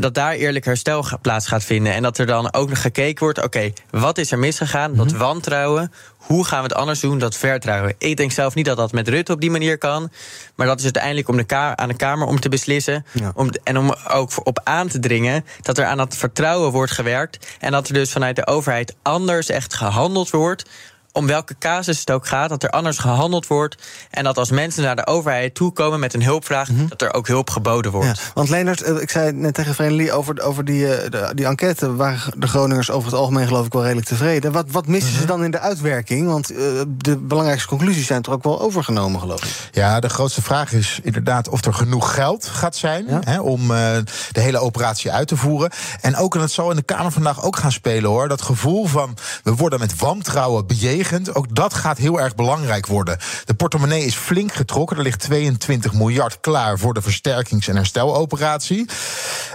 dat 0.00 0.14
daar 0.14 0.32
eerlijk 0.32 0.64
herstel 0.64 0.78
plaats 1.22 1.46
gaat 1.46 1.64
vinden. 1.64 1.92
En 1.92 2.02
dat 2.02 2.18
er 2.18 2.26
dan 2.26 2.52
ook 2.52 2.68
nog 2.68 2.80
gekeken 2.80 3.24
wordt. 3.24 3.42
Oké, 3.42 3.72
wat 3.90 4.18
is 4.18 4.32
er 4.32 4.38
misgegaan? 4.38 4.94
Dat 4.94 5.12
wantrouwen. 5.12 5.92
Hoe 6.16 6.44
gaan 6.44 6.58
we 6.62 6.68
het 6.68 6.74
anders 6.74 7.00
doen? 7.00 7.18
Dat 7.18 7.36
vertrouwen. 7.36 7.94
Ik 7.98 8.16
denk 8.16 8.32
zelf 8.32 8.54
niet 8.54 8.64
dat 8.64 8.76
dat 8.76 8.92
met 8.92 9.08
Rutte 9.08 9.32
op 9.32 9.40
die 9.40 9.50
manier 9.50 9.78
kan. 9.78 10.10
Maar 10.54 10.66
dat 10.66 10.78
is 10.78 10.84
uiteindelijk 10.84 11.28
om 11.28 11.36
de 11.36 11.44
ka- 11.44 11.76
aan 11.76 11.88
de 11.88 11.96
Kamer 11.96 12.26
om 12.26 12.40
te 12.40 12.48
beslissen. 12.48 13.04
Om, 13.34 13.50
en 13.64 13.78
om 13.78 13.94
ook 14.08 14.30
op 14.46 14.60
aan 14.64 14.88
te 14.88 14.98
dringen 14.98 15.44
dat 15.62 15.78
er 15.78 15.84
aan 15.84 15.96
dat 15.96 16.16
vertrouwen 16.16 16.70
wordt 16.72 16.92
gewerkt. 16.92 17.46
En 17.60 17.72
dat 17.72 17.88
er 17.88 17.94
dus 17.94 18.12
vanuit 18.12 18.36
de 18.36 18.46
overheid 18.46 18.94
anders 19.02 19.48
echt 19.48 19.74
gehandeld 19.74 20.30
wordt. 20.30 20.68
Om 21.12 21.26
welke 21.26 21.54
casus 21.58 22.00
het 22.00 22.10
ook 22.10 22.26
gaat, 22.26 22.48
dat 22.48 22.62
er 22.62 22.70
anders 22.70 22.98
gehandeld 22.98 23.46
wordt. 23.46 23.76
En 24.10 24.24
dat 24.24 24.38
als 24.38 24.50
mensen 24.50 24.82
naar 24.82 24.96
de 24.96 25.06
overheid 25.06 25.54
toekomen 25.54 26.00
met 26.00 26.14
een 26.14 26.22
hulpvraag, 26.22 26.68
dat 26.88 27.02
er 27.02 27.14
ook 27.14 27.26
hulp 27.26 27.50
geboden 27.50 27.92
wordt. 27.92 28.06
Ja, 28.06 28.14
want 28.34 28.48
Leonard, 28.48 28.82
eh, 28.82 29.00
ik 29.00 29.10
zei 29.10 29.32
net 29.32 29.54
tegen 29.54 29.74
Vreemdelie 29.74 30.12
over, 30.12 30.42
over 30.42 30.64
die, 30.64 30.94
eh, 30.94 31.10
de, 31.10 31.30
die 31.34 31.46
enquête... 31.46 31.96
waren 31.96 32.40
de 32.40 32.46
Groningers 32.46 32.90
over 32.90 33.10
het 33.10 33.20
algemeen 33.20 33.46
geloof 33.46 33.66
ik 33.66 33.72
wel 33.72 33.82
redelijk 33.82 34.06
tevreden. 34.06 34.52
Wat, 34.52 34.64
wat 34.70 34.86
missen 34.86 35.12
ze 35.12 35.26
dan 35.26 35.44
in 35.44 35.50
de 35.50 35.58
uitwerking? 35.58 36.26
Want 36.26 36.50
eh, 36.50 36.56
de 36.96 37.16
belangrijkste 37.16 37.68
conclusies 37.68 38.06
zijn 38.06 38.22
toch 38.22 38.34
ook 38.34 38.42
wel 38.42 38.60
overgenomen, 38.60 39.20
geloof 39.20 39.44
ik. 39.44 39.68
Ja, 39.72 40.00
de 40.00 40.08
grootste 40.08 40.42
vraag 40.42 40.72
is 40.72 41.00
inderdaad 41.02 41.48
of 41.48 41.64
er 41.64 41.74
genoeg 41.74 42.14
geld 42.14 42.46
gaat 42.46 42.76
zijn 42.76 43.06
hè, 43.08 43.40
om 43.40 43.60
eh, 43.60 43.96
de 44.32 44.40
hele 44.40 44.58
operatie 44.58 45.12
uit 45.12 45.28
te 45.28 45.36
voeren. 45.36 45.70
En 46.00 46.16
ook, 46.16 46.34
en 46.34 46.40
dat 46.40 46.50
zal 46.50 46.70
in 46.70 46.76
de 46.76 46.82
Kamer 46.82 47.12
vandaag 47.12 47.42
ook 47.42 47.56
gaan 47.56 47.72
spelen 47.72 48.10
hoor, 48.10 48.28
dat 48.28 48.42
gevoel 48.42 48.86
van 48.86 49.16
we 49.42 49.54
worden 49.54 49.78
met 49.78 49.96
wantrouwen 49.96 50.66
bejegend. 50.66 50.98
Ook 51.32 51.54
dat 51.54 51.74
gaat 51.74 51.98
heel 51.98 52.20
erg 52.20 52.34
belangrijk 52.34 52.86
worden. 52.86 53.18
De 53.44 53.54
portemonnee 53.54 54.04
is 54.04 54.14
flink 54.14 54.52
getrokken. 54.54 54.96
Er 54.96 55.02
ligt 55.02 55.20
22 55.20 55.92
miljard 55.92 56.40
klaar 56.40 56.78
voor 56.78 56.94
de 56.94 57.02
versterkings- 57.02 57.68
en 57.68 57.76
hersteloperatie. 57.76 58.88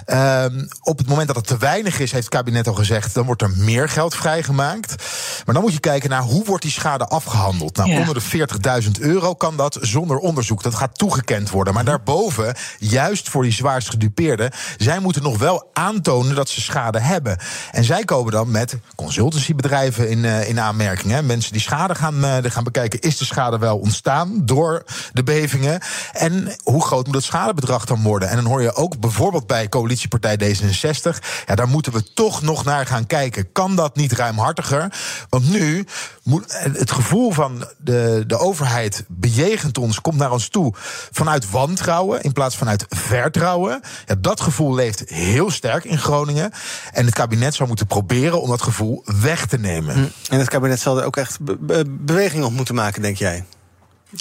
Ehm, 0.06 0.66
op 0.82 0.98
het 0.98 1.08
moment 1.08 1.28
dat 1.28 1.36
het 1.36 1.48
te 1.48 1.58
weinig 1.58 2.00
is, 2.00 2.12
heeft 2.12 2.26
het 2.26 2.34
kabinet 2.34 2.68
al 2.68 2.74
gezegd, 2.74 3.14
dan 3.14 3.26
wordt 3.26 3.42
er 3.42 3.52
meer 3.56 3.90
geld 3.90 4.16
vrijgemaakt. 4.16 5.04
Maar 5.46 5.54
dan 5.56 5.64
moet 5.64 5.74
je 5.74 5.80
kijken 5.80 6.10
naar 6.10 6.22
hoe 6.22 6.46
wordt 6.46 6.64
die 6.64 6.72
schade 6.72 7.06
afgehandeld. 7.08 7.76
Nou, 7.76 7.90
Ja. 7.90 8.00
onder 8.00 8.14
de 8.14 8.22
40.000 8.22 9.00
euro 9.00 9.34
kan 9.34 9.58
dat 9.58 9.78
zonder 9.82 10.18
onderzoek. 10.18 10.64
Dat 10.64 10.76
gaat 10.76 10.98
toegekend 10.98 11.50
worden. 11.50 11.74
Maar 11.74 11.86
daarboven, 11.86 12.56
juist 12.80 13.30
voor 13.30 13.44
die 13.44 13.52
zwaarst 13.52 13.90
gedupeerden, 13.90 14.52
zij 14.78 15.00
moeten 15.00 15.24
nog 15.24 15.38
wel 15.38 15.70
aantonen 15.74 16.36
dat 16.36 16.50
ze 16.50 16.62
schade 16.62 17.00
hebben. 17.00 17.38
En 17.72 17.84
zij 17.84 18.04
komen 18.04 18.32
dan 18.32 18.52
met 18.52 18.78
consultancybedrijven 18.96 20.10
in, 20.10 20.26
eh, 20.26 20.50
in 20.50 20.60
aanmerking. 20.60 21.14
Hè. 21.14 21.22
Die 21.40 21.62
schade 21.62 21.96
gaan, 21.96 22.24
eh, 22.24 22.52
gaan 22.52 22.64
bekijken. 22.64 23.00
Is 23.00 23.18
de 23.18 23.26
schade 23.26 23.58
wel 23.58 23.78
ontstaan 23.78 24.46
door 24.46 24.84
de 25.14 25.24
bevingen? 25.24 25.82
En 26.14 26.56
hoe 26.64 26.86
groot 26.86 27.06
moet 27.06 27.16
het 27.16 27.24
schadebedrag 27.24 27.86
dan 27.86 28.02
worden? 28.04 28.30
En 28.30 28.36
dan 28.36 28.46
hoor 28.46 28.62
je 28.62 28.74
ook 28.74 29.00
bijvoorbeeld 29.00 29.48
bij 29.48 29.70
coalitiepartij 29.70 30.38
D66. 30.38 31.20
Ja, 31.46 31.56
daar 31.56 31.68
moeten 31.68 31.92
we 31.92 32.14
toch 32.14 32.42
nog 32.42 32.64
naar 32.64 32.86
gaan 32.86 33.08
kijken. 33.08 33.52
Kan 33.52 33.76
dat 33.76 33.96
niet 33.96 34.12
ruimhartiger? 34.12 34.94
Want 35.30 35.50
nu 35.50 35.86
moet 36.24 36.58
het 36.60 36.92
gevoel 36.92 37.32
van 37.32 37.68
de, 37.78 38.24
de 38.28 38.38
overheid 38.38 39.06
bejegent 39.08 39.78
ons, 39.78 40.02
komt 40.02 40.18
naar 40.18 40.32
ons 40.32 40.48
toe 40.48 40.74
vanuit 41.12 41.50
wantrouwen 41.50 42.22
in 42.22 42.32
plaats 42.32 42.58
van 42.58 42.70
uit 42.70 42.86
vertrouwen. 42.90 43.82
Ja, 44.06 44.16
dat 44.20 44.42
gevoel 44.42 44.76
leeft 44.76 45.04
heel 45.10 45.52
sterk 45.52 45.84
in 45.84 45.98
Groningen. 45.98 46.52
En 46.92 47.06
het 47.06 47.14
kabinet 47.14 47.56
zou 47.56 47.68
moeten 47.68 47.88
proberen 47.88 48.42
om 48.42 48.50
dat 48.50 48.62
gevoel 48.62 49.04
weg 49.22 49.46
te 49.46 49.58
nemen. 49.58 50.12
En 50.30 50.40
het 50.40 50.50
kabinet 50.50 50.80
zal 50.80 51.00
er 51.00 51.06
ook 51.06 51.18
echt 51.18 51.25
be- 51.42 51.58
be- 51.58 51.84
beweging 51.88 52.44
op 52.44 52.52
moeten 52.52 52.76
maken, 52.76 53.02
denk 53.02 53.18
jij? 53.18 53.46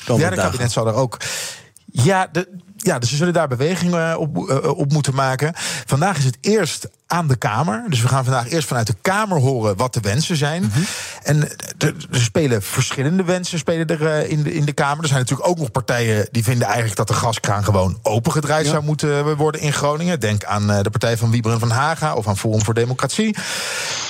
Ja, 0.04 0.14
het 0.30 0.34
kabinet 0.34 0.72
zal 0.72 0.86
er 0.86 0.94
ook. 0.94 1.16
Ja, 1.92 2.28
de, 2.32 2.48
ja, 2.76 2.98
dus 2.98 3.08
ze 3.10 3.16
zullen 3.16 3.32
daar 3.32 3.48
beweging 3.48 3.94
eh, 3.94 4.14
op, 4.18 4.50
eh, 4.50 4.78
op 4.78 4.92
moeten 4.92 5.14
maken. 5.14 5.52
Vandaag 5.86 6.18
is 6.18 6.24
het 6.24 6.38
eerst 6.40 6.88
aan 7.06 7.28
de 7.28 7.36
Kamer. 7.36 7.84
Dus 7.88 8.02
we 8.02 8.08
gaan 8.08 8.24
vandaag 8.24 8.50
eerst 8.50 8.68
vanuit 8.68 8.86
de 8.86 8.94
Kamer 9.02 9.38
horen 9.38 9.76
wat 9.76 9.94
de 9.94 10.00
wensen 10.00 10.36
zijn. 10.36 10.72
En 11.22 11.48
er, 11.78 11.94
spelen 12.10 12.62
verschillende 12.62 13.24
wensen 13.24 13.58
spelen 13.58 13.86
er, 13.86 14.06
eh, 14.06 14.30
in, 14.30 14.42
de, 14.42 14.54
in 14.54 14.64
de 14.64 14.72
Kamer. 14.72 15.02
Er 15.02 15.08
zijn 15.08 15.20
natuurlijk 15.20 15.48
ook 15.48 15.58
nog 15.58 15.70
partijen 15.70 16.28
die 16.30 16.44
vinden 16.44 16.66
eigenlijk 16.66 16.96
dat 16.96 17.08
de 17.08 17.14
gaskraan 17.14 17.64
gewoon 17.64 17.98
opengedraaid 18.02 18.66
zou 18.66 18.84
moeten 18.84 19.36
worden 19.36 19.60
in 19.60 19.72
Groningen. 19.72 20.20
Denk 20.20 20.44
aan 20.44 20.70
eh, 20.70 20.82
de 20.82 20.90
partij 20.90 21.16
van 21.16 21.30
Wieberen 21.30 21.58
van 21.58 21.70
Haga 21.70 22.14
of 22.14 22.28
aan 22.28 22.38
Forum 22.38 22.64
voor 22.64 22.74
Democratie. 22.74 23.36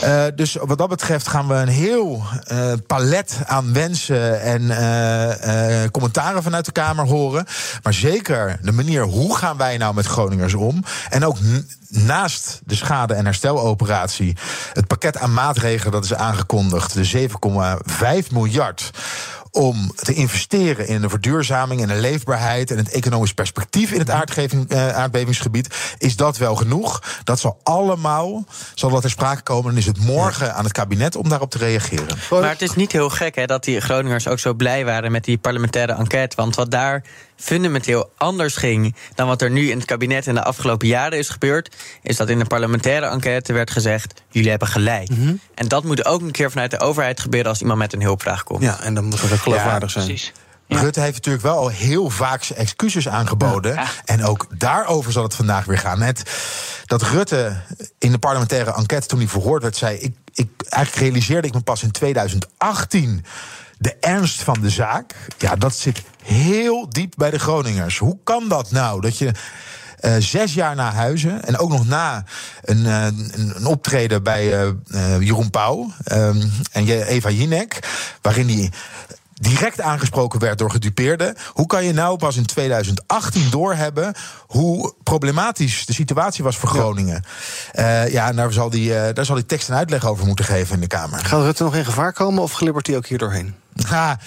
Eh, 0.01 0.25
dus 0.35 0.57
wat 0.61 0.79
dat 0.79 0.89
betreft 0.89 1.29
gaan 1.29 1.49
we 1.49 1.55
een 1.55 1.69
heel 1.69 2.23
eh, 2.47 2.73
palet 2.87 3.39
aan 3.47 3.73
wensen 3.73 4.41
en 4.43 4.71
eh, 4.71 5.83
eh, 5.83 5.91
commentaren 5.91 6.43
vanuit 6.43 6.65
de 6.65 6.73
Kamer 6.73 7.07
horen. 7.07 7.47
Maar 7.83 7.95
zeker 7.95 8.59
de 8.63 8.73
manier 8.73 9.03
hoe 9.03 9.37
gaan 9.37 9.57
wij 9.57 9.77
nou 9.77 9.95
met 9.95 10.07
Groningers 10.07 10.55
om. 10.55 10.85
En 11.09 11.25
ook 11.25 11.37
naast 11.89 12.61
de 12.65 12.75
schade- 12.85 13.15
en 13.15 13.25
hersteloperatie, 13.25 14.37
het 14.73 14.87
pakket 14.87 15.19
aan 15.19 15.35
maatregelen 15.35 15.93
dat 15.93 16.05
is 16.05 16.15
aangekondigd, 16.15 16.95
de 16.95 17.05
7,5 17.05 18.31
miljard 18.31 18.91
om 19.55 19.93
te 19.95 20.15
investeren 20.15 20.89
in 20.89 21.01
de 21.01 21.09
verduurzaming 21.09 21.83
en 21.83 21.89
de 21.89 21.95
leefbaarheid 21.95 22.71
en 22.71 22.77
het 22.77 22.89
economisch 22.89 23.33
perspectief 23.33 23.93
in 23.93 23.99
het 23.99 24.11
aardgeving, 24.11 24.71
eh, 24.71 24.89
aardbevingsgebied, 24.89 25.95
is 25.99 26.17
dat 26.17 26.37
wel 26.37 26.55
genoeg? 26.55 27.03
Dat 27.25 27.41
zal 27.41 27.61
allemaal, 27.63 28.45
zal 28.75 28.91
dat 28.91 29.01
ter 29.01 29.11
sprake 29.11 29.43
komen 29.43 29.71
en 29.71 29.79
is 29.79 29.87
het 29.87 29.99
morgen 29.99 30.55
aan 30.55 30.65
het 30.65 30.73
kabinet 30.73 31.17
om 31.17 31.29
daarop 31.29 31.51
te 31.51 31.59
reageren. 31.59 32.19
Maar 32.31 32.49
het 32.49 32.63
is 32.63 32.75
niet 32.75 32.93
heel 32.93 33.11
gek 33.11 33.35
hè, 33.35 33.47
dat 33.47 33.65
die 33.65 33.81
Groningers 33.81 34.29
ook 34.29 34.39
zo 34.39 34.55
blij 34.55 34.85
waren 34.85 35.13
met 35.13 35.25
die 35.25 35.39
parlementaire 35.39 35.93
enquête. 35.93 36.37
Want 36.37 36.55
wat 36.55 36.71
daar 36.71 37.03
fundamenteel 37.37 38.13
anders 38.17 38.57
ging 38.57 38.95
dan 39.15 39.27
wat 39.27 39.43
er 39.43 39.51
nu 39.51 39.71
in 39.71 39.77
het 39.77 39.87
kabinet 39.87 40.27
in 40.27 40.35
de 40.35 40.43
afgelopen 40.43 40.89
jaren 40.89 41.19
is 41.19 41.29
gebeurd, 41.29 41.75
is 42.03 42.17
dat 42.17 42.29
in 42.29 42.39
de 42.39 42.45
parlementaire 42.45 43.07
enquête 43.07 43.53
werd 43.53 43.71
gezegd: 43.71 44.23
jullie 44.29 44.51
hebben 44.51 44.69
gelijk. 44.69 45.11
En 45.55 45.69
dat 45.69 45.85
moet 45.85 46.05
ook 46.05 46.21
een 46.21 46.31
keer 46.31 46.51
vanuit 46.51 46.71
de 46.71 46.81
overheid 46.81 47.21
gebeuren 47.21 47.51
als 47.51 47.61
iemand 47.61 47.79
met 47.79 47.93
een 47.93 48.03
hulpvraag 48.03 48.43
komt. 48.43 48.63
Ja, 48.63 48.81
en 48.81 48.95
dan 48.95 49.05
moet 49.05 49.21
dat 49.21 49.33
ook 49.33 49.39
geloofwaardig 49.39 49.91
zijn. 49.91 50.05
Precies. 50.05 50.33
Rutte 50.69 51.01
heeft 51.01 51.15
natuurlijk 51.15 51.45
wel 51.45 51.57
al 51.57 51.69
heel 51.69 52.11
vaak 52.11 52.43
zijn 52.43 52.59
excuses 52.59 53.09
aangeboden. 53.09 53.79
En 54.05 54.25
ook 54.25 54.47
daarover 54.59 55.13
zal 55.13 55.23
het 55.23 55.35
vandaag 55.35 55.65
weer 55.65 55.79
gaan. 55.79 55.99
Net 55.99 56.23
dat 56.87 57.03
Rutte 57.03 57.57
in 57.99 58.11
de 58.11 58.19
parlementaire 58.19 58.75
enquête, 58.75 59.07
toen 59.07 59.19
hij 59.19 59.29
verhoord 59.29 59.63
werd, 59.63 59.77
zei: 59.77 59.97
ik, 59.97 60.15
ik, 60.33 60.49
Eigenlijk 60.69 61.05
realiseerde 61.05 61.47
ik 61.49 61.55
me 61.55 61.61
pas 61.61 61.83
in 61.83 61.91
2018 61.91 63.25
de 63.79 63.97
ernst 64.01 64.43
van 64.43 64.61
de 64.61 64.71
zaak. 64.71 65.15
Ja, 65.39 65.57
dat 65.57 65.75
zit 65.75 66.03
heel 66.25 66.89
diep 66.89 67.15
bij 67.17 67.31
de 67.31 67.39
Groningers. 67.39 67.99
Hoe 67.99 68.19
kan 68.25 68.49
dat 68.49 68.71
nou? 68.71 69.01
Dat 69.01 69.19
je 69.19 69.33
eh, 70.05 70.15
zes 70.19 70.55
jaar 70.55 70.75
na 70.75 70.93
Huizen. 70.93 71.45
En 71.45 71.59
ook 71.59 71.71
nog 71.71 71.87
na 71.87 72.25
een, 72.63 72.87
eh, 72.87 73.07
een, 73.33 73.67
optreden 73.67 74.23
bij 74.23 74.61
eh, 74.61 75.21
Jeroen 75.21 75.51
Pauw 75.51 75.91
ehm, 76.05 76.43
en 76.73 76.89
Eva 76.89 77.31
Jinek. 77.31 77.79
Waarin 78.23 78.49
hij 78.49 78.73
direct 79.35 79.81
aangesproken 79.81 80.41
werd 80.41 80.59
door 80.59 80.71
gedupeerden. 80.71 81.37
Hoe 81.53 81.67
kan 81.67 81.85
je 81.85 81.93
nou 81.93 82.17
pas 82.17 82.37
in 82.37 82.47
2018 82.47 83.51
doorhebben 83.51 84.15
hoe 84.47 84.95
problematisch 85.03 85.87
de 85.87 85.93
situatie 85.93 86.45
was 86.45 86.57
voor 86.57 86.69
Groningen? 86.69 87.25
Ja, 87.73 88.03
ja 88.03 88.33
daar 88.33 88.53
zal 88.53 88.71
die, 88.71 89.13
daar 89.13 89.25
zal 89.25 89.35
die 89.35 89.47
tekst 89.47 89.69
een 89.69 89.75
uitleg 89.75 90.07
over 90.07 90.27
moeten 90.27 90.45
geven 90.45 90.75
in 90.75 90.81
de 90.81 90.87
Kamer. 90.87 91.19
Gaat 91.19 91.43
Rutte 91.43 91.63
nog 91.63 91.77
in 91.77 91.85
gevaar 91.85 92.13
komen 92.13 92.43
of 92.43 92.53
glibbert 92.53 92.87
hij 92.87 92.97
ook 92.97 93.07
hier 93.07 93.19
doorheen? 93.19 93.55
Ha, 93.87 94.19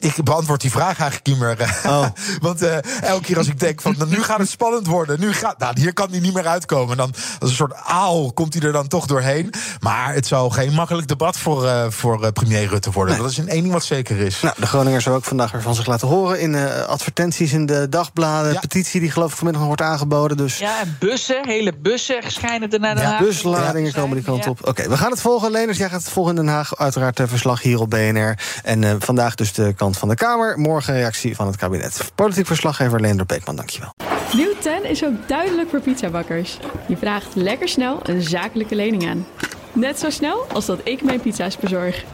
ik 0.00 0.14
beantwoord 0.24 0.60
die 0.60 0.70
vraag 0.70 0.98
eigenlijk 0.98 1.26
niet 1.26 1.38
meer. 1.38 1.60
eh, 1.60 2.04
Want 2.40 2.62
eh, 2.62 2.76
elke 3.02 3.22
keer 3.24 3.38
als 3.38 3.48
ik 3.48 3.60
denk 3.60 3.80
van 3.80 3.94
nou, 3.98 4.10
nu 4.10 4.22
gaat 4.22 4.38
het 4.38 4.48
spannend 4.48 4.86
worden, 4.86 5.20
nu 5.20 5.32
gaat, 5.32 5.58
nou, 5.58 5.80
hier 5.80 5.92
kan 5.92 6.10
hij 6.10 6.20
niet 6.20 6.34
meer 6.34 6.46
uitkomen. 6.46 6.96
Dan 6.96 7.14
als 7.40 7.50
een 7.50 7.56
soort 7.56 7.74
aal 7.74 8.32
komt 8.32 8.54
hij 8.54 8.62
er 8.62 8.72
dan 8.72 8.88
toch 8.88 9.06
doorheen. 9.06 9.52
Maar 9.80 10.14
het 10.14 10.26
zou 10.26 10.50
geen 10.52 10.72
makkelijk 10.72 11.08
debat 11.08 11.36
voor, 11.38 11.66
eh, 11.66 11.86
voor 11.88 12.24
eh, 12.24 12.30
premier 12.32 12.66
Rutte 12.68 12.90
worden. 12.90 13.18
Dat 13.18 13.30
is 13.30 13.38
een 13.38 13.48
één 13.48 13.60
ding 13.62 13.72
wat 13.72 13.84
zeker 13.84 14.18
is. 14.18 14.40
Nou, 14.40 14.54
de 14.58 14.66
Groningers 14.66 15.04
hebben 15.04 15.22
ook 15.22 15.28
vandaag 15.28 15.52
weer 15.52 15.62
van 15.62 15.74
zich 15.74 15.86
laten 15.86 16.08
horen 16.08 16.40
in 16.40 16.54
eh, 16.54 16.84
advertenties 16.86 17.52
in 17.52 17.66
de 17.66 17.88
dagbladen. 17.88 18.60
Petitie 18.60 19.00
die 19.00 19.10
geloof 19.10 19.30
ik 19.30 19.36
vanmiddag 19.36 19.62
nog 19.66 19.76
wordt 19.76 19.90
aangeboden. 19.92 20.36
Dus 20.36 20.58
Ja, 20.58 20.80
en 20.80 20.96
bussen, 21.00 21.46
hele 21.46 21.72
bussen 21.82 22.22
schijnen 22.26 22.70
er 22.70 22.80
naar 22.80 22.94
Den 22.94 23.04
Ja, 23.04 23.10
Haag. 23.10 23.20
busladingen 23.20 23.92
komen 23.92 24.16
die 24.16 24.24
kant 24.24 24.44
Ja. 24.44 24.50
op. 24.50 24.68
Oké, 24.68 24.88
we 24.88 24.96
gaan 24.96 25.10
het 25.10 25.20
volgen. 25.20 25.50
Leners, 25.50 25.78
jij 25.78 25.88
gaat 25.88 26.02
het 26.02 26.12
volgen 26.12 26.36
in 26.36 26.44
Den 26.44 26.54
Haag. 26.54 26.76
Uiteraard 26.76 27.20
verslag 27.24 27.62
hier 27.62 27.80
op 27.80 27.90
BNR. 27.90 28.38
En 28.62 28.84
eh, 28.84 28.94
vandaag 29.04 29.34
dus 29.34 29.52
de 29.52 29.72
kant 29.76 29.98
van 29.98 30.08
de 30.08 30.14
Kamer. 30.14 30.58
Morgen 30.58 30.94
reactie 30.94 31.36
van 31.36 31.46
het 31.46 31.56
kabinet. 31.56 32.12
Politiek 32.14 32.46
verslaggever 32.46 33.00
Leender 33.00 33.26
Beekman, 33.26 33.56
dankjewel. 33.56 33.94
Nieuw 34.32 34.54
10 34.60 34.84
is 34.84 35.04
ook 35.04 35.28
duidelijk 35.28 35.70
voor 35.70 35.80
pizzabakkers. 35.80 36.58
Je 36.88 36.96
vraagt 36.96 37.34
lekker 37.34 37.68
snel 37.68 38.00
een 38.02 38.22
zakelijke 38.22 38.74
lening 38.74 39.08
aan. 39.08 39.26
Net 39.72 39.98
zo 39.98 40.10
snel 40.10 40.46
als 40.52 40.66
dat 40.66 40.80
ik 40.84 41.02
mijn 41.02 41.20
pizza's 41.20 41.56
bezorg. 41.56 42.04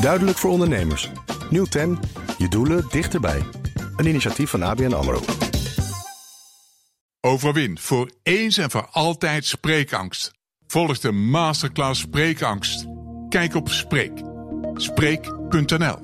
Duidelijk 0.00 0.38
voor 0.38 0.50
ondernemers. 0.50 1.10
Nieuw 1.50 1.64
10. 1.64 1.98
Je 2.38 2.48
doelen 2.48 2.86
dichterbij. 2.90 3.42
Een 3.96 4.06
initiatief 4.06 4.50
van 4.50 4.62
ABN 4.62 4.92
AMRO. 4.92 5.20
Overwin 7.20 7.78
voor 7.78 8.10
eens 8.22 8.58
en 8.58 8.70
voor 8.70 8.88
altijd 8.90 9.44
spreekangst. 9.44 10.39
Volg 10.70 10.98
de 10.98 11.12
masterclass 11.12 12.00
Spreekangst. 12.00 12.86
Kijk 13.28 13.54
op 13.54 13.68
Spreek. 13.68 14.12
Spreek.nl 14.74 15.96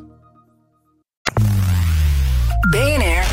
BNR 2.71 3.25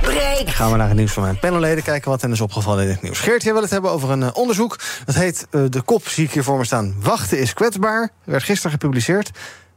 breekt. 0.00 0.50
Gaan 0.50 0.70
we 0.70 0.76
naar 0.76 0.88
het 0.88 0.96
nieuws 0.96 1.12
van 1.12 1.22
mijn 1.22 1.38
panelleden. 1.38 1.84
Kijken 1.84 2.10
wat 2.10 2.20
hen 2.20 2.32
is 2.32 2.40
opgevallen 2.40 2.84
in 2.84 2.90
het 2.90 3.02
nieuws. 3.02 3.18
Geert, 3.18 3.42
jij 3.42 3.52
wil 3.52 3.62
het 3.62 3.70
hebben 3.70 3.90
over 3.90 4.10
een 4.10 4.22
eh, 4.22 4.28
onderzoek. 4.32 4.78
Dat 5.04 5.14
heet, 5.14 5.46
eh, 5.50 5.60
de 5.68 5.82
kop 5.82 6.08
zie 6.08 6.24
ik 6.24 6.32
hier 6.32 6.44
voor 6.44 6.58
me 6.58 6.64
staan. 6.64 6.94
Wachten 7.00 7.38
is 7.38 7.52
kwetsbaar. 7.52 8.10
Werd 8.24 8.42
gisteren 8.42 8.72
gepubliceerd. 8.72 9.30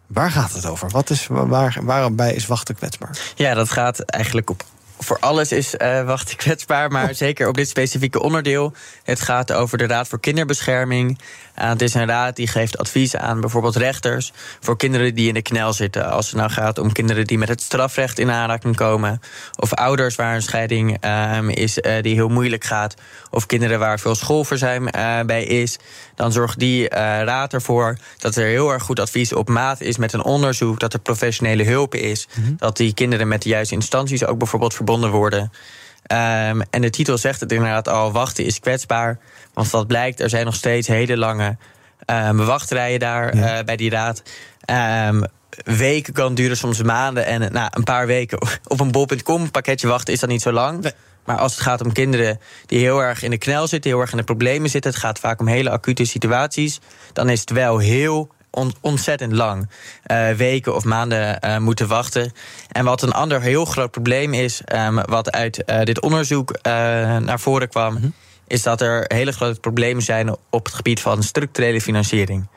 Waar 0.07 0.31
gaat 0.31 0.53
het 0.53 0.65
over? 0.65 0.89
Wat 0.89 1.09
is, 1.09 1.27
waar, 1.27 1.77
waarbij 1.81 2.33
is 2.33 2.45
wachten 2.45 2.75
kwetsbaar? 2.75 3.33
Ja, 3.35 3.53
dat 3.53 3.71
gaat 3.71 3.99
eigenlijk 3.99 4.49
op. 4.49 4.63
Voor 5.05 5.19
alles 5.19 5.51
is 5.51 5.77
eh 5.77 6.03
wacht 6.03 6.35
kwetsbaar, 6.45 6.91
maar 6.91 7.15
zeker 7.15 7.47
op 7.47 7.55
dit 7.55 7.69
specifieke 7.69 8.21
onderdeel. 8.21 8.73
Het 9.03 9.21
gaat 9.21 9.51
over 9.51 9.77
de 9.77 9.87
Raad 9.87 10.07
voor 10.07 10.19
Kinderbescherming. 10.19 11.19
Eh, 11.55 11.69
het 11.69 11.81
is 11.81 11.93
een 11.93 12.07
raad 12.07 12.35
die 12.35 12.47
geeft 12.47 12.77
advies 12.77 13.15
aan 13.15 13.41
bijvoorbeeld 13.41 13.75
rechters 13.75 14.33
voor 14.59 14.77
kinderen 14.77 15.15
die 15.15 15.27
in 15.27 15.33
de 15.33 15.41
knel 15.41 15.73
zitten. 15.73 16.11
Als 16.11 16.25
het 16.25 16.35
nou 16.35 16.49
gaat 16.49 16.77
om 16.77 16.91
kinderen 16.91 17.25
die 17.25 17.37
met 17.37 17.49
het 17.49 17.61
strafrecht 17.61 18.19
in 18.19 18.31
aanraking 18.31 18.75
komen, 18.75 19.21
of 19.55 19.73
ouders 19.73 20.15
waar 20.15 20.35
een 20.35 20.41
scheiding 20.41 20.97
ehm, 20.99 21.49
is 21.49 21.79
eh, 21.79 22.01
die 22.01 22.13
heel 22.13 22.29
moeilijk 22.29 22.63
gaat, 22.63 22.95
of 23.29 23.45
kinderen 23.45 23.79
waar 23.79 23.99
veel 23.99 24.15
schoolverzuim 24.15 24.85
bij 25.25 25.43
is, 25.43 25.77
dan 26.15 26.31
zorgt 26.31 26.59
die 26.59 26.89
eh, 26.89 26.99
raad 27.23 27.53
ervoor 27.53 27.97
dat 28.17 28.35
er 28.35 28.45
heel 28.45 28.71
erg 28.71 28.83
goed 28.83 28.99
advies 28.99 29.33
op 29.33 29.49
maat 29.49 29.81
is 29.81 29.97
met 29.97 30.13
een 30.13 30.23
onderzoek, 30.23 30.79
dat 30.79 30.93
er 30.93 30.99
professionele 30.99 31.63
hulp 31.63 31.95
is, 31.95 32.27
dat 32.57 32.77
die 32.77 32.93
kinderen 32.93 33.27
met 33.27 33.41
de 33.41 33.49
juiste 33.49 33.75
instanties 33.75 34.25
ook 34.25 34.37
bijvoorbeeld 34.37 34.73
verbonden 34.73 35.11
worden. 35.11 35.51
Ehm, 36.05 36.61
en 36.69 36.81
de 36.81 36.89
titel 36.89 37.17
zegt 37.17 37.39
het 37.39 37.51
inderdaad 37.51 37.87
al: 37.87 38.11
wachten 38.11 38.45
is 38.45 38.59
kwetsbaar. 38.59 39.19
Want 39.53 39.69
wat 39.69 39.87
blijkt, 39.87 40.19
er 40.19 40.29
zijn 40.29 40.45
nog 40.45 40.55
steeds 40.55 40.87
hele 40.87 41.17
lange 41.17 41.57
ehm, 42.05 42.35
wachtrijen 42.35 42.99
daar 42.99 43.29
eh, 43.29 43.63
bij 43.63 43.75
die 43.75 43.89
raad. 43.89 44.23
Ehm, 44.65 45.23
weken 45.63 46.13
kan 46.13 46.35
duren, 46.35 46.57
soms 46.57 46.81
maanden. 46.81 47.25
En 47.25 47.51
nou, 47.51 47.69
een 47.71 47.83
paar 47.83 48.07
weken 48.07 48.39
op 48.67 48.79
een 48.79 48.91
bol.com 48.91 49.51
pakketje 49.51 49.87
wachten 49.87 50.13
is 50.13 50.19
dat 50.19 50.29
niet 50.29 50.41
zo 50.41 50.51
lang. 50.51 50.91
Maar 51.25 51.37
als 51.37 51.51
het 51.51 51.61
gaat 51.61 51.81
om 51.81 51.91
kinderen 51.91 52.39
die 52.65 52.79
heel 52.79 52.99
erg 52.99 53.23
in 53.23 53.29
de 53.29 53.37
knel 53.37 53.67
zitten, 53.67 53.91
heel 53.91 53.99
erg 53.99 54.11
in 54.11 54.17
de 54.17 54.23
problemen 54.23 54.69
zitten, 54.69 54.91
het 54.91 54.99
gaat 54.99 55.19
vaak 55.19 55.39
om 55.39 55.47
hele 55.47 55.69
acute 55.69 56.05
situaties, 56.05 56.79
dan 57.13 57.29
is 57.29 57.39
het 57.39 57.49
wel 57.49 57.77
heel 57.77 58.29
on- 58.49 58.73
ontzettend 58.81 59.31
lang. 59.33 59.69
eh, 60.03 60.29
weken 60.29 60.75
of 60.75 60.83
maanden 60.83 61.39
eh, 61.39 61.57
moeten 61.57 61.87
wachten. 61.87 62.31
En 62.71 62.85
wat 62.85 63.01
een 63.01 63.11
ander 63.11 63.41
heel 63.41 63.65
groot 63.65 63.91
probleem 63.91 64.33
is, 64.33 64.61
ehm, 64.65 64.95
wat 65.05 65.31
uit 65.31 65.63
eh, 65.63 65.81
dit 65.83 66.01
onderzoek 66.01 66.59
naar 66.63 67.39
voren 67.39 67.69
kwam, 67.69 68.13
is 68.47 68.63
dat 68.63 68.81
er 68.81 69.03
hele 69.07 69.31
grote 69.31 69.59
problemen 69.59 70.03
zijn 70.03 70.35
op 70.49 70.65
het 70.65 70.73
gebied 70.73 71.01
van 71.01 71.23
structurele 71.23 71.81
financiering. 71.81 72.47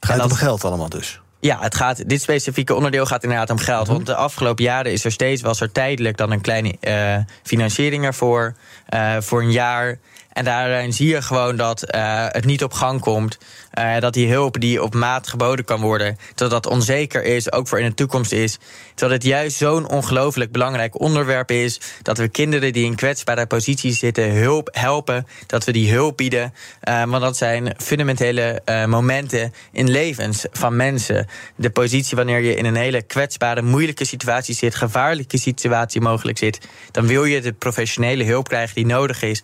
Het 0.00 0.10
gaat 0.10 0.22
om 0.24 0.32
geld 0.32 0.64
allemaal 0.64 0.88
dus. 0.88 1.20
Ja, 1.44 1.58
het 1.60 1.74
gaat, 1.74 2.08
dit 2.08 2.22
specifieke 2.22 2.74
onderdeel 2.74 3.06
gaat 3.06 3.22
inderdaad 3.22 3.50
om 3.50 3.58
geld. 3.58 3.86
Want 3.86 4.06
de 4.06 4.14
afgelopen 4.14 4.64
jaren 4.64 4.92
is 4.92 5.04
er 5.04 5.12
steeds, 5.12 5.42
was 5.42 5.60
er 5.60 5.72
tijdelijk 5.72 6.16
dan 6.16 6.30
een 6.30 6.40
kleine 6.40 6.76
eh, 6.80 7.16
financiering 7.42 8.04
ervoor. 8.04 8.54
eh, 8.86 9.16
voor 9.20 9.42
een 9.42 9.52
jaar. 9.52 9.98
En 10.34 10.44
daarin 10.44 10.92
zie 10.92 11.08
je 11.08 11.22
gewoon 11.22 11.56
dat 11.56 11.82
eh, 11.82 12.26
het 12.28 12.44
niet 12.44 12.62
op 12.62 12.72
gang 12.72 13.00
komt. 13.00 13.38
eh, 13.70 13.98
dat 13.98 14.12
die 14.12 14.30
hulp 14.30 14.60
die 14.60 14.82
op 14.82 14.94
maat 14.94 15.28
geboden 15.28 15.64
kan 15.64 15.80
worden, 15.80 16.16
dat 16.34 16.50
dat 16.50 16.66
onzeker 16.66 17.24
is, 17.24 17.52
ook 17.52 17.68
voor 17.68 17.80
in 17.80 17.88
de 17.88 17.94
toekomst 17.94 18.32
is. 18.32 18.58
Dat 18.94 19.10
het 19.10 19.22
juist 19.22 19.56
zo'n 19.56 19.88
ongelooflijk 19.88 20.52
belangrijk 20.52 21.00
onderwerp 21.00 21.50
is. 21.50 21.80
Dat 22.02 22.18
we 22.18 22.28
kinderen 22.28 22.72
die 22.72 22.84
in 22.84 22.94
kwetsbare 22.94 23.46
posities 23.46 23.98
zitten 23.98 24.30
hulp 24.30 24.68
helpen. 24.72 25.26
Dat 25.46 25.64
we 25.64 25.72
die 25.72 25.92
hulp 25.92 26.16
bieden. 26.16 26.54
Eh, 26.80 27.02
want 27.04 27.22
dat 27.22 27.36
zijn 27.36 27.74
fundamentele 27.76 28.62
momenten 28.86 29.52
in 29.72 29.90
levens 29.90 30.46
van 30.52 30.76
mensen. 30.76 31.26
De 31.56 31.70
positie 31.70 32.16
wanneer 32.16 32.40
je 32.40 32.54
in 32.54 32.64
een 32.64 32.76
hele 32.76 33.02
kwetsbare, 33.02 33.62
moeilijke 33.62 34.04
situatie 34.04 34.54
zit, 34.54 34.74
gevaarlijke 34.74 35.38
situatie 35.38 36.00
mogelijk 36.00 36.38
zit. 36.38 36.58
Dan 36.90 37.06
wil 37.06 37.24
je 37.24 37.40
de 37.40 37.52
professionele 37.52 38.24
hulp 38.24 38.48
krijgen 38.48 38.74
die 38.74 38.86
nodig 38.86 39.22
is. 39.22 39.42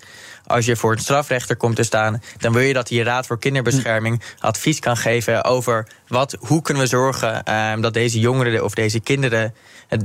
Als 0.51 0.65
je 0.65 0.77
voor 0.77 0.93
een 0.93 0.99
strafrechter 0.99 1.57
komt 1.57 1.77
te 1.77 1.83
staan, 1.83 2.23
dan 2.39 2.53
wil 2.53 2.63
je 2.63 2.73
dat 2.73 2.87
die 2.87 3.03
Raad 3.03 3.27
voor 3.27 3.39
Kinderbescherming 3.39 4.23
advies 4.39 4.79
kan 4.79 4.97
geven 4.97 5.45
over 5.45 5.87
wat, 6.11 6.37
hoe 6.41 6.63
kunnen 6.63 6.83
we 6.83 6.89
zorgen 6.89 7.45
ehm, 7.45 7.81
dat 7.81 7.95
deze 7.95 8.19
jongeren 8.19 8.65
of 8.65 8.75
deze 8.75 9.01
kinderen 9.01 9.55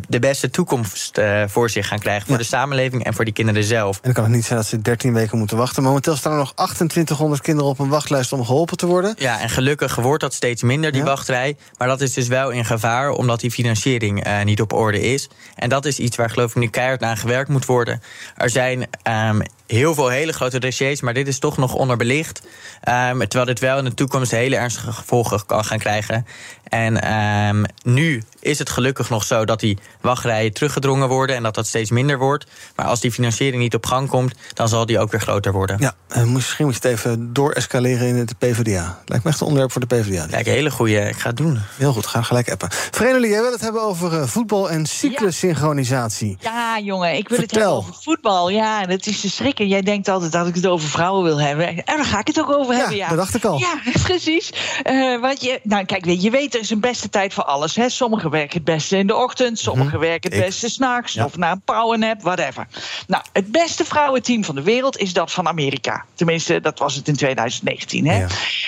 de 0.08 0.20
beste 0.20 0.50
toekomst 0.50 1.18
eh, 1.18 1.44
voor 1.48 1.70
zich 1.70 1.88
gaan 1.88 2.00
krijgen. 2.00 2.28
Voor 2.28 2.38
de 2.38 2.44
samenleving 2.44 3.04
en 3.04 3.14
voor 3.14 3.26
die 3.26 3.34
kinderen 3.34 3.64
zelf. 3.64 3.96
En 3.96 4.02
dan 4.04 4.14
kan 4.14 4.24
het 4.24 4.34
niet 4.34 4.46
zijn 4.46 4.60
dat 4.60 4.68
ze 4.68 4.82
13 4.82 5.14
weken 5.14 5.38
moeten 5.38 5.58
wachten. 5.58 5.84
Momenteel 5.84 6.16
staan 6.16 6.32
er 6.32 6.38
nog 6.38 6.54
2800 6.54 7.42
kinderen 7.42 7.70
op 7.70 7.80
een 7.80 7.90
wachtlijst 7.90 8.34
om 8.34 8.46
geholpen 8.46 8.78
te 8.78 8.86
worden. 8.86 9.16
Ja, 9.18 9.40
en 9.42 9.50
gelukkig 9.50 9.96
wordt 9.96 10.22
dat 10.22 10.34
steeds 10.34 10.64
minder, 10.64 10.92
die 10.92 11.04
wachtrij. 11.04 11.58
Maar 11.78 11.88
dat 11.88 12.02
is 12.02 12.14
dus 12.14 12.28
wel 12.28 12.50
in 12.50 12.66
gevaar, 12.66 13.10
omdat 13.10 13.40
die 13.40 13.52
financiering 13.52 14.24
eh, 14.24 14.44
niet 14.44 14.62
op 14.62 14.74
orde 14.74 15.02
is. 15.02 15.30
En 15.56 15.70
dat 15.70 15.86
is 15.86 16.00
iets 16.00 16.18
waar 16.18 16.30
geloof 16.30 16.50
ik 16.50 16.56
nu 16.56 16.68
keihard 16.68 17.04
aan 17.04 17.18
gewerkt 17.18 17.50
moet 17.50 17.66
worden. 17.66 18.02
Er 18.36 18.50
zijn 18.50 18.88
ehm, 19.04 19.42
heel 19.68 19.94
veel 19.94 20.10
hele 20.10 20.34
grote 20.34 20.60
dossiers, 20.60 21.02
maar 21.02 21.14
dit 21.14 21.28
is 21.28 21.40
toch 21.40 21.58
nog 21.58 21.74
onderbelicht. 21.74 22.42
Ehm, 22.82 23.18
terwijl 23.18 23.46
dit 23.46 23.60
wel 23.60 23.78
in 23.78 23.84
de 23.84 23.94
toekomst 23.94 24.32
hele 24.32 24.56
ernstige 24.56 24.92
gevolgen 24.92 25.46
kan 25.46 25.66
gaan 25.66 25.80
krijgen 25.80 25.95
krijgen. 26.02 26.26
En 26.66 27.02
ehm, 27.02 27.64
nu 27.84 28.24
is 28.40 28.60
het 28.60 28.70
gelukkig 28.70 29.10
nog 29.10 29.24
zo 29.24 29.46
dat 29.46 29.60
die 29.60 29.78
wachtrijen 30.02 30.54
teruggedrongen 30.54 31.08
worden 31.08 31.36
en 31.36 31.44
dat 31.44 31.56
dat 31.56 31.68
steeds 31.68 31.90
minder 31.92 32.18
wordt. 32.18 32.46
Maar 32.76 32.86
als 32.86 33.00
die 33.00 33.12
financiering 33.12 33.62
niet 33.62 33.76
op 33.76 33.86
gang 33.86 34.10
komt, 34.10 34.36
dan 34.54 34.70
zal 34.70 34.86
die 34.86 35.00
ook 35.00 35.12
weer 35.12 35.22
groter 35.22 35.52
worden. 35.52 35.78
Ja, 35.80 35.94
en 36.08 36.22
Eh, 36.22 36.28
misschien 36.28 36.66
moet 36.66 36.74
je 36.82 36.88
het 36.88 36.98
even 37.00 37.34
doorescaleren 37.34 38.08
in 38.08 38.26
de 38.26 38.36
PvdA. 38.38 39.02
Lijkt 39.06 39.24
me 39.24 39.30
echt 39.30 39.40
een 39.40 39.46
onderwerp 39.48 39.72
voor 39.72 39.88
de 39.88 39.96
PvdA. 39.96 40.26
Kijk, 40.26 40.46
een 40.48 40.54
hele 40.54 40.72
goede. 40.72 41.00
Ik 41.00 41.16
ga 41.18 41.28
het 41.28 41.38
doen. 41.38 41.60
Heel 41.78 41.94
goed, 41.94 42.06
ga 42.08 42.22
gelijk 42.22 42.52
appen. 42.52 42.68
Vrenelie, 42.72 43.30
jij 43.30 43.42
wil 43.42 43.52
het 43.52 43.62
hebben 43.62 43.82
over 43.82 44.20
eh, 44.20 44.28
voetbal 44.28 44.70
en 44.70 44.86
cyclussynchronisatie. 44.86 46.38
Ja, 46.40 46.80
jongen, 46.80 47.14
ik 47.16 47.30
wil 47.30 47.38
het 47.40 47.50
Vertel. 47.50 47.72
hebben 47.74 47.90
over 47.90 48.04
voetbal. 48.04 48.50
Ja, 48.50 48.86
dat 48.86 49.06
is 49.06 49.22
te 49.22 49.30
schrikken. 49.30 49.68
Jij 49.68 49.82
denkt 49.82 50.08
altijd 50.08 50.32
dat 50.32 50.48
ik 50.48 50.56
het 50.56 50.68
over 50.68 50.90
vrouwen 50.90 51.24
wil 51.24 51.42
hebben. 51.42 51.68
En 51.68 51.96
daar 51.96 52.06
ga 52.06 52.20
ik 52.20 52.28
het 52.28 52.40
ook 52.40 52.52
over 52.52 52.76
hebben, 52.76 52.96
ja. 52.98 53.08
dat 53.08 53.18
dacht 53.18 53.36
ik 53.36 53.44
al. 53.46 53.58
Ja, 53.60 53.74
precies. 54.04 54.50
Eh, 54.84 55.20
wat 55.22 55.42
je, 55.44 55.60
nou, 55.64 55.86
kijk, 55.86 56.06
weet 56.06 56.22
je 56.22 56.30
weet, 56.30 56.55
er 56.56 56.62
is 56.62 56.70
een 56.70 56.80
beste 56.80 57.10
tijd 57.10 57.34
voor 57.34 57.44
alles. 57.44 57.76
Hè. 57.76 57.90
Sommigen 57.90 58.30
werken 58.30 58.54
het 58.56 58.64
beste 58.64 58.98
in 58.98 59.08
de 59.08 59.16
ochtend, 59.16 59.60
sommigen 59.60 59.92
Mhm. 60.00 60.08
werken 60.08 60.30
het 60.32 60.40
Ik. 60.40 60.46
beste 60.46 60.70
s'nachts, 60.70 61.14
Ja. 61.14 61.26
of 61.26 61.38
na 61.38 61.52
een 61.52 61.62
powernap, 61.62 62.22
whatever. 62.22 62.68
Nou, 63.08 63.24
het 63.34 63.52
beste 63.52 63.86
vrouwenteam 63.86 64.44
van 64.44 64.56
de 64.56 64.62
wereld 64.62 64.98
is 64.98 65.14
dat 65.14 65.32
van 65.32 65.48
Amerika. 65.48 66.06
Tenminste, 66.14 66.62
dat 66.62 66.80
was 66.80 66.96
het 66.96 67.08
in 67.08 67.16
2019. 67.16 68.08
Hè? 68.08 68.26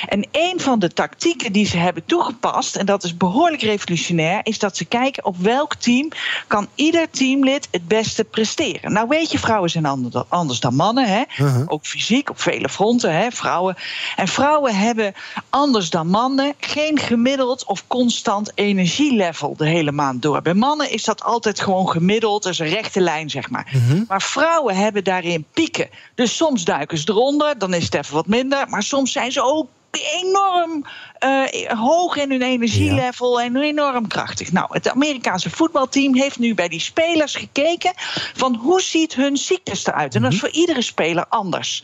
En 0.08 0.28
een 0.32 0.60
van 0.60 0.80
de 0.80 0.94
tactieken 0.94 1.52
die 1.52 1.66
ze 1.66 1.78
hebben 1.78 2.06
toegepast, 2.06 2.76
en 2.76 2.86
dat 2.86 3.04
is 3.04 3.18
behoorlijk 3.18 3.62
revolutionair, 3.62 4.40
is 4.44 4.60
dat 4.60 4.78
ze 4.78 4.86
kijken 4.86 5.26
op 5.26 5.38
welk 5.38 5.76
team 5.76 6.10
kan 6.48 6.68
ieder 6.76 7.10
teamlid 7.10 7.68
het 7.72 7.88
beste 7.88 8.24
presteren. 8.24 8.94
Nou, 8.94 9.08
weet 9.08 9.32
je, 9.32 9.40
vrouwen 9.40 9.70
zijn 9.70 9.86
ander- 9.86 10.26
anders 10.28 10.60
dan 10.60 10.76
mannen, 10.76 11.08
hè? 11.08 11.22
Mhm. 11.38 11.64
ook 11.68 11.86
fysiek 11.86 12.30
op 12.30 12.42
vele 12.42 12.70
fronten. 12.70 13.16
Hè? 13.16 13.32
Vrouwen. 13.32 13.76
En 14.16 14.28
vrouwen 14.28 14.76
hebben 14.76 15.14
anders 15.50 15.90
dan 15.90 16.08
mannen 16.08 16.54
geen 16.60 17.00
gemiddeld 17.00 17.66
of 17.66 17.77
constant 17.88 18.52
energielevel 18.56 19.56
de 19.56 19.68
hele 19.68 19.92
maand 19.92 20.22
door. 20.22 20.42
Bij 20.42 20.54
mannen 20.54 20.92
is 20.92 21.04
dat 21.04 21.24
altijd 21.24 21.60
gewoon 21.60 21.90
gemiddeld, 21.90 22.44
dat 22.44 22.52
is 22.52 22.60
een 22.60 22.68
rechte 22.68 23.02
lijn, 23.02 23.30
zeg 23.30 23.50
maar. 23.50 23.72
Maar 24.08 24.22
vrouwen 24.22 24.76
hebben 24.76 25.04
daarin 25.04 25.46
pieken. 25.54 25.90
Dus 26.16 26.36
soms 26.36 26.64
duiken 26.64 26.98
ze 26.98 27.10
eronder, 27.10 27.58
dan 27.58 27.74
is 27.74 27.84
het 27.84 27.94
even 27.94 28.14
wat 28.14 28.28
minder. 28.28 28.70
Maar 28.70 28.84
soms 28.84 29.12
zijn 29.12 29.32
ze 29.32 29.42
ook 29.42 29.68
enorm 29.92 30.86
eh, 31.20 31.44
hoog 31.68 32.16
in 32.16 32.32
hun 32.32 32.42
energielevel 32.42 33.42
en 33.42 33.56
enorm 33.56 34.08
krachtig. 34.08 34.52
Nou, 34.52 34.68
het 34.72 34.90
Amerikaanse 34.90 35.50
voetbalteam 35.50 36.16
heeft 36.16 36.40
nu 36.40 36.54
bij 36.54 36.68
die 36.68 36.80
spelers 36.80 37.36
gekeken 37.36 37.94
van 38.34 38.56
hoe 38.56 38.82
ziet 38.82 39.16
hun 39.16 39.38
cyclus 39.38 39.86
eruit. 39.86 40.16
En 40.16 40.22
dat 40.22 40.34
is 40.34 40.40
voor 40.40 40.50
iedere 40.50 40.82
speler 40.82 41.26
anders. 41.30 41.84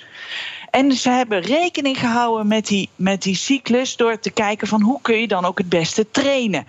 En 0.74 0.92
ze 0.92 1.10
hebben 1.10 1.42
rekening 1.42 2.00
gehouden 2.00 2.48
met 2.48 2.68
die, 2.68 2.90
met 2.96 3.22
die 3.22 3.36
cyclus 3.36 3.96
door 3.96 4.20
te 4.20 4.32
kijken 4.32 4.68
van 4.68 4.82
hoe 4.82 5.02
kun 5.02 5.18
je 5.18 5.28
dan 5.28 5.46
ook 5.46 5.58
het 5.58 5.70
beste 5.70 6.12
trainen. 6.12 6.68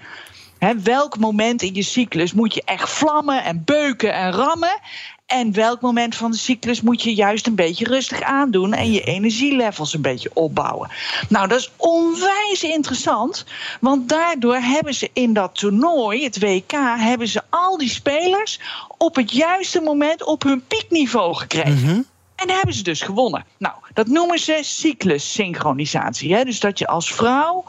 Welk 0.82 1.18
moment 1.18 1.62
in 1.62 1.74
je 1.74 1.82
cyclus 1.82 2.32
moet 2.32 2.54
je 2.54 2.62
echt 2.64 2.90
vlammen 2.90 3.44
en 3.44 3.62
beuken 3.64 4.14
en 4.14 4.32
rammen? 4.32 4.80
En 5.26 5.52
welk 5.52 5.80
moment 5.80 6.14
van 6.14 6.30
de 6.30 6.36
cyclus 6.36 6.80
moet 6.80 7.02
je 7.02 7.14
juist 7.14 7.46
een 7.46 7.54
beetje 7.54 7.84
rustig 7.84 8.22
aandoen 8.22 8.72
en 8.72 8.92
je 8.92 9.00
energielevels 9.00 9.94
een 9.94 10.02
beetje 10.02 10.30
opbouwen? 10.34 10.90
Nou, 11.28 11.48
dat 11.48 11.58
is 11.58 11.70
onwijs 11.76 12.62
interessant, 12.62 13.44
want 13.80 14.08
daardoor 14.08 14.56
hebben 14.56 14.94
ze 14.94 15.10
in 15.12 15.32
dat 15.32 15.54
toernooi, 15.54 16.24
het 16.24 16.38
WK, 16.38 16.72
hebben 16.98 17.28
ze 17.28 17.42
al 17.50 17.78
die 17.78 17.88
spelers 17.88 18.60
op 18.98 19.16
het 19.16 19.32
juiste 19.32 19.80
moment 19.80 20.24
op 20.24 20.42
hun 20.42 20.64
piekniveau 20.66 21.34
gekregen. 21.34 22.06
En 22.34 22.50
hebben 22.50 22.74
ze 22.74 22.82
dus 22.82 23.00
gewonnen. 23.00 23.44
Nou, 23.58 23.74
dat 23.92 24.06
noemen 24.06 24.38
ze 24.38 24.58
cyclussynchronisatie. 24.62 26.34
Hè? 26.34 26.44
Dus 26.44 26.60
dat 26.60 26.78
je 26.78 26.86
als 26.86 27.12
vrouw 27.12 27.64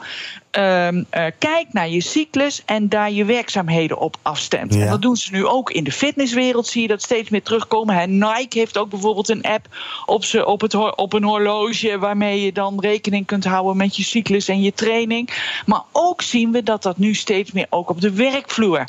ehm, 0.50 1.02
eh, 1.10 1.26
kijkt 1.38 1.72
naar 1.72 1.88
je 1.88 2.00
cyclus 2.00 2.62
en 2.64 2.88
daar 2.88 3.10
je 3.10 3.24
werkzaamheden 3.24 3.98
op 3.98 4.16
afstemt. 4.22 4.74
Ja. 4.74 4.80
En 4.80 4.86
dat 4.86 5.02
doen 5.02 5.16
ze 5.16 5.32
nu 5.32 5.46
ook 5.46 5.70
in 5.70 5.84
de 5.84 5.92
fitnesswereld. 5.92 6.66
Zie 6.66 6.82
je 6.82 6.88
dat 6.88 7.02
steeds 7.02 7.30
meer 7.30 7.42
terugkomen. 7.42 7.94
Hè? 7.94 8.06
Nike 8.06 8.58
heeft 8.58 8.78
ook 8.78 8.90
bijvoorbeeld 8.90 9.28
een 9.28 9.42
app 9.42 9.66
op, 10.06 10.24
ze, 10.24 10.46
op, 10.46 10.60
het, 10.60 10.74
op 10.96 11.12
een 11.12 11.24
horloge 11.24 11.98
waarmee 11.98 12.42
je 12.42 12.52
dan 12.52 12.80
rekening 12.80 13.26
kunt 13.26 13.44
houden 13.44 13.76
met 13.76 13.96
je 13.96 14.02
cyclus 14.02 14.48
en 14.48 14.62
je 14.62 14.74
training. 14.74 15.30
Maar 15.66 15.82
ook 15.92 16.22
zien 16.22 16.52
we 16.52 16.62
dat 16.62 16.82
dat 16.82 16.98
nu 16.98 17.14
steeds 17.14 17.52
meer 17.52 17.66
ook 17.70 17.90
op 17.90 18.00
de 18.00 18.12
werkvloer. 18.12 18.88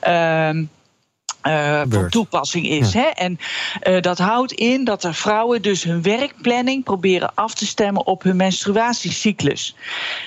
ehm, 0.00 0.64
eh, 1.44 1.82
van 1.88 2.08
toepassing 2.08 2.68
is. 2.68 2.94
Hè? 2.94 3.06
En 3.06 3.38
eh, 3.80 4.00
dat 4.00 4.18
houdt 4.18 4.52
in 4.52 4.84
dat 4.84 5.04
er 5.04 5.14
vrouwen 5.14 5.62
dus 5.62 5.82
hun 5.82 6.02
werkplanning 6.02 6.84
proberen 6.84 7.34
af 7.34 7.54
te 7.54 7.66
stemmen 7.66 8.06
op 8.06 8.22
hun 8.22 8.36
menstruatiecyclus. 8.36 9.76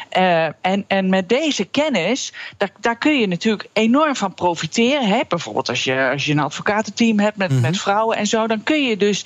Eh, 0.09 0.45
en, 0.45 0.85
en 0.87 1.09
met 1.09 1.29
deze 1.29 1.65
kennis, 1.65 2.33
daar, 2.57 2.69
daar 2.79 2.97
kun 2.97 3.19
je 3.19 3.27
natuurlijk 3.27 3.69
enorm 3.73 4.15
van 4.15 4.33
profiteren. 4.33 5.07
Hè? 5.07 5.21
Bijvoorbeeld 5.27 5.69
als 5.69 5.83
je, 5.83 6.09
als 6.11 6.25
je 6.25 6.31
een 6.31 6.39
advocatenteam 6.39 7.19
hebt 7.19 7.37
met, 7.37 7.61
met 7.61 7.77
vrouwen 7.77 8.17
en 8.17 8.27
zo, 8.27 8.47
dan 8.47 8.63
kun 8.63 8.83
je 8.83 8.97
dus 8.97 9.25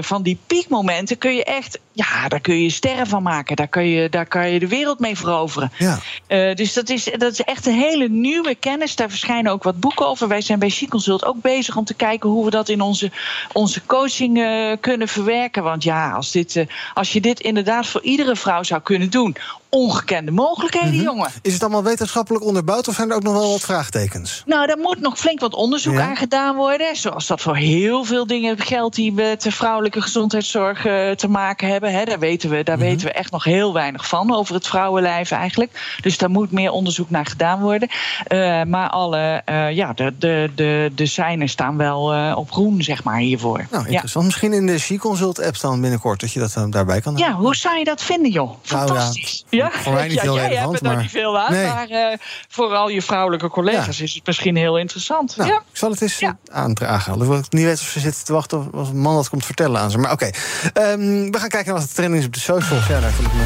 van 0.00 0.22
die 0.22 0.38
piekmomenten 0.46 1.18
kun 1.18 1.34
je 1.34 1.44
echt, 1.44 1.78
ja, 1.96 2.28
daar 2.28 2.40
kun 2.40 2.62
je 2.62 2.70
sterren 2.70 3.06
van 3.06 3.22
maken. 3.22 3.56
Daar 3.56 3.68
kun 3.68 3.86
je, 3.86 4.08
daar 4.08 4.26
kan 4.26 4.50
je 4.50 4.58
de 4.58 4.68
wereld 4.68 4.98
mee 4.98 5.16
veroveren. 5.16 5.72
Ja. 5.78 5.98
Eh, 6.26 6.54
dus 6.54 6.72
dat 6.72 6.88
is, 6.88 7.04
dat 7.04 7.32
is 7.32 7.40
echt 7.40 7.66
een 7.66 7.78
hele 7.78 8.08
nieuwe 8.08 8.54
kennis. 8.54 8.96
Daar 8.96 9.08
verschijnen 9.08 9.52
ook 9.52 9.62
wat 9.62 9.80
boeken 9.80 10.06
over. 10.06 10.28
Wij 10.28 10.40
zijn 10.40 10.58
bij 10.58 10.68
She 10.68 10.88
Consult 10.88 11.24
ook 11.24 11.40
bezig 11.40 11.76
om 11.76 11.84
te 11.84 11.94
kijken 11.94 12.30
hoe 12.30 12.44
we 12.44 12.50
dat 12.50 12.68
in 12.68 12.80
onze, 12.80 13.10
onze 13.52 13.86
coaching 13.86 14.38
eh, 14.38 14.72
kunnen 14.80 15.08
verwerken. 15.08 15.62
Want 15.62 15.82
ja, 15.82 16.10
als, 16.10 16.30
dit, 16.30 16.56
eh, 16.56 16.66
als 16.94 17.12
je 17.12 17.20
dit 17.20 17.40
inderdaad 17.40 17.86
voor 17.86 18.02
iedere 18.02 18.36
vrouw 18.36 18.62
zou 18.62 18.82
kunnen 18.82 19.10
doen, 19.10 19.36
ongekende 19.68 20.30
mogelijkheden, 20.30 21.02
jongen. 21.02 21.30
Is 21.42 21.52
het 21.52 21.62
allemaal 21.62 21.82
wetenschappelijk 21.82 22.44
onderbouwd 22.44 22.88
of 22.88 22.94
zijn 22.94 23.10
er 23.10 23.16
ook 23.16 23.22
nog 23.22 23.32
wel 23.32 23.50
wat 23.50 23.60
vraagtekens? 23.60 24.42
Nou, 24.46 24.66
daar 24.66 24.78
moet 24.78 25.00
nog 25.00 25.18
flink 25.18 25.40
wat 25.40 25.54
onderzoek 25.54 25.94
Ja. 25.94 26.08
aan 26.08 26.16
gedaan 26.16 26.56
worden. 26.56 26.96
Zoals 26.96 27.26
dat 27.26 27.40
voor 27.40 27.56
heel 27.56 28.04
veel 28.04 28.26
dingen 28.26 28.58
geldt 28.58 28.94
die 28.96 29.12
met 29.12 29.42
de 29.42 29.52
vrouwelijke 29.52 30.00
gezondheidszorg 30.02 30.84
eh, 30.86 31.10
te 31.10 31.28
maken 31.28 31.68
hebben. 31.68 31.92
Hè, 31.92 32.04
daar 32.04 32.18
weten, 32.18 32.50
we, 32.50 32.62
daar 32.62 32.78
weten 32.78 33.06
we 33.06 33.12
echt 33.12 33.30
nog 33.30 33.44
heel 33.44 33.72
weinig 33.72 34.08
van 34.08 34.34
over 34.34 34.54
het 34.54 34.66
vrouwenlijf 34.66 35.30
eigenlijk. 35.30 35.96
Dus 36.00 36.18
daar 36.18 36.30
moet 36.30 36.50
meer 36.52 36.70
onderzoek 36.70 37.10
naar 37.10 37.26
gedaan 37.26 37.60
worden. 37.60 37.88
Eh, 38.26 38.62
maar 38.62 38.88
alle, 38.88 39.42
eh, 39.44 39.70
ja, 39.70 39.92
de, 39.92 40.14
de, 40.18 40.50
de, 40.54 40.92
de 40.94 41.06
seinen 41.06 41.48
staan 41.48 41.76
wel 41.76 42.12
eh, 42.14 42.34
op 42.36 42.50
groen, 42.50 42.82
zeg 42.82 43.04
maar, 43.04 43.18
hiervoor. 43.18 43.66
Nou, 43.70 43.84
ja. 43.84 43.90
interessant. 43.90 44.24
Misschien 44.24 44.52
in 44.52 44.66
de 44.66 44.78
She-Consult-app 44.78 45.60
dan 45.60 45.80
binnenkort 45.80 46.20
dat 46.20 46.32
je 46.32 46.40
dat 46.40 46.66
daarbij 46.70 47.00
kan 47.00 47.16
Ja, 47.16 47.32
hoe 47.32 47.56
zou 47.56 47.78
je 47.78 47.84
dat 47.84 48.02
vinden, 48.02 48.30
joh? 48.30 48.46
Nou 48.46 48.56
ja, 48.80 48.86
Fantastisch. 48.86 49.44
Ja, 49.56 49.70
voor 49.70 49.92
mij 49.92 50.06
niet 50.08 50.14
ja, 50.16 50.22
heel 50.22 50.34
jij 50.34 50.46
relevant, 50.48 50.72
hebt 50.72 50.84
er 50.86 50.92
maar- 50.92 51.00
niet 51.02 51.10
veel 51.10 51.38
aan, 51.38 51.52
Nee. 51.52 51.66
maar 51.66 51.88
eh, 51.88 52.18
voor 52.48 52.74
al 52.74 52.88
je 52.88 53.02
vrouwelijke 53.02 53.48
collega's 53.48 54.00
is 54.00 54.14
het 54.14 54.26
misschien 54.26 54.56
heel 54.56 54.78
interessant. 54.78 55.36
Nou, 55.36 55.50
ja. 55.50 55.56
ik 55.56 55.76
zal 55.76 55.90
het 55.90 56.00
eens 56.02 56.22
aandragen. 56.52 57.12
Alhoewel 57.12 57.38
ik 57.38 57.52
niet 57.52 57.64
weet 57.64 57.80
of 57.80 57.86
ze 57.86 58.00
zitten 58.00 58.24
te 58.24 58.32
wachten 58.32 58.72
of 58.72 58.88
een 58.88 58.98
man 59.00 59.14
dat 59.14 59.28
komt 59.28 59.44
vertellen 59.44 59.80
aan 59.80 59.90
ze. 59.90 59.98
Maar 59.98 60.12
oké, 60.12 60.30
Ehm, 60.72 61.30
we 61.30 61.38
gaan 61.38 61.48
kijken 61.48 61.64
naar 61.72 61.80
wat 61.80 61.88
de 61.88 61.94
trending 61.94 62.20
is 62.20 62.26
op 62.26 62.34
de 62.34 62.40
socials. 62.40 62.86
Ja, 62.86 63.00
daar 63.00 63.10
voel 63.12 63.26
ik 63.26 63.32
me 63.32 63.44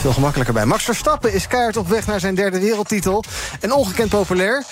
veel 0.00 0.12
gemakkelijker 0.12 0.54
bij. 0.54 0.64
Max 0.64 0.84
Verstappen 0.84 1.32
is 1.32 1.46
keihard 1.46 1.76
op 1.76 1.88
weg 1.88 2.06
naar 2.06 2.20
zijn 2.20 2.34
derde 2.34 2.60
wereldtitel. 2.60 3.24
En 3.60 3.72
ongekend 3.72 4.08
populair. 4.08 4.64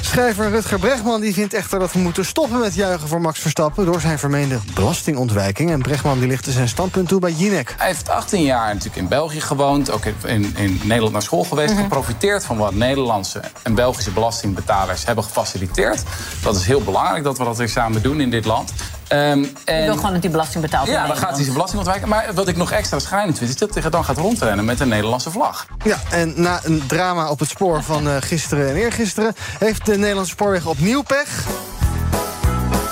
Schrijver 0.00 0.50
Rutger 0.50 0.78
Bregman 0.78 1.20
die 1.20 1.34
vindt 1.34 1.54
echter 1.54 1.78
dat 1.78 1.92
we 1.92 1.98
moeten 1.98 2.24
stoppen 2.24 2.58
met 2.58 2.74
juichen 2.74 3.08
voor 3.08 3.20
Max 3.20 3.38
Verstappen... 3.40 3.84
door 3.84 4.00
zijn 4.00 4.18
vermeende 4.18 4.58
belastingontwijking. 4.74 5.70
En 5.70 5.82
Bregman 5.82 6.18
die 6.18 6.28
lichtte 6.28 6.52
zijn 6.52 6.68
standpunt 6.68 7.08
toe 7.08 7.20
bij 7.20 7.32
Jinek. 7.32 7.74
Hij 7.78 7.86
heeft 7.86 8.08
18 8.08 8.42
jaar 8.42 8.66
natuurlijk 8.66 8.96
in 8.96 9.08
België 9.08 9.40
gewoond, 9.40 9.90
ook 9.90 10.04
in, 10.04 10.54
in 10.56 10.80
Nederland 10.82 11.12
naar 11.12 11.22
school 11.22 11.44
geweest. 11.44 11.74
Geprofiteerd 11.74 12.44
van 12.44 12.56
wat 12.56 12.74
Nederlandse 12.74 13.40
en 13.62 13.74
Belgische 13.74 14.10
belastingbetalers 14.10 15.06
hebben 15.06 15.24
gefaciliteerd. 15.24 16.02
Dat 16.42 16.56
is 16.56 16.66
heel 16.66 16.82
belangrijk 16.82 17.24
dat 17.24 17.38
we 17.38 17.44
dat 17.44 17.56
weer 17.56 17.68
samen 17.68 18.02
doen 18.02 18.20
in 18.20 18.30
dit 18.30 18.44
land. 18.44 18.72
Ehm, 19.08 19.38
Je 19.38 19.52
en- 19.64 19.84
wil 19.84 19.96
gewoon 19.96 20.12
dat 20.12 20.22
die 20.22 20.30
belasting 20.30 20.62
betaalt 20.62 20.88
ja, 20.88 21.02
in 21.02 21.08
dan 21.08 21.16
gaat 21.16 21.30
hij 21.30 21.40
zijn 21.40 21.52
belasting 21.52 21.78
ontwijken. 21.78 22.08
Maar 22.08 22.34
wat 22.34 22.48
ik 22.48 22.56
nog 22.56 22.70
extra 22.70 22.98
schrijnend 22.98 23.38
vind, 23.38 23.50
is 23.50 23.56
dat 23.56 23.74
hij 23.74 23.90
dan 23.90 24.04
gaat 24.04 24.16
rondrennen 24.16 24.64
met 24.64 24.80
een 24.80 24.88
Nederlandse 24.88 25.30
vlag. 25.30 25.66
Ja, 25.84 25.96
en 26.10 26.32
na 26.36 26.60
een 26.62 26.82
drama 26.86 27.30
op 27.30 27.38
het 27.38 27.48
spoor 27.48 27.82
van 27.82 28.08
eh, 28.08 28.16
gisteren 28.20 28.68
en 28.68 28.74
eergisteren... 28.74 29.34
heeft 29.58 29.86
de 29.86 29.98
Nederlandse 29.98 30.32
spoorweg 30.32 30.66
opnieuw 30.66 31.02
pech. 31.02 31.44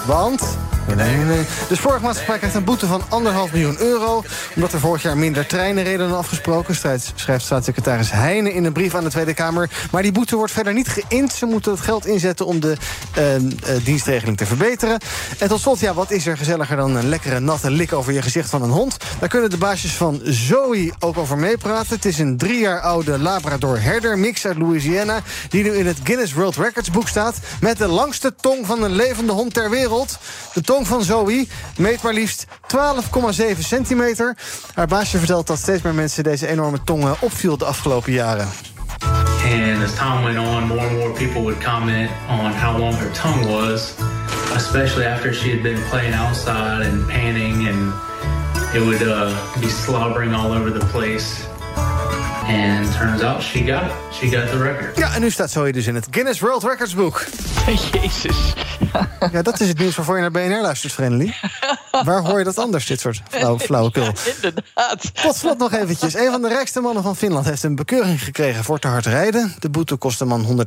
Want... 0.07 0.43
Nee, 0.87 1.17
nee. 1.17 1.45
De 1.69 1.77
spoorwegmaatschappij 1.77 2.39
krijgt 2.39 2.57
een 2.57 2.65
boete 2.65 2.87
van 2.87 3.03
anderhalf 3.09 3.53
miljoen 3.53 3.79
euro... 3.79 4.23
omdat 4.55 4.73
er 4.73 4.81
vorig 4.81 5.03
jaar 5.03 5.17
minder 5.17 5.47
treinen 5.47 5.85
reden 5.85 6.09
dan 6.09 6.19
afgesproken... 6.19 6.75
schrijft, 7.15 7.45
staatssecretaris 7.45 8.11
Heijnen 8.11 8.53
in 8.53 8.65
een 8.65 8.73
brief 8.73 8.95
aan 8.95 9.05
de 9.05 9.11
Tweede 9.11 9.35
Kamer. 9.35 9.71
Maar 9.91 10.03
die 10.03 10.13
boete 10.13 10.37
wordt 10.37 10.53
verder 10.53 10.73
niet 10.73 10.89
geïnd. 10.89 11.33
Ze 11.33 11.47
moeten 11.47 11.73
het 11.73 11.81
geld 11.81 12.07
inzetten 12.07 12.47
om 12.47 12.61
de 12.61 12.77
eh, 13.15 13.35
eh, 13.35 13.43
dienstregeling 13.85 14.37
te 14.37 14.47
verbeteren. 14.47 14.99
En 15.39 15.49
tot 15.49 15.61
slot, 15.61 15.81
ja, 15.81 15.95
wat 15.95 16.11
is 16.11 16.27
er 16.27 16.37
gezelliger 16.37 16.77
dan 16.77 16.97
een 16.97 17.09
lekkere 17.09 17.41
natte 17.41 17.71
lik 17.71 17.93
over 17.93 18.13
je 18.13 18.23
gezicht 18.23 18.51
van 18.51 18.63
een 18.63 18.71
hond? 18.71 18.97
Daar 19.21 19.29
kunnen 19.29 19.51
de 19.51 19.57
baasjes 19.57 19.93
van 19.93 20.21
Zoe 20.25 20.93
ook 20.99 21.19
over 21.19 21.39
meepraten. 21.39 21.95
Het 21.95 22.05
is 22.05 22.19
een 22.19 22.37
drie 22.37 22.61
jaar 22.61 22.81
oude 22.81 23.19
Labrador 23.19 23.81
herder 23.81 24.19
mix 24.19 24.47
uit 24.47 24.59
Louisiana... 24.59 25.21
die 25.49 25.63
nu 25.63 25.71
in 25.71 25.87
het 25.87 25.99
Guinness 26.03 26.33
World 26.33 26.57
Records 26.57 26.91
boek 26.91 27.09
staat... 27.09 27.37
met 27.61 27.79
de 27.79 27.89
langste 27.89 28.35
tong 28.41 28.67
van 28.67 28.83
een 28.83 28.95
levende 28.95 29.33
hond 29.33 29.55
ter 29.55 29.71
wereld. 29.71 30.19
De 30.53 30.61
tong 30.73 30.87
van 30.87 31.03
Zoe 31.03 31.49
meet 31.77 32.03
maar 32.03 32.13
liefst 32.13 32.47
12,7 32.47 33.59
centimeter. 33.59 34.37
Haar 34.75 34.87
baasje 34.87 35.19
vertelt 35.19 35.47
dat 35.47 35.59
steeds 35.59 35.83
meer 35.83 35.95
mensen 35.95 36.25
deze 36.25 36.47
enorme 36.47 36.85
tongen 36.85 37.17
opviel 37.21 37.57
de 37.57 37.65
afgelopen 37.65 38.13
jaren. 38.13 38.49
And 39.45 39.83
as 39.85 39.95
time 39.95 40.23
went 40.23 40.39
on, 40.39 40.67
more 40.67 40.81
and 40.81 40.99
more 40.99 41.13
people 41.13 41.41
would 41.41 41.65
comment 41.65 42.11
on 42.29 42.53
how 42.53 42.79
long 42.79 42.95
her 42.95 43.11
tongue 43.11 43.47
was, 43.47 43.95
especially 44.55 45.07
after 45.07 45.35
she 45.35 45.51
had 45.51 45.63
been 45.63 45.83
playing 45.91 46.15
outside 46.15 46.87
and 46.87 47.07
panning, 47.07 47.69
and 47.69 47.93
it 48.75 48.83
would 48.83 49.03
uh, 49.03 49.61
be 49.61 49.69
slobbering 49.69 50.35
all 50.35 50.53
over 50.53 50.79
the 50.79 50.87
place. 50.87 51.52
And 52.47 52.93
turns 52.93 53.23
out 53.23 53.43
she 53.43 53.59
got 53.65 53.83
it. 53.83 53.93
She 54.13 54.29
got 54.29 54.51
the 54.51 54.63
record. 54.63 54.97
Ja, 54.97 55.15
en 55.15 55.21
nu 55.21 55.31
staat 55.31 55.51
Zoe 55.51 55.73
dus 55.73 55.87
in 55.87 55.95
het 55.95 56.07
Guinness 56.11 56.41
World 56.41 56.63
Records 56.63 56.95
boek. 56.95 57.25
Jezus. 57.93 58.55
Ja, 59.33 59.43
dat 59.43 59.61
is 59.61 59.69
het 59.69 59.79
nieuws 59.79 59.97
waarvoor 59.97 60.15
je 60.15 60.21
naar 60.21 60.31
BNR 60.31 60.61
luistert, 60.61 60.93
Friendly. 60.93 61.35
Waar 62.05 62.21
hoor 62.21 62.39
je 62.39 62.45
dat 62.45 62.59
anders, 62.59 62.87
dit 62.87 63.01
soort 63.01 63.23
flauw, 63.29 63.59
flauwekul? 63.69 64.13
Inderdaad. 64.35 65.23
Tot 65.23 65.37
slot 65.37 65.59
nog 65.59 65.73
eventjes. 65.73 66.15
Een 66.15 66.31
van 66.31 66.43
de 66.43 66.49
rijkste 66.49 66.81
mannen 66.81 67.03
van 67.03 67.17
Finland 67.17 67.47
heeft 67.47 67.63
een 67.63 67.75
bekeuring 67.75 68.25
gekregen 68.25 68.65
voor 68.65 68.79
te 68.79 68.89
hard 68.89 69.07
rijden. 69.07 69.55
De 69.59 69.69
boete 69.71 69.97
kost 69.97 70.19
de 70.19 70.25
man 70.25 70.67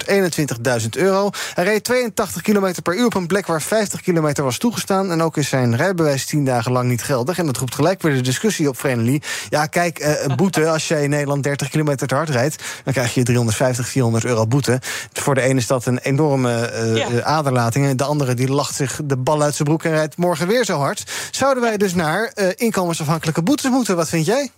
121.000 0.82 0.90
euro. 0.90 1.30
Hij 1.54 1.64
reed 1.64 1.84
82 1.84 2.42
km 2.42 2.74
per 2.84 2.96
uur 2.96 3.06
op 3.06 3.14
een 3.14 3.28
plek 3.28 3.46
waar 3.46 3.62
50 3.62 4.02
kilometer 4.02 4.44
was 4.44 4.58
toegestaan. 4.58 5.12
En 5.12 5.22
ook 5.22 5.38
is 5.38 5.50
zijn 5.50 5.76
rijbewijs 5.76 6.26
10 6.26 6.46
dagen 6.46 6.72
lang 6.72 6.90
niet 6.90 7.04
geldig. 7.04 7.38
En 7.38 7.46
dat 7.46 7.58
roept 7.58 7.76
gelijk 7.76 8.02
weer 8.02 8.14
de 8.14 8.22
discussie 8.22 8.70
op 8.70 8.78
Friendly. 8.78 9.22
Ja, 9.50 9.66
kijk, 9.66 10.00
eh, 10.00 10.24
een 10.24 10.36
boete 10.36 10.68
als 10.68 10.88
je 10.88 11.04
in 11.04 11.10
Nederland 11.10 11.44
30 11.44 11.65
kilometer 11.70 12.08
te 12.08 12.16
hard 12.16 12.30
rijdt... 12.30 12.64
dan 12.84 12.94
krijg 12.94 13.14
je 13.14 13.24
350, 13.24 13.88
400 13.88 14.26
euro 14.26 14.48
boete. 14.48 14.80
Voor 15.14 15.36
de 15.36 15.42
ene 15.42 15.60
is 15.60 15.68
dat 15.68 15.86
een 15.86 15.98
enorme 15.98 16.72
Ja. 16.96 17.08
eh, 17.10 17.18
aderlating. 17.20 17.86
En 17.88 17.98
de 17.98 18.04
andere 18.04 18.34
die 18.34 18.48
lacht 18.50 18.76
zich 18.76 19.00
de 19.04 19.18
bal 19.18 19.42
uit 19.42 19.56
zijn 19.56 19.68
broek 19.68 19.84
en 19.84 19.92
rijdt 19.92 20.18
morgen 20.18 20.48
weer 20.48 20.66
zo 20.66 20.78
hard. 20.78 21.04
Zouden 21.32 21.64
wij 21.64 21.78
dus 21.78 21.94
naar 21.94 22.32
eh, 22.34 22.48
inkomensafhankelijke 22.56 23.42
boetes 23.42 23.72
moeten? 23.72 23.96
Wat 23.96 24.10
vind 24.10 24.26
jij? 24.26 24.52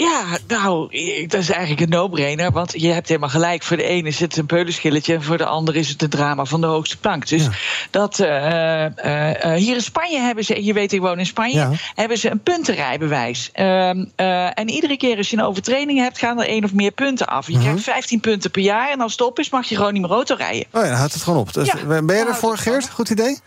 Ja, 0.00 0.24
nou, 0.46 0.88
dat 1.26 1.40
is 1.40 1.50
eigenlijk 1.50 1.80
een 1.80 1.88
no-brainer. 1.88 2.52
Want 2.52 2.72
je 2.80 2.88
hebt 2.88 3.08
helemaal 3.08 3.28
gelijk. 3.28 3.62
Voor 3.62 3.76
de 3.76 3.82
ene 3.82 4.08
is 4.08 4.20
het 4.20 4.36
een 4.36 4.46
peulenschilletje... 4.46 5.14
en 5.14 5.22
voor 5.22 5.36
de 5.38 5.44
ander 5.44 5.76
is 5.76 5.88
het 5.88 6.02
een 6.02 6.08
drama 6.08 6.44
van 6.44 6.60
de 6.60 6.66
hoogste 6.66 6.98
plank. 6.98 7.28
Dus 7.28 7.48
dat, 7.90 8.18
eh, 8.18 8.84
eh, 8.84 9.44
eh, 9.44 9.54
hier 9.60 9.74
in 9.74 9.82
Spanje 9.82 10.18
hebben 10.20 10.44
ze... 10.44 10.64
je 10.64 10.72
weet, 10.72 10.92
ik 10.92 11.00
woon 11.00 11.18
in 11.18 11.26
Spanje... 11.26 11.54
Ja. 11.54 11.70
hebben 11.94 12.18
ze 12.18 12.30
een 12.30 12.40
puntenrijbewijs. 12.42 13.50
Ehm, 13.52 14.04
eh, 14.16 14.58
en 14.58 14.68
iedere 14.68 14.96
keer 14.96 15.16
als 15.16 15.30
je 15.30 15.36
een 15.36 15.42
overtreding 15.44 15.98
hebt... 15.98 16.18
gaan 16.18 16.40
er 16.40 16.46
één 16.48 16.64
of 16.64 16.72
meer 16.72 16.90
punten 16.90 17.26
af. 17.26 17.46
Je 17.46 17.52
Mhm. 17.52 17.62
krijgt 17.62 17.82
15 17.82 18.20
punten 18.20 18.50
per 18.50 18.62
jaar... 18.62 18.90
en 18.90 19.00
als 19.00 19.12
het 19.12 19.20
op 19.20 19.38
is, 19.38 19.50
mag 19.50 19.66
je 19.68 19.76
gewoon 19.76 19.92
niet 19.92 20.02
meer 20.02 20.10
auto 20.10 20.34
rijden. 20.34 20.64
Oh 20.72 20.82
ja, 20.82 20.88
dan 20.88 20.96
houdt 20.98 21.12
het 21.12 21.22
gewoon 21.22 21.38
op. 21.38 21.52
Dus, 21.54 21.66
Ja, 21.66 22.02
ben 22.02 22.16
je 22.16 22.24
dan 22.24 22.26
ervoor, 22.32 22.56
Geert? 22.58 22.90
Goed 22.90 23.10
idee? 23.10 23.38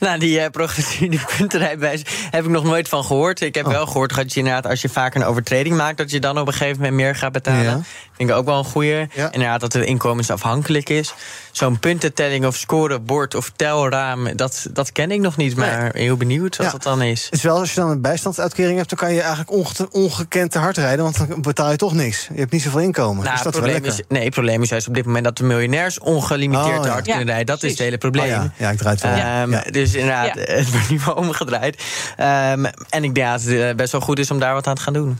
Nou, 0.00 0.18
die 0.18 0.38
uh, 0.38 0.46
progressieve 0.50 1.26
puntenrijbewijs 1.36 2.02
heb 2.30 2.44
ik 2.44 2.50
nog 2.50 2.64
nooit 2.64 2.88
van 2.88 3.04
gehoord. 3.04 3.40
Ik 3.40 3.54
heb 3.54 3.66
Oh. 3.66 3.72
wel 3.72 3.86
gehoord 3.86 4.14
dat 4.14 4.32
je 4.32 4.38
inderdaad, 4.38 4.66
als 4.66 4.80
je 4.82 4.88
vaak 4.88 5.14
een 5.14 5.24
overtreding 5.24 5.76
maakt, 5.76 5.94
dat 5.96 6.10
je 6.10 6.20
dan 6.20 6.38
op 6.38 6.46
een 6.46 6.52
gegeven 6.52 6.76
moment 6.76 6.94
meer 6.94 7.14
gaat 7.16 7.32
betalen. 7.32 7.62
Ja. 7.64 7.80
Vind 8.16 8.30
ik 8.30 8.36
ook 8.36 8.44
wel 8.44 8.58
een 8.58 8.64
goeie. 8.64 9.08
Inderdaad, 9.30 9.60
dat 9.60 9.72
het 9.72 9.84
inkomensafhankelijk 9.84 10.88
is. 10.88 11.14
Zo'n 11.52 11.78
puntentelling 11.78 12.46
of 12.46 12.56
scorebord 12.56 13.34
of 13.34 13.52
telraam, 13.56 14.36
dat, 14.36 14.66
dat 14.72 14.92
ken 14.92 15.10
ik 15.10 15.20
nog 15.20 15.36
niet. 15.36 15.56
Maar 15.56 15.90
heel 15.94 16.16
benieuwd 16.16 16.56
wat 16.56 16.66
Ja. 16.66 16.72
dat 16.72 16.82
dan 16.82 17.02
is. 17.02 17.24
Het 17.24 17.34
is 17.34 17.42
wel, 17.42 17.58
als 17.58 17.74
je 17.74 17.80
dan 17.80 17.90
een 17.90 18.00
bijstandsuitkering 18.00 18.76
hebt, 18.76 18.88
dan 18.88 18.98
kan 18.98 19.12
je 19.12 19.20
eigenlijk 19.20 19.50
onge- 19.50 19.88
ongekend 19.90 20.50
te 20.50 20.58
hard 20.58 20.76
rijden, 20.76 21.04
want 21.04 21.28
dan 21.28 21.42
betaal 21.42 21.70
je 21.70 21.76
toch 21.76 21.92
niks. 21.94 22.28
Je 22.32 22.38
hebt 22.40 22.52
niet 22.52 22.62
zoveel 22.62 22.80
inkomen. 22.80 23.22
Nou, 23.24 23.34
dus 23.34 23.42
dat 23.44 23.52
probleem 23.52 23.72
lekker. 23.72 23.92
is, 23.92 24.00
nee, 24.08 24.24
het 24.24 24.32
probleem 24.32 24.62
is 24.62 24.68
juist 24.68 24.88
op 24.88 24.94
dit 24.94 25.04
moment 25.04 25.24
dat 25.24 25.36
de 25.36 25.44
miljonairs 25.44 25.98
ongelimiteerd 25.98 26.76
Oh, 26.76 26.80
te 26.80 26.86
ja. 26.86 26.92
hard 26.92 27.06
Ja, 27.06 27.14
kunnen 27.16 27.34
rijden. 27.34 27.54
Dat 27.54 27.62
is 27.62 27.70
het 27.70 27.80
hele 27.80 27.98
probleem. 27.98 28.24
Oh, 28.24 28.30
ja. 28.30 28.52
Ja, 28.56 28.70
ik 28.70 28.78
draai 28.78 28.94
het 28.94 29.02
wel. 29.04 29.12
Ehm, 29.12 29.50
Ja. 29.50 29.62
Dus 29.70 29.94
inderdaad, 29.94 30.34
Ja. 30.34 30.42
het 30.56 30.70
wordt 30.70 30.90
nu 30.90 31.00
wel 31.04 31.14
omgedraaid. 31.14 31.82
Ehm, 32.16 32.64
en 32.88 33.04
ik 33.04 33.14
denk 33.14 33.26
dat 33.26 33.42
het 33.42 33.60
eh, 33.60 33.74
best 33.74 33.92
wel 33.92 34.00
goed 34.00 34.18
is 34.18 34.30
om 34.30 34.38
daar 34.38 34.54
wat 34.54 34.66
aan 34.66 34.74
te 34.74 34.80
gaan 34.82 34.92
doen. 34.92 35.18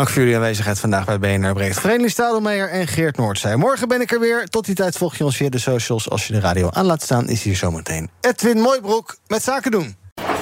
Dank 0.00 0.12
voor 0.12 0.22
jullie 0.22 0.36
aanwezigheid 0.36 0.78
vandaag 0.78 1.04
bij 1.04 1.18
BNR 1.18 1.52
Breekt. 1.52 1.80
Vereniging 1.80 2.10
Stadelmeijer 2.10 2.70
en 2.70 2.86
Geert 2.86 3.16
Noordzij. 3.16 3.56
Morgen 3.56 3.88
ben 3.88 4.00
ik 4.00 4.10
er 4.10 4.20
weer. 4.20 4.46
Tot 4.46 4.64
die 4.64 4.74
tijd 4.74 4.96
volg 4.96 5.16
je 5.16 5.24
ons 5.24 5.36
via 5.36 5.48
de 5.48 5.58
socials. 5.58 6.10
Als 6.10 6.26
je 6.26 6.32
de 6.32 6.40
radio 6.40 6.70
aan 6.70 6.86
laat 6.86 7.02
staan, 7.02 7.28
is 7.28 7.42
hier 7.42 7.56
zometeen 7.56 8.10
Edwin 8.20 8.60
Mooibroek 8.60 9.16
met 9.26 9.42
Zaken 9.42 9.70
doen. 9.70 9.96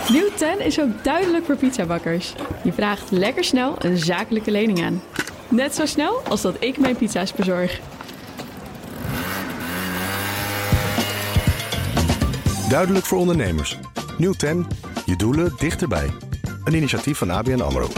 Nieuw 0.09 0.29
10 0.37 0.61
is 0.61 0.81
ook 0.81 1.05
duidelijk 1.05 1.45
voor 1.45 1.57
pizzabakkers. 1.57 2.35
Je 2.63 2.73
vraagt 2.73 3.11
lekker 3.11 3.45
snel 3.45 3.75
een 3.79 3.99
zakelijke 3.99 4.51
lening 4.51 4.85
aan. 4.85 5.03
Net 5.49 5.75
zo 5.75 5.87
snel 5.87 6.23
als 6.29 6.41
dat 6.41 6.57
ik 6.59 6.79
mijn 6.79 6.97
pizza's 6.97 7.33
bezorg. 7.33 7.81
Duidelijk 12.69 13.07
voor 13.07 13.19
ondernemers. 13.19 13.79
Nieuw 14.19 14.33
10. 14.33 14.67
Je 15.05 15.17
doelen 15.17 15.55
dichterbij. 15.59 16.11
Een 16.65 16.75
initiatief 16.75 17.19
van 17.19 17.31
ABN 17.31 17.61
AMRO. 17.61 17.89